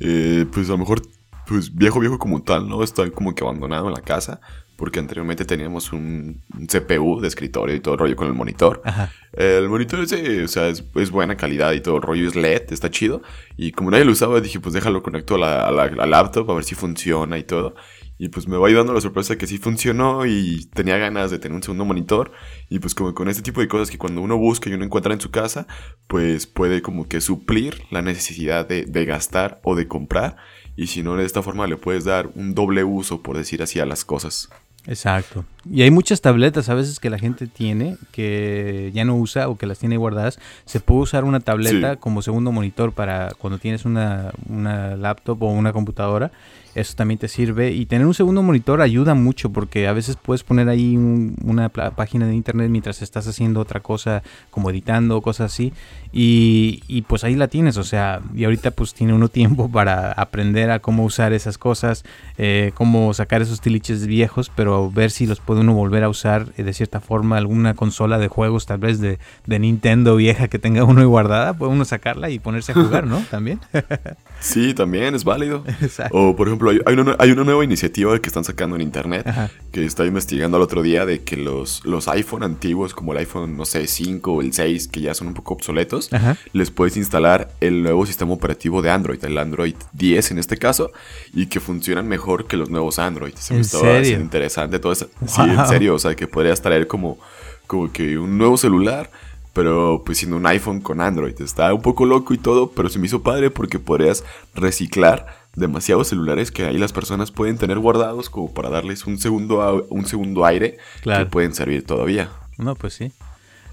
Eh, 0.00 0.46
pues 0.52 0.68
a 0.68 0.72
lo 0.72 0.78
mejor 0.78 1.02
pues 1.46 1.74
viejo, 1.74 2.00
viejo 2.00 2.18
como 2.18 2.42
tal, 2.42 2.68
¿no? 2.68 2.82
Está 2.82 3.10
como 3.10 3.34
que 3.34 3.44
abandonado 3.44 3.88
en 3.88 3.94
la 3.94 4.02
casa, 4.02 4.40
porque 4.76 4.98
anteriormente 4.98 5.44
teníamos 5.44 5.92
un, 5.92 6.42
CPU 6.66 7.20
de 7.20 7.28
escritorio 7.28 7.76
y 7.76 7.80
todo 7.80 7.94
el 7.94 8.00
rollo 8.00 8.16
con 8.16 8.26
el 8.26 8.34
monitor. 8.34 8.82
Ajá. 8.84 9.12
El 9.32 9.68
monitor 9.68 10.00
ese, 10.00 10.42
o 10.44 10.48
sea, 10.48 10.68
es, 10.68 11.10
buena 11.10 11.36
calidad 11.36 11.72
y 11.72 11.80
todo 11.80 11.96
el 11.96 12.02
rollo 12.02 12.28
es 12.28 12.34
LED, 12.34 12.72
está 12.72 12.90
chido. 12.90 13.22
Y 13.56 13.72
como 13.72 13.90
nadie 13.90 14.04
lo 14.04 14.12
usaba, 14.12 14.40
dije, 14.40 14.60
pues 14.60 14.74
déjalo 14.74 15.02
conecto 15.02 15.36
a 15.36 15.38
la, 15.38 15.66
a 15.66 15.70
la, 15.70 16.06
laptop 16.06 16.50
a 16.50 16.54
ver 16.54 16.64
si 16.64 16.74
funciona 16.74 17.38
y 17.38 17.44
todo. 17.44 17.74
Y 18.16 18.28
pues 18.28 18.46
me 18.46 18.56
va 18.56 18.68
ayudando 18.68 18.92
la 18.92 19.00
sorpresa 19.00 19.36
que 19.36 19.46
sí 19.46 19.58
funcionó 19.58 20.24
y 20.24 20.66
tenía 20.72 20.96
ganas 20.98 21.30
de 21.30 21.38
tener 21.38 21.54
un 21.54 21.62
segundo 21.62 21.84
monitor. 21.84 22.32
Y 22.68 22.78
pues 22.78 22.94
como 22.94 23.12
con 23.14 23.28
este 23.28 23.42
tipo 23.42 23.60
de 23.60 23.68
cosas 23.68 23.90
que 23.90 23.98
cuando 23.98 24.22
uno 24.22 24.36
busca 24.38 24.70
y 24.70 24.74
uno 24.74 24.84
encuentra 24.84 25.12
en 25.12 25.20
su 25.20 25.30
casa, 25.30 25.66
pues 26.06 26.46
puede 26.46 26.82
como 26.82 27.08
que 27.08 27.20
suplir 27.20 27.82
la 27.90 28.02
necesidad 28.02 28.68
de, 28.68 28.84
de 28.86 29.04
gastar 29.04 29.60
o 29.64 29.74
de 29.74 29.88
comprar 29.88 30.36
y 30.76 30.88
si 30.88 31.02
no 31.02 31.16
de 31.16 31.24
esta 31.24 31.42
forma 31.42 31.66
le 31.66 31.76
puedes 31.76 32.04
dar 32.04 32.28
un 32.34 32.54
doble 32.54 32.84
uso, 32.84 33.22
por 33.22 33.36
decir 33.36 33.62
así, 33.62 33.80
a 33.80 33.86
las 33.86 34.04
cosas. 34.04 34.48
Exacto. 34.86 35.46
Y 35.70 35.82
hay 35.82 35.90
muchas 35.90 36.20
tabletas 36.20 36.68
a 36.68 36.74
veces 36.74 37.00
que 37.00 37.08
la 37.08 37.18
gente 37.18 37.46
tiene 37.46 37.96
que 38.12 38.90
ya 38.92 39.04
no 39.04 39.16
usa 39.16 39.48
o 39.48 39.56
que 39.56 39.66
las 39.66 39.78
tiene 39.78 39.96
guardadas. 39.96 40.38
Se 40.66 40.80
puede 40.80 41.00
usar 41.00 41.24
una 41.24 41.40
tableta 41.40 41.96
como 41.96 42.20
segundo 42.20 42.52
monitor 42.52 42.92
para 42.92 43.32
cuando 43.38 43.58
tienes 43.58 43.86
una, 43.86 44.32
una 44.46 44.96
laptop 44.96 45.42
o 45.42 45.46
una 45.46 45.72
computadora 45.72 46.32
eso 46.74 46.94
también 46.96 47.18
te 47.18 47.28
sirve. 47.28 47.72
Y 47.72 47.86
tener 47.86 48.06
un 48.06 48.14
segundo 48.14 48.42
monitor 48.42 48.80
ayuda 48.80 49.14
mucho 49.14 49.50
porque 49.50 49.86
a 49.86 49.92
veces 49.92 50.16
puedes 50.16 50.42
poner 50.42 50.68
ahí 50.68 50.96
una 50.96 51.68
página 51.68 52.26
de 52.26 52.34
internet 52.34 52.70
mientras 52.70 53.02
estás 53.02 53.26
haciendo 53.26 53.60
otra 53.60 53.80
cosa, 53.80 54.22
como 54.50 54.70
editando, 54.70 55.20
cosas 55.22 55.52
así. 55.52 55.72
Y, 56.12 57.02
pues 57.08 57.24
ahí 57.24 57.34
la 57.34 57.48
tienes, 57.48 57.76
o 57.76 57.84
sea, 57.84 58.20
y 58.34 58.44
ahorita 58.44 58.70
pues 58.70 58.94
tiene 58.94 59.12
uno 59.12 59.28
tiempo 59.34 59.70
para 59.70 60.12
aprender 60.12 60.70
a 60.70 60.78
cómo 60.78 61.04
usar 61.04 61.32
esas 61.32 61.58
cosas, 61.58 62.04
eh, 62.38 62.72
cómo 62.74 63.12
sacar 63.14 63.42
esos 63.42 63.60
tiliches 63.60 64.06
viejos, 64.06 64.50
pero 64.54 64.90
ver 64.90 65.10
si 65.10 65.26
los 65.26 65.40
puede 65.40 65.60
uno 65.60 65.74
volver 65.74 66.04
a 66.04 66.08
usar 66.08 66.52
eh, 66.56 66.62
de 66.62 66.72
cierta 66.72 67.00
forma, 67.00 67.36
alguna 67.36 67.74
consola 67.74 68.18
de 68.18 68.28
juegos 68.28 68.66
tal 68.66 68.78
vez 68.78 69.00
de, 69.00 69.18
de 69.46 69.58
Nintendo 69.58 70.16
vieja 70.16 70.48
que 70.48 70.58
tenga 70.58 70.84
uno 70.84 71.06
guardada, 71.06 71.54
puede 71.54 71.72
uno 71.72 71.84
sacarla 71.84 72.30
y 72.30 72.38
ponerse 72.38 72.72
a 72.72 72.74
jugar, 72.74 73.06
¿no? 73.06 73.18
También. 73.30 73.60
sí, 74.44 74.74
también 74.74 75.14
es 75.14 75.24
válido. 75.24 75.64
O 76.10 76.36
por 76.36 76.48
ejemplo, 76.48 76.70
hay, 76.70 76.94
una, 76.94 77.16
hay, 77.18 77.30
una, 77.30 77.44
nueva 77.44 77.64
iniciativa 77.64 78.18
que 78.20 78.28
están 78.28 78.44
sacando 78.44 78.76
en 78.76 78.82
internet 78.82 79.26
que 79.72 79.84
está 79.84 80.04
investigando 80.04 80.56
el 80.56 80.62
otro 80.62 80.82
día 80.82 81.06
de 81.06 81.22
que 81.22 81.36
los, 81.36 81.84
los 81.84 82.08
iPhone 82.08 82.42
antiguos, 82.42 82.94
como 82.94 83.12
el 83.12 83.18
iPhone, 83.18 83.56
no 83.56 83.64
sé, 83.64 83.86
5 83.86 84.32
o 84.32 84.40
el 84.40 84.52
6, 84.52 84.88
que 84.88 85.00
ya 85.00 85.14
son 85.14 85.28
un 85.28 85.34
poco 85.34 85.54
obsoletos, 85.54 86.10
les 86.52 86.70
puedes 86.70 86.96
instalar 86.96 87.50
el 87.60 87.82
nuevo 87.82 88.06
sistema 88.06 88.32
operativo 88.32 88.82
de 88.82 88.90
Android, 88.90 89.24
el 89.24 89.38
Android 89.38 89.74
10 89.92 90.32
en 90.32 90.38
este 90.38 90.56
caso, 90.56 90.92
y 91.32 91.46
que 91.46 91.60
funcionan 91.60 92.06
mejor 92.08 92.46
que 92.46 92.56
los 92.56 92.70
nuevos 92.70 92.98
Android. 92.98 93.34
Se 93.36 93.54
me 93.54 93.60
estaba 93.60 94.00
interesante 94.00 94.78
todo 94.78 94.92
eso. 94.92 95.08
Sí, 95.26 95.42
en 95.42 95.66
serio, 95.66 95.94
o 95.94 95.98
sea, 95.98 96.14
que 96.14 96.26
podrías 96.26 96.60
traer 96.60 96.86
como, 96.86 97.18
como 97.66 97.90
que 97.92 98.18
un 98.18 98.36
nuevo 98.38 98.56
celular 98.56 99.10
pero 99.54 100.02
pues 100.04 100.18
siendo 100.18 100.36
un 100.36 100.46
iPhone 100.46 100.80
con 100.80 101.00
Android. 101.00 101.40
Está 101.40 101.72
un 101.72 101.80
poco 101.80 102.04
loco 102.04 102.34
y 102.34 102.38
todo, 102.38 102.72
pero 102.72 102.90
se 102.90 102.98
me 102.98 103.06
hizo 103.06 103.22
padre 103.22 103.50
porque 103.50 103.78
podrías 103.78 104.24
reciclar 104.54 105.44
demasiados 105.56 106.08
celulares 106.08 106.50
que 106.50 106.64
ahí 106.64 106.76
las 106.76 106.92
personas 106.92 107.30
pueden 107.30 107.56
tener 107.56 107.78
guardados 107.78 108.28
como 108.28 108.52
para 108.52 108.68
darles 108.68 109.06
un 109.06 109.18
segundo, 109.18 109.86
un 109.88 110.04
segundo 110.04 110.44
aire 110.44 110.76
que 111.02 111.26
pueden 111.26 111.54
servir 111.54 111.86
todavía. 111.86 112.30
No, 112.58 112.74
pues 112.74 112.94
sí. 112.94 113.12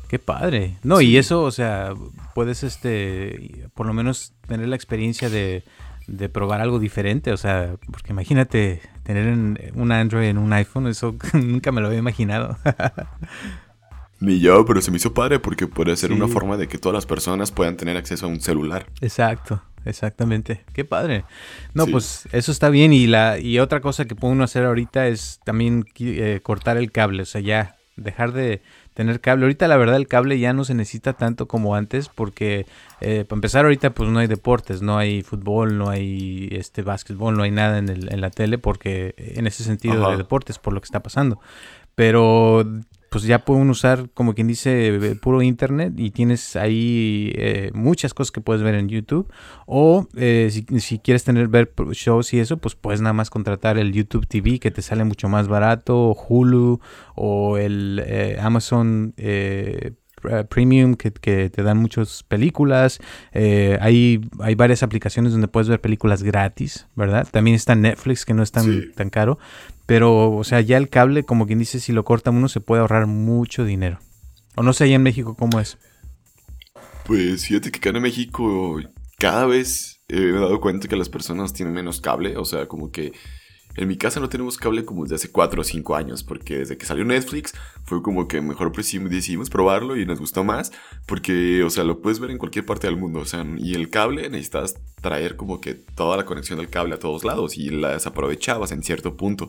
Qué 0.08 0.20
padre. 0.20 0.78
No, 0.84 1.02
y 1.02 1.18
eso, 1.18 1.42
o 1.42 1.52
sea, 1.52 1.94
puedes, 2.36 2.64
este, 2.64 3.66
por 3.74 3.88
lo 3.88 3.94
menos 3.94 4.34
tener 4.48 4.68
la 4.68 4.76
experiencia 4.76 5.30
de, 5.30 5.64
probar 6.32 6.62
algo 6.62 6.78
diferente. 6.80 7.32
O 7.32 7.38
sea, 7.38 7.76
porque 7.90 8.12
imagínate 8.12 8.82
tener 9.04 9.28
un 9.74 9.92
Android 9.92 10.28
en 10.28 10.38
un 10.38 10.54
iPhone, 10.54 10.88
eso 10.88 11.16
nunca 11.34 11.72
me 11.72 11.82
lo 11.82 11.88
había 11.88 12.00
imaginado. 12.00 12.58
Ni 14.22 14.40
yo, 14.40 14.64
pero 14.66 14.82
se 14.82 14.92
me 14.92 14.98
hizo 14.98 15.16
padre 15.16 15.40
porque 15.40 15.66
puede 15.66 15.98
ser 15.98 16.12
una 16.12 16.28
forma 16.28 16.56
de 16.56 16.68
que 16.68 16.78
todas 16.78 16.94
las 16.94 17.08
personas 17.08 17.52
puedan 17.52 17.76
tener 17.76 17.98
acceso 17.98 18.28
a 18.28 18.30
un 18.30 18.40
celular. 18.40 18.86
Exacto, 19.02 19.64
exactamente. 19.84 20.64
Qué 20.74 20.86
padre. 20.86 21.26
No, 21.74 21.88
pues 21.88 22.30
eso 22.32 22.52
está 22.52 22.70
bien. 22.70 22.94
Y 22.94 23.08
la 23.08 23.40
y 23.40 23.58
otra 23.58 23.82
cosa 23.82 24.06
que 24.06 24.14
puede 24.14 24.34
uno 24.34 24.44
hacer 24.44 24.64
ahorita 24.64 25.08
es 25.08 25.40
también 25.44 25.86
eh, 25.98 26.40
cortar 26.44 26.78
el 26.78 26.92
cable. 26.92 27.24
O 27.24 27.26
sea, 27.26 27.42
ya 27.42 27.78
dejar 27.96 28.32
de 28.32 28.62
tener 28.94 29.22
cable. 29.22 29.46
Ahorita 29.46 29.68
la 29.68 29.78
verdad 29.78 29.96
el 29.96 30.08
cable 30.08 30.38
ya 30.38 30.54
no 30.54 30.66
se 30.66 30.76
necesita 30.76 31.14
tanto 31.14 31.48
como 31.48 31.76
antes 31.76 32.08
porque 32.08 32.68
eh, 33.00 33.26
para 33.28 33.38
empezar 33.38 33.66
ahorita 33.66 33.96
pues 33.96 34.08
no 34.12 34.20
hay 34.20 34.28
deportes, 34.28 34.84
no 34.84 35.00
hay 35.00 35.24
fútbol, 35.24 35.80
no 35.80 35.90
hay 35.90 36.50
este 36.52 36.84
básquetbol, 36.84 37.36
no 37.36 37.42
hay 37.42 37.52
nada 37.52 37.80
en, 37.80 37.90
el, 37.90 38.14
en 38.14 38.22
la 38.22 38.30
tele 38.30 38.60
porque 38.60 39.16
en 39.18 39.48
ese 39.48 39.64
sentido 39.64 40.12
de 40.12 40.18
deportes 40.18 40.60
por 40.60 40.74
lo 40.74 40.82
que 40.82 40.86
está 40.86 41.02
pasando. 41.02 41.40
Pero 41.96 42.66
pues 43.12 43.26
ya 43.26 43.44
pueden 43.44 43.70
usar, 43.70 44.10
como 44.14 44.34
quien 44.34 44.48
dice, 44.48 44.88
eh, 44.88 45.16
puro 45.16 45.42
internet 45.42 45.96
y 45.98 46.12
tienes 46.12 46.56
ahí 46.56 47.34
eh, 47.36 47.70
muchas 47.74 48.14
cosas 48.14 48.32
que 48.32 48.40
puedes 48.40 48.64
ver 48.64 48.74
en 48.74 48.88
YouTube. 48.88 49.30
O 49.66 50.08
eh, 50.16 50.50
si, 50.50 51.00
quieres 51.00 51.26
tener 51.26 51.50
ver 51.50 51.74
shows 51.92 52.34
y 52.34 52.40
eso, 52.40 52.56
pues 52.56 52.76
puedes 52.76 53.02
nada 53.02 53.12
más 53.12 53.30
contratar 53.30 53.78
el 53.78 53.92
YouTube 53.92 54.28
TV 54.28 54.60
que 54.60 54.72
te 54.72 54.82
sale 54.82 55.04
mucho 55.04 55.28
más 55.28 55.50
barato, 55.50 56.12
o 56.12 56.16
Hulu 56.16 56.80
o 57.16 57.58
el 57.58 58.02
Amazon 58.40 59.14
Premium 60.50 60.96
que, 60.96 61.12
te 61.12 61.64
dan 61.64 61.78
muchas 61.78 62.24
películas. 62.24 63.00
hay, 63.34 64.22
hay 64.40 64.56
varias 64.56 64.84
aplicaciones 64.84 65.32
donde 65.32 65.48
puedes 65.48 65.70
ver 65.70 65.82
películas 65.82 66.24
gratis, 66.24 66.88
¿verdad? 66.96 67.28
También 67.32 67.56
está 67.56 67.76
Netflix 67.76 68.26
que 68.26 68.34
no 68.34 68.44
es 68.44 68.52
tan, 68.52 68.92
tan 68.94 69.10
caro. 69.10 69.40
Pero, 69.86 70.32
o 70.32 70.44
sea, 70.44 70.62
ya 70.62 70.78
el 70.78 70.90
cable, 70.90 71.24
como 71.24 71.48
quien 71.48 71.60
dice, 71.60 71.80
si 71.80 71.92
lo 71.92 72.06
corta 72.06 72.32
uno 72.32 72.48
se 72.48 72.62
puede 72.62 72.82
ahorrar 72.82 73.08
mucho 73.08 73.66
dinero. 73.66 74.00
O 74.56 74.64
no 74.64 74.74
sé, 74.74 74.86
allá 74.86 74.96
en 74.96 75.04
México, 75.04 75.36
¿cómo 75.36 75.60
es? 75.60 75.78
Pues 77.06 77.46
fíjate 77.46 77.72
que 77.72 77.80
acá 77.80 77.90
en 77.90 78.02
México 78.02 78.80
cada 79.18 79.46
vez 79.46 80.02
he 80.08 80.32
dado 80.32 80.62
cuenta 80.62 80.88
que 80.88 80.96
las 80.96 81.10
personas 81.10 81.54
tienen 81.54 81.74
menos 81.74 82.02
cable. 82.02 82.38
O 82.38 82.46
sea, 82.46 82.68
como 82.68 82.92
que 82.92 83.14
en 83.76 83.88
mi 83.88 83.98
casa 83.98 84.20
no 84.20 84.30
tenemos 84.30 84.58
cable 84.58 84.86
como 84.86 85.04
desde 85.04 85.16
hace 85.16 85.32
4 85.32 85.62
o 85.62 85.64
5 85.64 85.96
años, 85.96 86.24
porque 86.24 86.60
desde 86.60 86.78
que 86.78 86.86
salió 86.86 87.06
Netflix 87.06 87.54
fue 87.84 88.02
como 88.02 88.28
que 88.28 88.42
mejor 88.42 88.72
decidimos 88.76 89.50
probarlo 89.50 89.98
y 89.98 90.06
nos 90.06 90.20
gustó 90.20 90.44
más, 90.44 90.72
porque, 91.06 91.64
o 91.64 91.70
sea, 91.70 91.84
lo 91.84 92.02
puedes 92.02 92.20
ver 92.20 92.32
en 92.32 92.38
cualquier 92.38 92.66
parte 92.66 92.88
del 92.88 92.98
mundo, 92.98 93.20
o 93.20 93.26
sea, 93.26 93.46
y 93.58 93.76
el 93.76 93.90
cable 93.90 94.30
necesitas 94.30 94.76
traer 95.02 95.36
como 95.36 95.62
que 95.62 95.74
toda 95.74 96.18
la 96.18 96.26
conexión 96.26 96.60
del 96.60 96.70
cable 96.70 96.96
a 96.96 97.00
todos 97.00 97.24
lados 97.24 97.58
y 97.58 97.70
las 97.70 98.08
aprovechabas 98.08 98.72
en 98.72 98.84
cierto 98.84 99.16
punto. 99.16 99.48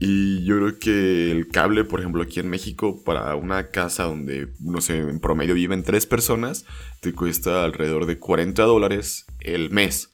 Y 0.00 0.44
yo 0.44 0.56
creo 0.56 0.78
que 0.78 1.30
el 1.30 1.48
cable, 1.48 1.84
por 1.84 2.00
ejemplo, 2.00 2.22
aquí 2.22 2.40
en 2.40 2.50
México, 2.50 3.02
para 3.04 3.34
una 3.36 3.70
casa 3.70 4.04
donde, 4.04 4.48
no 4.60 4.80
sé, 4.80 4.98
en 4.98 5.20
promedio 5.20 5.54
viven 5.54 5.84
tres 5.84 6.04
personas, 6.04 6.66
te 7.00 7.12
cuesta 7.12 7.64
alrededor 7.64 8.06
de 8.06 8.18
40 8.18 8.62
dólares 8.64 9.24
el 9.40 9.70
mes. 9.70 10.13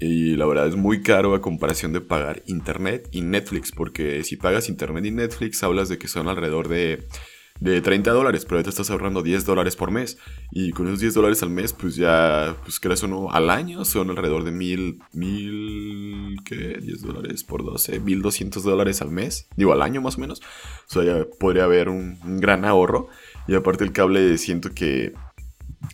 Y 0.00 0.36
la 0.36 0.46
verdad 0.46 0.68
es 0.68 0.76
muy 0.76 1.02
caro 1.02 1.34
a 1.34 1.40
comparación 1.40 1.92
de 1.92 2.00
pagar 2.00 2.42
internet 2.46 3.08
y 3.10 3.22
Netflix, 3.22 3.72
porque 3.72 4.22
si 4.22 4.36
pagas 4.36 4.68
internet 4.68 5.04
y 5.04 5.10
Netflix 5.10 5.62
hablas 5.62 5.88
de 5.88 5.98
que 5.98 6.08
son 6.08 6.28
alrededor 6.28 6.68
de 6.68 7.06
de 7.60 7.80
30 7.80 8.10
dólares, 8.12 8.44
pero 8.44 8.62
te 8.62 8.70
estás 8.70 8.90
ahorrando 8.90 9.22
10 9.22 9.44
dólares 9.44 9.76
por 9.76 9.90
mes. 9.90 10.18
Y 10.50 10.70
con 10.70 10.86
esos 10.86 11.00
10 11.00 11.14
dólares 11.14 11.42
al 11.42 11.50
mes, 11.50 11.72
pues 11.72 11.96
ya, 11.96 12.56
pues 12.62 12.78
crees 12.80 13.02
o 13.02 13.08
no, 13.08 13.30
al 13.30 13.50
año 13.50 13.84
son 13.84 14.10
alrededor 14.10 14.44
de 14.44 14.52
mil, 14.52 15.00
mil, 15.12 16.36
¿qué? 16.44 16.78
10 16.80 17.02
dólares 17.02 17.44
por 17.44 17.64
12, 17.64 18.00
1200 18.00 18.62
dólares 18.62 19.02
al 19.02 19.10
mes. 19.10 19.48
Digo, 19.56 19.72
al 19.72 19.82
año 19.82 20.00
más 20.00 20.16
o 20.16 20.20
menos. 20.20 20.40
O 20.88 20.92
sea, 20.92 21.04
ya 21.04 21.26
podría 21.38 21.64
haber 21.64 21.88
un 21.88 22.18
gran 22.40 22.64
ahorro. 22.64 23.08
Y 23.46 23.54
aparte 23.54 23.84
el 23.84 23.92
cable 23.92 24.38
siento 24.38 24.72
que 24.72 25.12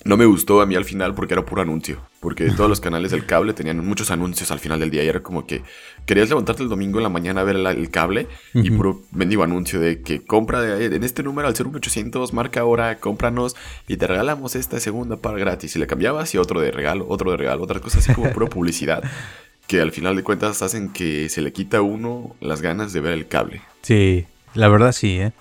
no 0.04 0.16
me 0.16 0.26
gustó 0.26 0.60
a 0.60 0.66
mí 0.66 0.74
al 0.74 0.84
final 0.84 1.14
porque 1.14 1.34
era 1.34 1.44
puro 1.44 1.62
anuncio. 1.62 2.00
Porque 2.24 2.50
todos 2.52 2.70
los 2.70 2.80
canales 2.80 3.10
del 3.10 3.26
cable 3.26 3.52
tenían 3.52 3.86
muchos 3.86 4.10
anuncios 4.10 4.50
al 4.50 4.58
final 4.58 4.80
del 4.80 4.90
día. 4.90 5.04
Y 5.04 5.08
era 5.08 5.20
como 5.20 5.46
que 5.46 5.60
querías 6.06 6.30
levantarte 6.30 6.62
el 6.62 6.70
domingo 6.70 6.98
en 6.98 7.02
la 7.02 7.10
mañana 7.10 7.42
a 7.42 7.44
ver 7.44 7.56
el, 7.56 7.90
cable 7.90 8.28
y 8.54 8.70
puro 8.70 9.02
mendigo 9.12 9.42
anuncio 9.42 9.78
de 9.78 10.00
que 10.00 10.24
compra 10.24 10.82
en 10.82 11.04
este 11.04 11.22
número 11.22 11.48
al 11.48 11.54
01800, 11.54 12.32
marca 12.32 12.60
ahora, 12.60 12.96
cómpranos 12.98 13.56
y 13.86 13.98
te 13.98 14.06
regalamos 14.06 14.56
esta 14.56 14.80
segunda 14.80 15.18
para 15.18 15.36
gratis. 15.36 15.76
Y 15.76 15.78
le 15.78 15.86
cambiabas 15.86 16.34
y 16.34 16.38
otro 16.38 16.62
de 16.62 16.70
regalo, 16.70 17.04
otro 17.10 17.30
de 17.30 17.36
regalo, 17.36 17.62
otras 17.62 17.82
cosas 17.82 17.98
así 17.98 18.14
como 18.14 18.32
pura 18.32 18.46
publicidad. 18.46 19.04
que 19.66 19.82
al 19.82 19.92
final 19.92 20.16
de 20.16 20.22
cuentas 20.22 20.62
hacen 20.62 20.90
que 20.90 21.28
se 21.28 21.42
le 21.42 21.52
quita 21.52 21.78
a 21.78 21.82
uno 21.82 22.34
las 22.40 22.62
ganas 22.62 22.94
de 22.94 23.00
ver 23.00 23.12
el 23.12 23.28
cable. 23.28 23.60
Sí, 23.82 24.24
la 24.54 24.68
verdad 24.68 24.92
sí, 24.92 25.18
¿eh? 25.18 25.32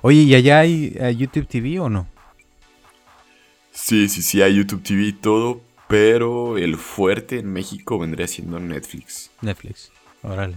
Oye, 0.00 0.22
¿y 0.22 0.34
allá 0.34 0.60
hay 0.60 0.96
YouTube 1.14 1.46
TV 1.46 1.78
o 1.78 1.90
no? 1.90 2.06
Sí, 3.72 4.08
sí, 4.08 4.22
sí, 4.22 4.42
hay 4.42 4.54
YouTube 4.54 4.82
TV 4.82 5.02
y 5.04 5.12
todo, 5.12 5.62
pero 5.92 6.56
el 6.56 6.78
fuerte 6.78 7.40
en 7.40 7.52
México 7.52 7.98
vendría 7.98 8.26
siendo 8.26 8.58
Netflix. 8.58 9.30
Netflix, 9.42 9.92
órale. 10.22 10.54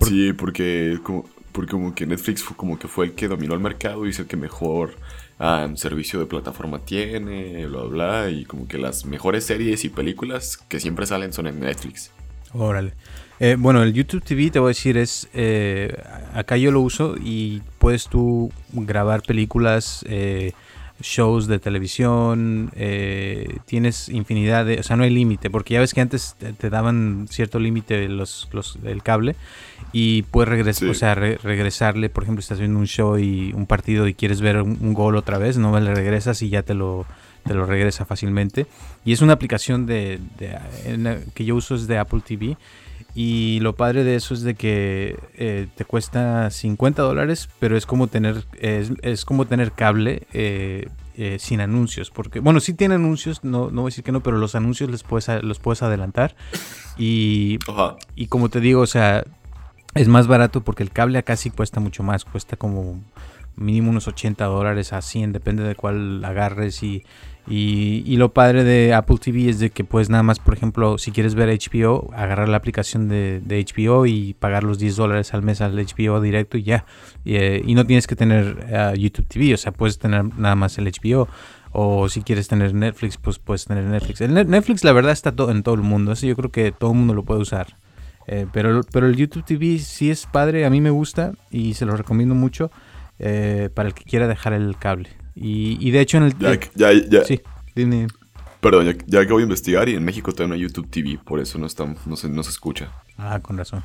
Sí, 0.00 0.32
porque 0.32 0.98
como, 1.04 1.28
porque 1.52 1.70
como 1.70 1.94
que 1.94 2.06
Netflix 2.06 2.42
fue, 2.42 2.56
como 2.56 2.76
que 2.76 2.88
fue 2.88 3.06
el 3.06 3.12
que 3.12 3.28
dominó 3.28 3.54
el 3.54 3.60
mercado 3.60 4.04
y 4.04 4.10
es 4.10 4.18
el 4.18 4.26
que 4.26 4.36
mejor 4.36 4.96
ah, 5.38 5.68
servicio 5.76 6.18
de 6.18 6.26
plataforma 6.26 6.80
tiene, 6.80 7.64
bla, 7.68 7.82
bla, 7.84 8.30
y 8.30 8.46
como 8.46 8.66
que 8.66 8.76
las 8.78 9.04
mejores 9.04 9.44
series 9.44 9.84
y 9.84 9.90
películas 9.90 10.56
que 10.56 10.80
siempre 10.80 11.06
salen 11.06 11.32
son 11.32 11.46
en 11.46 11.60
Netflix. 11.60 12.10
Órale. 12.52 12.94
Eh, 13.38 13.54
bueno, 13.56 13.80
el 13.80 13.92
YouTube 13.92 14.24
TV 14.24 14.50
te 14.50 14.58
voy 14.58 14.66
a 14.66 14.74
decir 14.74 14.96
es, 14.96 15.28
eh, 15.34 15.96
acá 16.32 16.56
yo 16.56 16.72
lo 16.72 16.80
uso 16.80 17.14
y 17.16 17.62
puedes 17.78 18.08
tú 18.08 18.50
grabar 18.72 19.22
películas 19.22 20.04
eh, 20.08 20.50
shows 21.04 21.46
de 21.46 21.58
televisión, 21.58 22.70
eh, 22.74 23.58
tienes 23.66 24.08
infinidad 24.08 24.64
de, 24.64 24.80
o 24.80 24.82
sea, 24.82 24.96
no 24.96 25.04
hay 25.04 25.10
límite, 25.10 25.50
porque 25.50 25.74
ya 25.74 25.80
ves 25.80 25.92
que 25.92 26.00
antes 26.00 26.34
te, 26.58 26.70
daban 26.70 27.26
cierto 27.30 27.58
límite 27.58 28.08
los, 28.08 28.48
los, 28.52 28.78
el 28.84 29.02
cable 29.02 29.36
y 29.92 30.22
puedes 30.22 30.48
regresar, 30.48 30.88
o 30.88 30.94
sea, 30.94 31.14
regresarle, 31.14 32.08
por 32.08 32.22
ejemplo, 32.22 32.40
estás 32.40 32.58
viendo 32.58 32.78
un 32.78 32.86
show 32.86 33.18
y 33.18 33.52
un 33.52 33.66
partido 33.66 34.08
y 34.08 34.14
quieres 34.14 34.40
ver 34.40 34.62
un, 34.62 34.94
gol 34.94 35.16
otra 35.16 35.36
vez, 35.36 35.58
no 35.58 35.78
le 35.78 35.94
regresas 35.94 36.40
y 36.40 36.48
ya 36.48 36.62
te 36.62 36.74
lo 36.74 37.04
te 37.44 37.52
lo 37.52 37.66
regresa 37.66 38.06
fácilmente. 38.06 38.66
Y 39.04 39.12
es 39.12 39.20
una 39.20 39.34
aplicación 39.34 39.84
de, 39.84 40.18
que 41.34 41.44
yo 41.44 41.56
uso 41.56 41.74
es 41.74 41.86
de 41.86 41.98
Apple 41.98 42.22
TV 42.26 42.56
y 43.14 43.60
lo 43.60 43.76
padre 43.76 44.02
de 44.02 44.16
eso 44.16 44.34
es 44.34 44.42
de 44.42 44.54
que 44.54 45.16
eh, 45.34 45.68
te 45.76 45.84
cuesta 45.84 46.50
50 46.50 47.02
dólares, 47.02 47.48
pero 47.60 47.76
es 47.76 47.86
como 47.86 48.08
tener, 48.08 48.44
es, 48.60 49.24
como 49.24 49.46
tener 49.46 49.72
cable. 49.72 50.22
Eh, 50.32 50.88
eh, 51.16 51.38
sin 51.38 51.60
anuncios. 51.60 52.10
Porque, 52.10 52.40
bueno, 52.40 52.60
sí 52.60 52.74
tiene 52.74 52.96
anuncios, 52.96 53.44
no, 53.44 53.70
no 53.70 53.82
voy 53.82 53.88
a 53.88 53.90
decir 53.90 54.04
que 54.04 54.12
no, 54.12 54.22
pero 54.22 54.38
los 54.38 54.54
anuncios 54.54 54.90
les 54.90 55.02
puedes, 55.02 55.28
los 55.42 55.58
puedes 55.58 55.82
adelantar. 55.82 56.36
Y, 56.96 57.58
y 58.14 58.26
como 58.26 58.48
te 58.48 58.60
digo, 58.60 58.80
o 58.80 58.86
sea, 58.86 59.24
es 59.94 60.08
más 60.08 60.26
barato 60.26 60.62
porque 60.62 60.82
el 60.82 60.90
cable 60.90 61.18
acá 61.18 61.36
sí 61.36 61.50
cuesta 61.50 61.80
mucho 61.80 62.02
más, 62.02 62.24
cuesta 62.24 62.56
como 62.56 63.00
mínimo 63.56 63.90
unos 63.90 64.08
80 64.08 64.44
dólares 64.46 64.92
a 64.92 65.00
100, 65.00 65.32
depende 65.32 65.62
de 65.62 65.74
cuál 65.74 66.24
agarres 66.24 66.82
y, 66.82 67.04
y, 67.46 68.16
lo 68.16 68.32
padre 68.32 68.64
de 68.64 68.94
Apple 68.94 69.18
TV 69.18 69.50
es 69.50 69.58
de 69.58 69.68
que 69.68 69.84
puedes 69.84 70.08
nada 70.08 70.22
más, 70.22 70.38
por 70.38 70.54
ejemplo, 70.54 70.96
si 70.96 71.12
quieres 71.12 71.34
ver 71.34 71.50
HBO, 71.50 72.10
agarrar 72.14 72.48
la 72.48 72.56
aplicación 72.56 73.08
de, 73.08 73.42
HBO 73.46 74.06
y 74.06 74.34
pagar 74.34 74.64
los 74.64 74.78
10 74.78 74.96
dólares 74.96 75.34
al 75.34 75.42
mes 75.42 75.60
al 75.60 75.76
HBO 75.76 76.20
directo 76.22 76.56
y 76.56 76.62
ya. 76.62 76.86
Y, 77.24 77.36
eh, 77.36 77.62
no 77.66 77.84
tienes 77.84 78.06
que 78.06 78.16
tener 78.16 78.66
eh, 78.70 78.94
YouTube 78.96 79.26
TV, 79.26 79.52
o 79.52 79.56
sea, 79.58 79.72
puedes 79.72 79.98
tener 79.98 80.24
nada 80.38 80.54
más 80.54 80.78
el 80.78 80.86
HBO. 80.86 81.28
O 81.76 82.08
si 82.08 82.22
quieres 82.22 82.46
tener 82.46 82.72
Netflix, 82.72 83.16
pues 83.16 83.40
puedes 83.40 83.64
tener 83.64 83.84
Netflix. 83.84 84.20
El 84.20 84.32
Netflix 84.32 84.84
la 84.84 84.92
verdad 84.92 85.10
está 85.10 85.32
todo 85.32 85.50
en 85.50 85.64
todo 85.64 85.74
el 85.74 85.82
mundo, 85.82 86.12
así 86.12 86.28
yo 86.28 86.36
creo 86.36 86.52
que 86.52 86.70
todo 86.70 86.92
el 86.92 86.98
mundo 86.98 87.14
lo 87.14 87.24
puede 87.24 87.40
usar. 87.40 87.76
Eh, 88.28 88.46
pero, 88.52 88.80
pero 88.92 89.08
el 89.08 89.16
YouTube 89.16 89.44
TV 89.44 89.80
sí 89.80 90.08
es 90.08 90.24
padre, 90.26 90.64
a 90.64 90.70
mí 90.70 90.80
me 90.80 90.90
gusta 90.90 91.32
y 91.50 91.74
se 91.74 91.84
lo 91.84 91.96
recomiendo 91.96 92.34
mucho 92.34 92.70
para 93.18 93.88
el 93.88 93.94
que 93.94 94.04
quiera 94.04 94.28
dejar 94.28 94.52
el 94.52 94.76
cable. 94.76 95.23
Y, 95.36 95.90
de 95.90 96.00
hecho 96.00 96.18
en 96.18 96.24
el... 96.24 96.38
Ya, 96.38 96.58
ya, 96.74 96.92
ya. 96.92 97.24
Sí, 97.24 97.40
dime. 97.74 98.06
Perdón, 98.60 98.86
ya, 98.86 98.94
ya 99.06 99.20
acabo 99.20 99.38
de 99.38 99.44
investigar 99.44 99.88
y 99.88 99.94
en 99.94 100.04
México 100.04 100.32
no 100.46 100.54
hay 100.54 100.60
YouTube 100.60 100.88
TV, 100.88 101.18
por 101.22 101.40
eso 101.40 101.58
no, 101.58 101.66
está, 101.66 101.92
no, 102.06 102.16
se, 102.16 102.28
no 102.28 102.42
se 102.42 102.50
escucha. 102.50 102.90
Ah, 103.18 103.40
con 103.40 103.58
razón. 103.58 103.84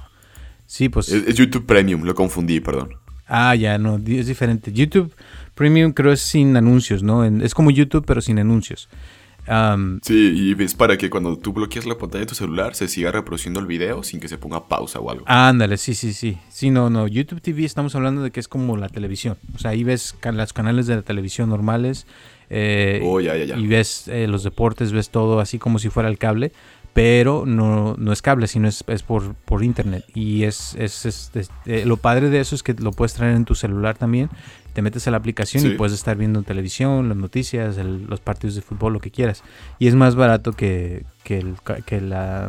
Sí, 0.66 0.89
pues... 0.89 1.10
Es, 1.10 1.36
YouTube 1.36 1.66
Premium, 1.66 2.04
lo 2.04 2.16
confundí, 2.16 2.60
perdón. 2.60 2.93
Ah, 3.28 3.56
ya, 3.56 3.78
no, 3.78 3.97
es 3.97 4.28
diferente. 4.28 4.72
YouTube 4.72 5.14
Premium 5.56 5.91
creo 5.91 6.12
es 6.12 6.22
sin 6.22 6.56
anuncios, 6.56 7.04
¿no? 7.04 7.26
es 7.26 7.54
como 7.54 7.72
YouTube, 7.72 8.06
pero 8.06 8.22
sin 8.22 8.39
anuncios 8.39 8.89
sí, 10.02 10.34
y 10.36 10.64
es 10.64 10.76
para 10.76 10.97
que 10.97 11.10
cuando 11.10 11.38
tú 11.38 11.54
bloqueas 11.54 11.86
la 11.86 11.97
pantalla 11.97 12.22
de 12.22 12.28
tu 12.28 12.36
celular 12.36 12.76
se 12.76 12.88
siga 12.88 13.12
reproduciendo 13.12 13.60
el 13.60 13.68
video 13.68 14.04
sin 14.04 14.20
que 14.20 14.28
se 14.28 14.38
ponga 14.38 14.68
pausa 14.68 15.00
o 15.00 15.10
algo. 15.10 15.24
Ándale, 15.28 15.78
sí, 15.78 15.95
sí, 15.95 16.14
sí. 16.14 16.38
Sí, 16.50 16.70
no, 16.70 16.89
no. 16.89 17.08
YouTube 17.08 17.41
TV 17.41 17.66
estamos 17.66 17.95
hablando 17.95 18.22
de 18.22 18.32
que 18.32 18.39
es 18.39 18.47
como 18.47 18.78
la 18.78 18.89
televisión. 18.89 19.38
O 19.56 19.60
sea, 19.60 19.72
ahí 19.72 19.84
ves 19.84 20.16
los 20.24 20.54
canales 20.54 20.88
de 20.88 20.95
la 20.95 21.02
televisión 21.02 21.50
normales. 21.50 22.06
Eh, 22.50 23.02
oh, 23.04 23.20
ya, 23.20 23.36
ya, 23.36 23.45
ya. 23.45 23.58
Y 23.58 23.68
ves 23.68 24.08
eh, 24.08 24.28
los 24.28 24.43
deportes, 24.43 24.91
ves 24.91 25.10
todo 25.10 25.39
así 25.39 25.60
como 25.60 25.80
si 25.80 25.89
fuera 25.89 26.10
el 26.10 26.18
cable. 26.18 26.52
Pero 26.94 27.46
no, 27.46 27.96
no 27.98 28.12
es 28.12 28.22
cable, 28.22 28.48
sino 28.48 28.68
es, 28.68 28.84
es 28.88 29.04
por, 29.04 29.34
por 29.36 29.64
internet. 29.64 30.04
Y 30.14 30.44
es, 30.44 30.76
es, 30.76 31.32
eh, 31.66 31.84
lo 31.86 31.98
padre 31.98 32.30
de 32.30 32.40
eso 32.40 32.56
es 32.56 32.64
que 32.64 32.74
lo 32.74 32.92
puedes 32.92 33.14
traer 33.14 33.36
en 33.36 33.46
tu 33.46 33.56
celular 33.56 33.98
también 33.98 34.30
te 34.74 34.82
metes 34.82 35.08
a 35.08 35.12
la 35.12 35.18
aplicación 35.18 35.66
y 35.66 35.72
puedes 35.72 35.94
estar 35.94 36.16
viendo 36.16 36.44
televisión, 36.44 37.10
las 37.10 37.18
noticias, 37.18 37.78
los 37.78 38.20
partidos 38.20 38.56
de 38.56 38.62
fútbol, 38.62 38.94
lo 38.94 39.00
que 39.00 39.12
quieras. 39.12 39.44
Y 39.80 39.88
es 39.88 39.96
más 39.96 40.16
barato 40.16 40.54
que, 40.54 41.06
el, 41.26 41.56
que 41.86 42.02
la, 42.02 42.48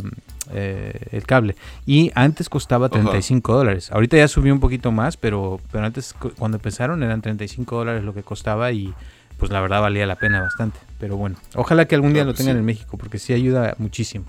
eh, 0.53 0.93
el 1.13 1.25
cable. 1.25 1.57
Y 1.87 2.13
antes 2.15 2.49
costaba 2.49 2.89
35 2.89 3.53
dólares. 3.55 3.91
Ahorita 3.91 4.17
ya 4.17 4.29
subió 4.29 4.53
un 4.53 4.61
poquito 4.61 4.93
más, 4.93 5.17
pero, 5.17 5.61
pero 5.73 5.85
antes 5.85 6.15
cuando 6.39 6.59
empezaron 6.59 7.03
eran 7.03 7.23
35 7.23 7.77
dólares 7.77 8.05
lo 8.05 8.15
que 8.15 8.23
costaba 8.23 8.71
y 8.71 8.95
pues 9.41 9.51
la 9.51 9.61
verdad 9.61 9.81
valía 9.81 10.07
la 10.07 10.17
pena 10.17 10.43
bastante. 10.43 10.79
Pero 11.01 11.17
bueno, 11.17 11.37
ojalá 11.55 11.87
que 11.87 11.97
algún 11.97 12.13
día 12.13 12.25
lo 12.25 12.35
tengan 12.35 12.59
en 12.59 12.65
México 12.65 12.97
porque 12.97 13.19
sí 13.19 13.33
ayuda 13.33 13.75
muchísimo. 13.79 14.27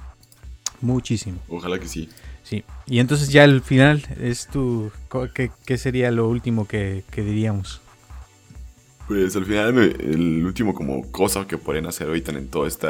Muchísimo. 0.79 1.37
Ojalá 1.49 1.77
que 1.77 1.87
sí. 1.87 2.09
Sí, 2.43 2.63
y 2.87 2.99
entonces 2.99 3.29
ya 3.29 3.43
al 3.43 3.61
final 3.61 4.03
es 4.19 4.47
tu... 4.47 4.91
¿Qué, 5.33 5.77
sería 5.77 6.09
lo 6.09 6.27
último 6.27 6.67
que, 6.67 7.03
que 7.11 7.21
diríamos? 7.21 7.81
Pues 9.07 9.35
al 9.35 9.45
final, 9.45 9.77
el 9.77 10.45
último 10.45 10.73
como 10.73 11.11
cosa 11.11 11.45
que 11.45 11.57
pueden 11.57 11.85
hacer 11.85 12.07
ahorita 12.07 12.31
en 12.31 12.47
todo 12.47 12.65
este 12.65 12.87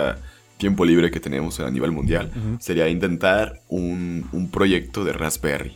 tiempo 0.57 0.85
libre 0.85 1.09
que 1.09 1.19
tenemos 1.19 1.59
a 1.59 1.71
nivel 1.71 1.91
mundial 1.91 2.31
sería 2.59 2.87
intentar 2.87 3.61
un, 3.67 4.29
un, 4.31 4.51
proyecto 4.51 5.03
de 5.03 5.11
Raspberry. 5.11 5.75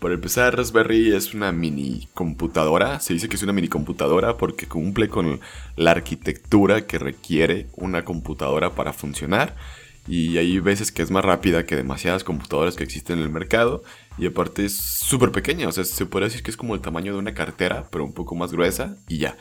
Para 0.00 0.14
empezar, 0.14 0.56
Raspberry 0.56 1.14
es 1.14 1.32
una 1.32 1.52
mini 1.52 2.08
computadora. 2.12 3.00
Se 3.00 3.14
dice 3.14 3.28
que 3.28 3.36
es 3.36 3.42
una 3.42 3.52
mini 3.52 3.68
computadora 3.68 4.36
porque 4.36 4.66
cumple 4.66 5.08
con 5.08 5.40
la 5.76 5.92
arquitectura 5.92 6.86
que 6.86 6.98
requiere 6.98 7.68
una 7.76 8.04
computadora 8.04 8.74
para 8.74 8.92
funcionar. 8.92 9.56
Y 10.06 10.38
hay 10.38 10.60
veces 10.60 10.92
que 10.92 11.02
es 11.02 11.10
más 11.10 11.24
rápida 11.24 11.64
que 11.64 11.76
demasiadas 11.76 12.24
computadoras 12.24 12.76
que 12.76 12.84
existen 12.84 13.18
en 13.18 13.24
el 13.24 13.30
mercado. 13.30 13.82
Y 14.18 14.26
aparte 14.26 14.64
es 14.66 14.76
súper 14.76 15.32
pequeña. 15.32 15.66
O 15.68 15.72
sea, 15.72 15.84
se 15.84 16.06
puede 16.06 16.26
decir 16.26 16.42
que 16.42 16.50
es 16.50 16.56
como 16.56 16.74
el 16.74 16.80
tamaño 16.80 17.12
de 17.12 17.18
una 17.18 17.34
cartera, 17.34 17.88
pero 17.90 18.04
un 18.04 18.12
poco 18.12 18.34
más 18.34 18.52
gruesa 18.52 18.96
y 19.08 19.18
ya. 19.18 19.36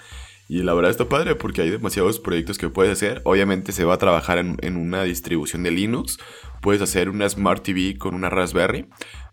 Y 0.48 0.62
la 0.62 0.74
verdad 0.74 0.92
está 0.92 1.10
padre 1.10 1.36
porque 1.36 1.62
hay 1.62 1.72
demasiados 1.72 2.20
proyectos 2.20 2.58
que 2.58 2.70
puedes 2.70 2.92
hacer. 2.92 3.22
Obviamente 3.24 3.72
se 3.72 3.84
va 3.84 3.96
a 3.96 3.98
trabajar 3.98 4.38
en, 4.38 4.78
una 4.78 5.04
distribución 5.04 5.64
de 5.64 5.72
Linux. 5.72 6.20
Puedes 6.62 6.82
hacer 6.82 7.10
una 7.10 7.28
Smart 7.28 7.64
TV 7.64 7.98
con 7.98 8.14
una 8.14 8.30
Raspberry. 8.30 8.88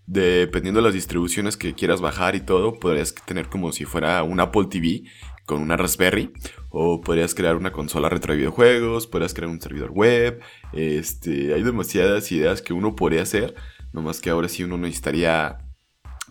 Dependiendo 0.07 0.81
de 0.81 0.85
las 0.85 0.95
distribuciones 0.95 1.57
que 1.57 1.75
quieras 1.75 2.01
bajar 2.01 2.35
y 2.35 2.41
todo, 2.41 2.79
podrías 2.79 3.15
tener 3.15 3.49
como 3.49 3.73
si 3.73 3.85
fuera 3.85 4.23
un 4.23 4.41
Apple 4.41 4.67
TV 4.71 5.05
con 5.47 5.61
una 5.61 5.77
Raspberry. 5.77 6.33
O 6.71 7.01
podrías 7.01 7.35
crear 7.35 7.57
una 7.57 7.73
consola 7.73 8.09
retro 8.09 8.33
de 8.33 8.39
videojuegos. 8.39 9.07
Podrías 9.07 9.35
crear 9.35 9.51
un 9.51 9.61
servidor 9.61 9.91
web. 9.91 10.41
Este, 10.73 11.55
hay 11.55 11.63
demasiadas 11.63 12.31
ideas 12.33 12.63
que 12.63 12.73
uno 12.73 12.97
podría 12.97 13.23
hacer. 13.23 13.55
Nomás 13.93 14.21
que 14.21 14.31
ahora 14.31 14.49
sí 14.49 14.65
uno 14.65 14.79
necesitaría 14.79 15.59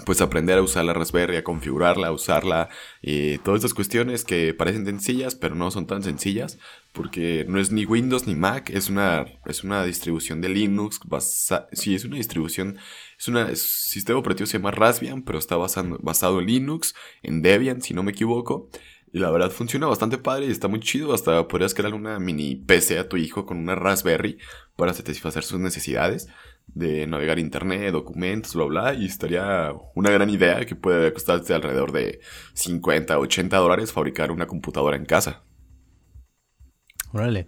pues 0.05 0.21
aprender 0.21 0.57
a 0.57 0.61
usar 0.61 0.85
la 0.85 0.93
Raspberry, 0.93 1.37
a 1.37 1.43
configurarla, 1.43 2.07
a 2.07 2.11
usarla, 2.11 2.69
y 3.01 3.37
todas 3.39 3.59
estas 3.59 3.73
cuestiones 3.73 4.23
que 4.23 4.53
parecen 4.53 4.85
sencillas, 4.85 5.35
pero 5.35 5.55
no 5.55 5.69
son 5.69 5.85
tan 5.85 6.01
sencillas, 6.01 6.59
porque 6.93 7.45
no 7.47 7.59
es 7.59 7.71
ni 7.71 7.85
Windows 7.85 8.25
ni 8.25 8.35
Mac, 8.35 8.69
es 8.69 8.89
una, 8.89 9.25
es 9.45 9.63
una 9.63 9.83
distribución 9.83 10.41
de 10.41 10.49
Linux, 10.49 10.99
basa, 11.05 11.67
sí, 11.73 11.93
es 11.93 12.05
una 12.05 12.17
distribución, 12.17 12.77
es 13.21 13.27
un 13.27 13.55
sistema 13.55 14.19
operativo 14.19 14.47
se 14.47 14.57
llama 14.57 14.71
Raspbian, 14.71 15.23
pero 15.23 15.37
está 15.37 15.55
basado, 15.55 15.97
basado 16.01 16.39
en 16.39 16.47
Linux, 16.47 16.95
en 17.21 17.41
Debian, 17.41 17.81
si 17.81 17.93
no 17.93 18.03
me 18.03 18.11
equivoco, 18.11 18.69
y 19.13 19.19
la 19.19 19.29
verdad 19.29 19.51
funciona 19.51 19.87
bastante 19.87 20.17
padre 20.17 20.45
y 20.45 20.51
está 20.51 20.67
muy 20.67 20.79
chido. 20.79 21.13
Hasta 21.13 21.47
podrías 21.47 21.73
crear 21.73 21.93
una 21.93 22.19
mini 22.19 22.55
PC 22.55 22.97
a 22.97 23.09
tu 23.09 23.17
hijo 23.17 23.45
con 23.45 23.57
una 23.57 23.75
Raspberry 23.75 24.37
para 24.75 24.93
satisfacer 24.93 25.43
sus 25.43 25.59
necesidades 25.59 26.27
de 26.67 27.05
navegar 27.07 27.37
internet, 27.39 27.91
documentos, 27.91 28.55
bla, 28.55 28.65
bla, 28.65 28.93
y 28.93 29.05
estaría 29.05 29.73
una 29.95 30.09
gran 30.09 30.29
idea 30.29 30.65
que 30.65 30.75
puede 30.75 31.11
costarte 31.13 31.53
alrededor 31.53 31.91
de 31.91 32.21
50, 32.53 33.19
80 33.19 33.57
dólares 33.57 33.91
fabricar 33.91 34.31
una 34.31 34.47
computadora 34.47 34.95
en 34.95 35.05
casa. 35.05 35.43
Órale. 37.13 37.47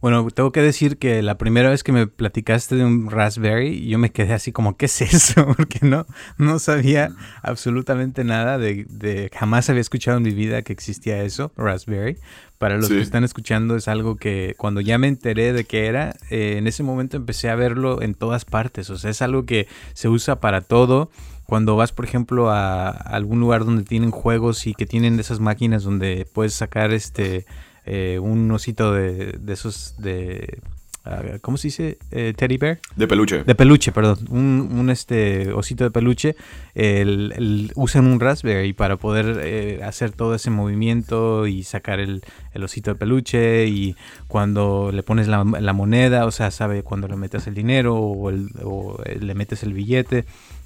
Bueno, 0.00 0.28
tengo 0.30 0.50
que 0.50 0.60
decir 0.60 0.98
que 0.98 1.22
la 1.22 1.38
primera 1.38 1.70
vez 1.70 1.84
que 1.84 1.92
me 1.92 2.06
platicaste 2.06 2.74
de 2.74 2.84
un 2.84 3.10
Raspberry, 3.10 3.86
yo 3.86 3.98
me 3.98 4.10
quedé 4.10 4.32
así 4.32 4.50
como, 4.50 4.76
¿qué 4.76 4.86
es 4.86 5.00
eso? 5.00 5.46
Porque 5.56 5.80
no, 5.82 6.06
no 6.36 6.58
sabía 6.58 7.10
absolutamente 7.42 8.24
nada 8.24 8.58
de, 8.58 9.30
jamás 9.32 9.70
había 9.70 9.80
escuchado 9.80 10.16
en 10.16 10.24
mi 10.24 10.32
vida 10.32 10.62
que 10.62 10.72
existía 10.72 11.22
eso, 11.22 11.52
Raspberry. 11.56 12.18
Para 12.58 12.76
los 12.76 12.88
que 12.88 13.00
están 13.00 13.24
escuchando 13.24 13.76
es 13.76 13.88
algo 13.88 14.16
que 14.16 14.54
cuando 14.56 14.80
ya 14.80 14.96
me 14.96 15.08
enteré 15.08 15.52
de 15.52 15.64
qué 15.64 15.86
era, 15.86 16.14
eh, 16.30 16.56
en 16.56 16.66
ese 16.66 16.82
momento 16.82 17.16
empecé 17.16 17.50
a 17.50 17.56
verlo 17.56 18.00
en 18.00 18.14
todas 18.14 18.44
partes. 18.44 18.90
O 18.90 18.96
sea, 18.96 19.10
es 19.10 19.22
algo 19.22 19.44
que 19.44 19.68
se 19.92 20.08
usa 20.08 20.40
para 20.40 20.60
todo 20.60 21.10
cuando 21.44 21.76
vas, 21.76 21.92
por 21.92 22.04
ejemplo, 22.04 22.50
a 22.50 22.88
algún 22.88 23.40
lugar 23.40 23.64
donde 23.64 23.84
tienen 23.84 24.10
juegos 24.10 24.66
y 24.66 24.74
que 24.74 24.86
tienen 24.86 25.20
esas 25.20 25.40
máquinas 25.40 25.82
donde 25.82 26.26
puedes 26.32 26.54
sacar 26.54 26.92
este 26.92 27.44
eh, 27.86 28.18
un 28.18 28.50
osito 28.50 28.92
de, 28.92 29.32
de 29.38 29.52
esos 29.52 29.94
de... 29.98 30.60
Ah, 31.06 31.20
¿Cómo 31.42 31.58
se 31.58 31.68
dice? 31.68 31.98
Eh, 32.12 32.32
teddy 32.34 32.56
bear. 32.56 32.78
De 32.96 33.06
peluche. 33.06 33.44
De 33.44 33.54
peluche, 33.54 33.92
perdón. 33.92 34.20
Un, 34.30 34.70
un 34.72 34.88
este 34.88 35.52
osito 35.52 35.84
de 35.84 35.90
peluche. 35.90 36.34
El, 36.74 37.70
usan 37.74 38.06
un 38.06 38.20
Raspberry 38.20 38.72
para 38.72 38.96
poder 38.96 39.38
eh, 39.42 39.82
hacer 39.84 40.12
todo 40.12 40.34
ese 40.34 40.48
movimiento 40.48 41.46
y 41.46 41.62
sacar 41.62 42.00
el, 42.00 42.22
el, 42.54 42.64
osito 42.64 42.90
de 42.92 42.98
peluche. 42.98 43.66
Y 43.66 43.96
cuando 44.28 44.92
le 44.92 45.02
pones 45.02 45.28
la, 45.28 45.44
la, 45.44 45.72
moneda, 45.74 46.24
o 46.24 46.30
sea, 46.30 46.50
sabe 46.50 46.82
cuando 46.82 47.06
le 47.06 47.16
metes 47.16 47.46
el 47.48 47.54
dinero 47.54 47.96
o, 47.96 48.30
el, 48.30 48.48
o 48.62 48.98
le 49.04 49.34
metes 49.34 49.62
el 49.62 49.74
billete. 49.74 50.24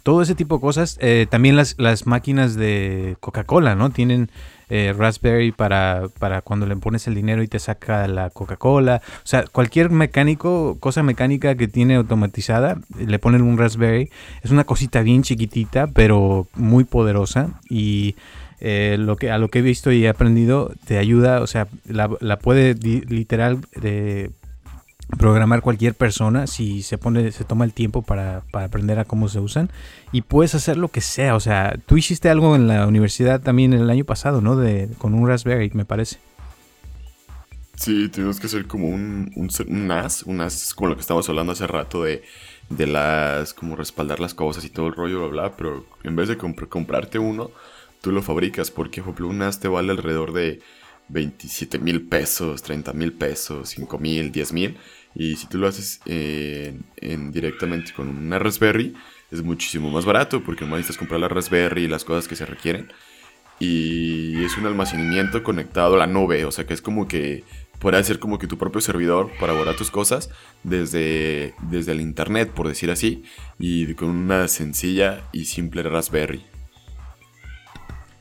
Todo 0.08 0.22
ese 0.22 0.34
tipo 0.34 0.54
de 0.54 0.60
cosas. 0.62 0.98
también 1.28 1.54
las, 1.54 1.74
las 1.76 2.06
máquinas 2.06 2.54
de 2.54 3.18
Coca-Cola, 3.20 3.74
¿no? 3.74 3.90
Tienen 3.90 4.30
eh, 4.70 4.94
Raspberry 4.96 5.52
para, 5.52 6.08
para 6.18 6.40
cuando 6.40 6.64
le 6.64 6.76
pones 6.76 7.06
el 7.06 7.14
dinero 7.14 7.42
y 7.42 7.46
te 7.46 7.58
saca 7.58 8.08
la 8.08 8.30
Coca-Cola. 8.30 9.02
O 9.04 9.26
sea, 9.26 9.44
cualquier 9.44 9.90
mecánico, 9.90 10.78
cosa 10.80 11.02
mecánica 11.02 11.56
que 11.56 11.68
tiene 11.68 11.96
automatizada, 11.96 12.78
le 12.98 13.18
ponen 13.18 13.42
un 13.42 13.58
Raspberry. 13.58 14.08
Es 14.42 14.50
una 14.50 14.64
cosita 14.64 15.02
bien 15.02 15.22
chiquitita, 15.22 15.88
pero 15.88 16.48
muy 16.54 16.84
poderosa. 16.84 17.60
Y 17.68 18.16
eh, 18.60 18.96
lo 18.98 19.16
que, 19.16 19.30
a 19.30 19.36
lo 19.36 19.48
que 19.48 19.58
he 19.58 19.62
visto 19.62 19.92
y 19.92 20.06
he 20.06 20.08
aprendido, 20.08 20.72
te 20.86 20.96
ayuda, 20.96 21.42
o 21.42 21.46
sea, 21.46 21.68
la, 21.86 22.08
la 22.20 22.38
puede 22.38 22.74
literal 22.74 23.60
programar 25.16 25.62
cualquier 25.62 25.94
persona 25.94 26.46
si 26.46 26.82
se 26.82 26.98
pone 26.98 27.32
se 27.32 27.44
toma 27.44 27.64
el 27.64 27.72
tiempo 27.72 28.02
para, 28.02 28.42
aprender 28.52 28.98
a 28.98 29.04
cómo 29.04 29.28
se 29.28 29.40
usan. 29.40 29.70
Y 30.12 30.22
puedes 30.22 30.54
hacer 30.54 30.76
lo 30.76 30.88
que 30.88 31.00
sea 31.00 31.34
o 31.34 31.40
sea 31.40 31.76
tú 31.86 31.96
hiciste 31.96 32.28
algo 32.28 32.56
en 32.56 32.68
la 32.68 32.86
universidad 32.86 33.40
también 33.40 33.72
el 33.72 33.88
año 33.88 34.04
pasado 34.04 34.40
no 34.40 34.56
de 34.56 34.88
con 34.98 35.14
un 35.14 35.26
Raspberry 35.26 35.70
me 35.74 35.84
parece. 35.84 36.18
Sí, 37.76 38.08
tenemos 38.08 38.40
que 38.40 38.48
hacer 38.48 38.66
como 38.66 38.88
un, 38.88 39.30
un, 39.36 39.86
NAS, 39.86 40.24
un 40.24 40.38
NAS 40.38 40.74
como 40.74 40.88
lo 40.88 40.96
que 40.96 41.00
estábamos 41.00 41.28
hablando 41.28 41.52
hace 41.52 41.64
rato 41.66 42.02
de, 42.02 42.24
de 42.70 42.86
las, 42.88 43.54
como 43.54 43.76
respaldar 43.76 44.18
las 44.18 44.34
cosas 44.34 44.64
y 44.64 44.70
todo 44.70 44.88
el 44.88 44.94
rollo, 44.94 45.20
bla, 45.28 45.42
bla, 45.42 45.56
pero 45.56 45.86
en 46.02 46.16
vez 46.16 46.28
de 46.28 46.36
comprarte 46.36 47.20
uno, 47.20 47.52
tú 48.00 48.12
lo 48.12 48.20
fabricas, 48.20 48.70
porque, 48.70 49.02
por 49.02 49.22
un 49.22 49.38
NAS 49.38 49.60
te 49.60 49.68
vale 49.68 49.92
alrededor 49.92 50.32
de 50.32 50.60
27 51.08 51.78
mil 51.78 52.02
pesos, 52.02 52.62
30 52.62 52.92
mil 52.92 53.12
pesos, 53.12 53.70
5 53.70 53.98
mil, 53.98 54.30
10 54.30 54.52
mil, 54.52 54.76
y 55.18 55.34
si 55.34 55.48
tú 55.48 55.58
lo 55.58 55.66
haces 55.66 56.00
en, 56.06 57.32
directamente 57.32 57.92
con 57.92 58.08
una 58.08 58.38
Raspberry, 58.38 58.94
es 59.32 59.42
muchísimo 59.42 59.90
más 59.90 60.04
barato, 60.04 60.44
porque 60.44 60.64
no 60.64 60.76
necesitas 60.76 60.96
comprar 60.96 61.18
la 61.18 61.26
Raspberry 61.26 61.84
y 61.84 61.88
las 61.88 62.04
cosas 62.04 62.28
que 62.28 62.36
se 62.36 62.46
requieren. 62.46 62.92
Y 63.58 64.44
es 64.44 64.56
un 64.56 64.66
almacenamiento 64.66 65.42
conectado 65.42 65.96
a 65.96 65.98
la 65.98 66.06
nube, 66.06 66.44
o 66.44 66.52
sea 66.52 66.66
que 66.66 66.72
es 66.72 66.80
como 66.80 67.08
que 67.08 67.42
puede 67.80 68.02
ser 68.04 68.20
como 68.20 68.38
que 68.38 68.46
tu 68.46 68.58
propio 68.58 68.80
servidor 68.80 69.32
para 69.40 69.54
borrar 69.54 69.74
tus 69.74 69.90
cosas 69.90 70.30
desde, 70.62 71.52
desde 71.62 71.92
el 71.92 72.00
internet, 72.00 72.52
por 72.52 72.68
decir 72.68 72.92
así, 72.92 73.24
y 73.58 73.92
con 73.94 74.10
una 74.10 74.46
sencilla 74.46 75.24
y 75.32 75.46
simple 75.46 75.82
Raspberry. 75.82 76.44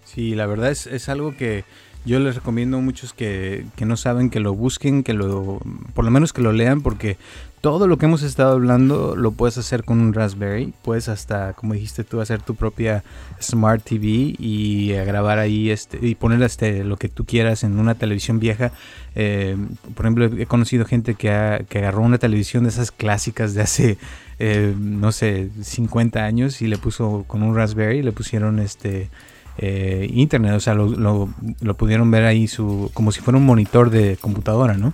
Sí, 0.03 0.33
la 0.33 0.47
verdad 0.47 0.71
es, 0.71 0.87
es 0.87 1.09
algo 1.09 1.37
que 1.37 1.63
yo 2.07 2.19
les 2.21 2.35
recomiendo 2.35 2.77
a 2.77 2.81
muchos 2.81 3.13
que, 3.13 3.65
que, 3.75 3.85
no 3.85 3.97
saben 3.97 4.29
que 4.29 4.39
lo 4.39 4.53
busquen, 4.53 5.03
que 5.03 5.13
lo, 5.13 5.59
por 5.93 6.05
lo 6.05 6.11
menos 6.11 6.31
que 6.31 6.41
lo 6.41 6.53
lean, 6.53 6.81
porque 6.81 7.17
todo 7.59 7.87
lo 7.87 7.97
que 7.97 8.05
hemos 8.05 8.23
estado 8.23 8.53
hablando 8.53 9.17
lo 9.17 9.31
puedes 9.31 9.57
hacer 9.57 9.83
con 9.83 9.99
un 9.99 10.13
Raspberry. 10.13 10.73
Puedes 10.83 11.09
hasta, 11.09 11.51
como 11.51 11.73
dijiste 11.73 12.05
tú, 12.05 12.21
hacer 12.21 12.41
tu 12.41 12.55
propia 12.55 13.03
Smart 13.41 13.83
TV 13.83 14.35
y 14.39 14.91
eh, 14.91 15.03
grabar 15.03 15.37
ahí 15.37 15.69
este, 15.69 15.99
y 16.01 16.15
poner 16.15 16.41
este, 16.43 16.85
lo 16.85 16.95
que 16.95 17.09
tú 17.09 17.25
quieras 17.25 17.65
en 17.65 17.77
una 17.77 17.95
televisión 17.95 18.39
vieja. 18.39 18.71
Eh, 19.15 19.57
por 19.93 20.05
ejemplo, 20.05 20.25
he 20.25 20.45
conocido 20.45 20.85
gente 20.85 21.15
que, 21.15 21.65
que 21.67 21.79
agarró 21.79 22.03
una 22.03 22.19
televisión 22.19 22.63
de 22.63 22.69
esas 22.69 22.91
clásicas 22.91 23.53
de 23.53 23.61
hace, 23.63 23.97
eh, 24.39 24.73
no 24.79 25.11
sé, 25.11 25.49
50 25.61 26.23
años 26.23 26.61
y 26.61 26.67
le 26.67 26.77
puso 26.77 27.25
con 27.27 27.43
un 27.43 27.53
Raspberry, 27.53 28.01
le 28.01 28.13
pusieron 28.13 28.59
este 28.59 29.09
eh, 29.57 30.07
internet, 30.13 30.53
o 30.53 30.59
sea, 30.59 30.75
lo, 30.75 30.87
lo, 30.87 31.77
pudieron 31.77 32.11
ver 32.11 32.25
ahí 32.25 32.47
su, 32.47 32.91
como 32.93 33.11
si 33.11 33.21
fuera 33.21 33.37
un 33.37 33.45
monitor 33.45 33.89
de 33.89 34.17
computadora, 34.17 34.75
¿no? 34.75 34.93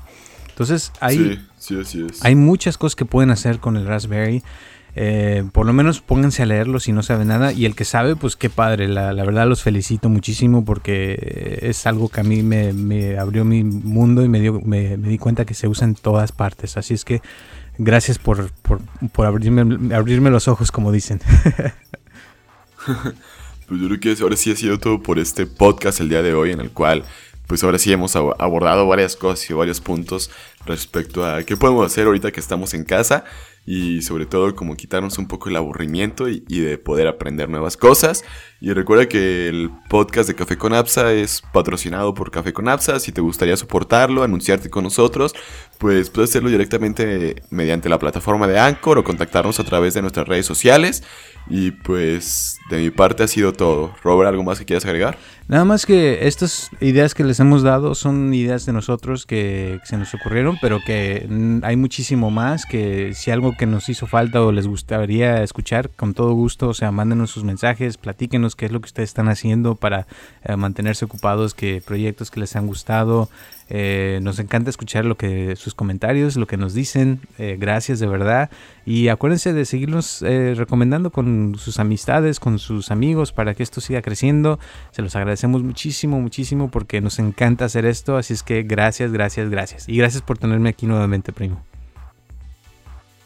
Entonces 0.49 0.91
hay, 0.99 1.41
hay 2.21 2.35
muchas 2.35 2.77
cosas 2.77 2.95
que 2.95 3.05
pueden 3.05 3.31
hacer 3.31 3.59
con 3.59 3.75
el 3.75 3.87
Raspberry. 3.87 4.43
Eh, 4.95 5.43
por 5.51 5.65
lo 5.65 5.73
menos 5.73 6.01
pónganse 6.01 6.43
a 6.43 6.45
leerlo 6.45 6.79
si 6.79 6.91
no 6.91 7.01
saben 7.01 7.29
nada. 7.29 7.51
Y 7.51 7.65
el 7.65 7.75
que 7.75 7.83
sabe, 7.83 8.15
pues 8.15 8.35
qué 8.35 8.51
padre. 8.51 8.87
La, 8.87 9.13
la 9.13 9.25
verdad 9.25 9.47
los 9.47 9.63
felicito 9.63 10.09
muchísimo 10.09 10.63
porque 10.63 11.57
es 11.63 11.87
algo 11.87 12.09
que 12.09 12.21
a 12.21 12.23
mí 12.23 12.43
me, 12.43 12.71
me 12.71 13.17
abrió 13.17 13.43
mi 13.43 13.63
mundo 13.63 14.23
y 14.23 14.29
me, 14.29 14.39
dio, 14.39 14.61
me, 14.61 14.95
me, 14.97 15.09
di 15.09 15.17
cuenta 15.17 15.45
que 15.45 15.55
se 15.55 15.67
usa 15.67 15.87
en 15.87 15.95
todas 15.95 16.31
partes. 16.31 16.77
Así 16.77 16.93
es 16.93 17.03
que 17.03 17.23
gracias 17.79 18.19
por, 18.19 18.51
por, 18.61 18.81
por 19.11 19.25
abrirme, 19.25 19.95
abrirme 19.95 20.29
los 20.29 20.47
ojos, 20.47 20.71
como 20.71 20.91
dicen. 20.91 21.19
Pues 23.73 23.81
yo 23.81 23.87
creo 23.87 23.99
que 23.99 24.21
ahora 24.21 24.35
sí 24.35 24.51
ha 24.51 24.55
sido 24.55 24.77
todo 24.77 25.01
por 25.01 25.17
este 25.17 25.47
podcast 25.47 25.99
el 25.99 26.07
día 26.07 26.21
de 26.21 26.35
hoy 26.35 26.51
en 26.51 26.59
el 26.59 26.69
cual 26.69 27.03
pues 27.47 27.63
ahora 27.63 27.79
sí 27.79 27.91
hemos 27.91 28.15
abordado 28.15 28.87
varias 28.87 29.15
cosas 29.15 29.49
y 29.49 29.53
varios 29.53 29.81
puntos 29.81 30.29
respecto 30.63 31.25
a 31.25 31.41
qué 31.41 31.57
podemos 31.57 31.83
hacer 31.83 32.05
ahorita 32.05 32.31
que 32.31 32.39
estamos 32.39 32.75
en 32.75 32.83
casa 32.83 33.23
y 33.65 34.03
sobre 34.03 34.27
todo 34.27 34.53
como 34.53 34.77
quitarnos 34.77 35.17
un 35.17 35.27
poco 35.27 35.49
el 35.49 35.55
aburrimiento 35.55 36.29
y, 36.29 36.41
de 36.41 36.77
poder 36.77 37.07
aprender 37.07 37.49
nuevas 37.49 37.75
cosas. 37.75 38.23
Y 38.65 38.71
recuerda 38.71 39.09
que 39.09 39.49
el 39.49 39.71
podcast 39.89 40.29
de 40.29 40.35
Café 40.35 40.57
con 40.57 40.73
Apsa 40.73 41.11
es 41.11 41.41
patrocinado 41.51 42.13
por 42.13 42.31
Café 42.31 42.53
con 42.53 42.69
Apsa. 42.69 42.97
Si 43.01 43.11
te 43.11 43.19
gustaría 43.19 43.57
soportarlo, 43.57 44.23
anunciarte 44.23 44.69
con 44.69 44.85
nosotros, 44.85 45.33
pues 45.79 46.09
puedes 46.09 46.29
hacerlo 46.29 46.49
directamente 46.49 47.43
mediante 47.49 47.89
la 47.89 47.99
plataforma 47.99 48.47
de 48.47 48.57
Anchor 48.57 48.99
o 48.99 49.03
contactarnos 49.03 49.59
a 49.59 49.65
través 49.65 49.95
de 49.95 50.01
nuestras 50.01 50.29
redes 50.29 50.45
sociales. 50.45 51.03
Y 51.49 51.71
pues 51.71 52.57
de 52.69 52.77
mi 52.77 52.89
parte 52.89 53.23
ha 53.23 53.27
sido 53.27 53.51
todo. 53.51 53.93
Robert, 54.01 54.29
¿algo 54.29 54.43
más 54.43 54.59
que 54.59 54.65
quieras 54.65 54.85
agregar? 54.85 55.17
Nada 55.49 55.65
más 55.65 55.85
que 55.85 56.25
estas 56.25 56.69
ideas 56.79 57.13
que 57.13 57.25
les 57.25 57.41
hemos 57.41 57.63
dado 57.63 57.95
son 57.95 58.33
ideas 58.33 58.65
de 58.65 58.71
nosotros 58.71 59.25
que 59.25 59.81
se 59.83 59.97
nos 59.97 60.13
ocurrieron, 60.13 60.57
pero 60.61 60.79
que 60.85 61.27
hay 61.63 61.75
muchísimo 61.75 62.31
más, 62.31 62.65
que 62.65 63.13
si 63.13 63.29
algo 63.29 63.53
que 63.57 63.65
nos 63.65 63.89
hizo 63.89 64.07
falta 64.07 64.41
o 64.41 64.53
les 64.53 64.67
gustaría 64.67 65.43
escuchar, 65.43 65.89
con 65.89 66.13
todo 66.13 66.31
gusto, 66.31 66.69
o 66.69 66.73
sea, 66.73 66.91
mándenos 66.91 67.31
sus 67.31 67.43
mensajes, 67.43 67.97
platíquenos 67.97 68.52
qué 68.55 68.65
es 68.65 68.71
lo 68.71 68.81
que 68.81 68.87
ustedes 68.87 69.09
están 69.09 69.29
haciendo 69.29 69.75
para 69.75 70.07
eh, 70.43 70.55
mantenerse 70.55 71.05
ocupados, 71.05 71.53
qué 71.53 71.81
proyectos 71.85 72.31
que 72.31 72.39
les 72.39 72.55
han 72.55 72.67
gustado, 72.67 73.29
eh, 73.69 74.19
nos 74.21 74.39
encanta 74.39 74.69
escuchar 74.69 75.05
lo 75.05 75.15
que 75.15 75.55
sus 75.55 75.73
comentarios, 75.73 76.35
lo 76.35 76.47
que 76.47 76.57
nos 76.57 76.73
dicen. 76.73 77.21
Eh, 77.37 77.57
gracias 77.59 77.99
de 77.99 78.07
verdad. 78.07 78.49
Y 78.85 79.07
acuérdense 79.07 79.53
de 79.53 79.65
seguirnos 79.65 80.21
recomendando 80.21 81.11
con 81.11 81.55
sus 81.57 81.79
amistades, 81.79 82.39
con 82.39 82.59
sus 82.59 82.91
amigos, 82.91 83.31
para 83.31 83.53
que 83.53 83.63
esto 83.63 83.81
siga 83.81 84.01
creciendo. 84.01 84.59
Se 84.91 85.01
los 85.01 85.15
agradecemos 85.15 85.63
muchísimo, 85.63 86.19
muchísimo, 86.19 86.69
porque 86.69 87.01
nos 87.01 87.19
encanta 87.19 87.65
hacer 87.65 87.85
esto. 87.85 88.17
Así 88.17 88.33
es 88.33 88.43
que 88.43 88.63
gracias, 88.63 89.11
gracias, 89.11 89.49
gracias. 89.49 89.87
Y 89.87 89.97
gracias 89.97 90.21
por 90.21 90.37
tenerme 90.37 90.69
aquí 90.69 90.85
nuevamente, 90.85 91.31
primo. 91.31 91.63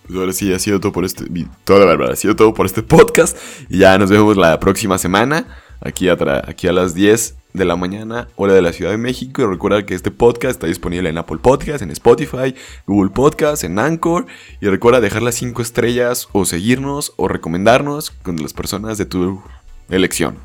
Pues 0.08 0.20
ahora 0.20 0.34
sí 0.34 0.54
ha 0.54 0.60
sido 0.60 0.80
todo 0.80 0.92
por 0.92 1.06
este 1.06 1.26
todo, 1.64 1.90
ha 1.90 2.16
sido 2.16 2.36
todo 2.36 2.54
por 2.54 2.66
este 2.66 2.82
podcast 2.82 3.38
y 3.70 3.80
ya 3.80 3.98
nos 3.98 4.10
vemos 4.10 4.38
la 4.38 4.60
próxima 4.60 4.98
semana 4.98 5.48
aquí 5.82 6.08
aquí 6.10 6.68
a 6.68 6.72
las 6.72 6.94
10 6.94 7.36
de 7.54 7.66
la 7.66 7.76
mañana, 7.76 8.28
hora 8.36 8.54
de 8.54 8.62
la 8.62 8.72
Ciudad 8.72 8.92
de 8.92 8.98
México. 8.98 9.42
Y 9.42 9.46
recuerda 9.46 9.86
que 9.86 9.96
este 9.96 10.12
podcast 10.12 10.52
está 10.52 10.68
disponible 10.68 11.10
en 11.10 11.18
Apple 11.18 11.38
Podcast, 11.38 11.82
en 11.82 11.92
Spotify, 11.92 12.56
Google 12.86 13.12
Podcast, 13.12 13.64
en 13.64 13.80
Anchor. 13.80 14.28
Y 14.62 14.68
recuerda 14.68 15.02
dejar 15.02 15.24
las 15.24 15.36
5 15.36 15.62
estrellas 15.62 16.30
o 16.32 16.46
seguirnos 16.46 17.14
o 17.18 17.28
recomendarnos 17.28 18.12
con 18.12 18.38
las 18.38 18.54
personas 18.54 18.98
de 18.98 19.06
tu 19.06 19.42
elección. 19.90 20.38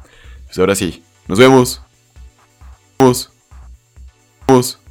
Pues 0.46 0.58
ahora 0.58 0.74
sí, 0.74 1.02
nos 1.28 1.38
vemos. 1.38 1.82
Nos 2.98 3.30
vemos. 4.48 4.81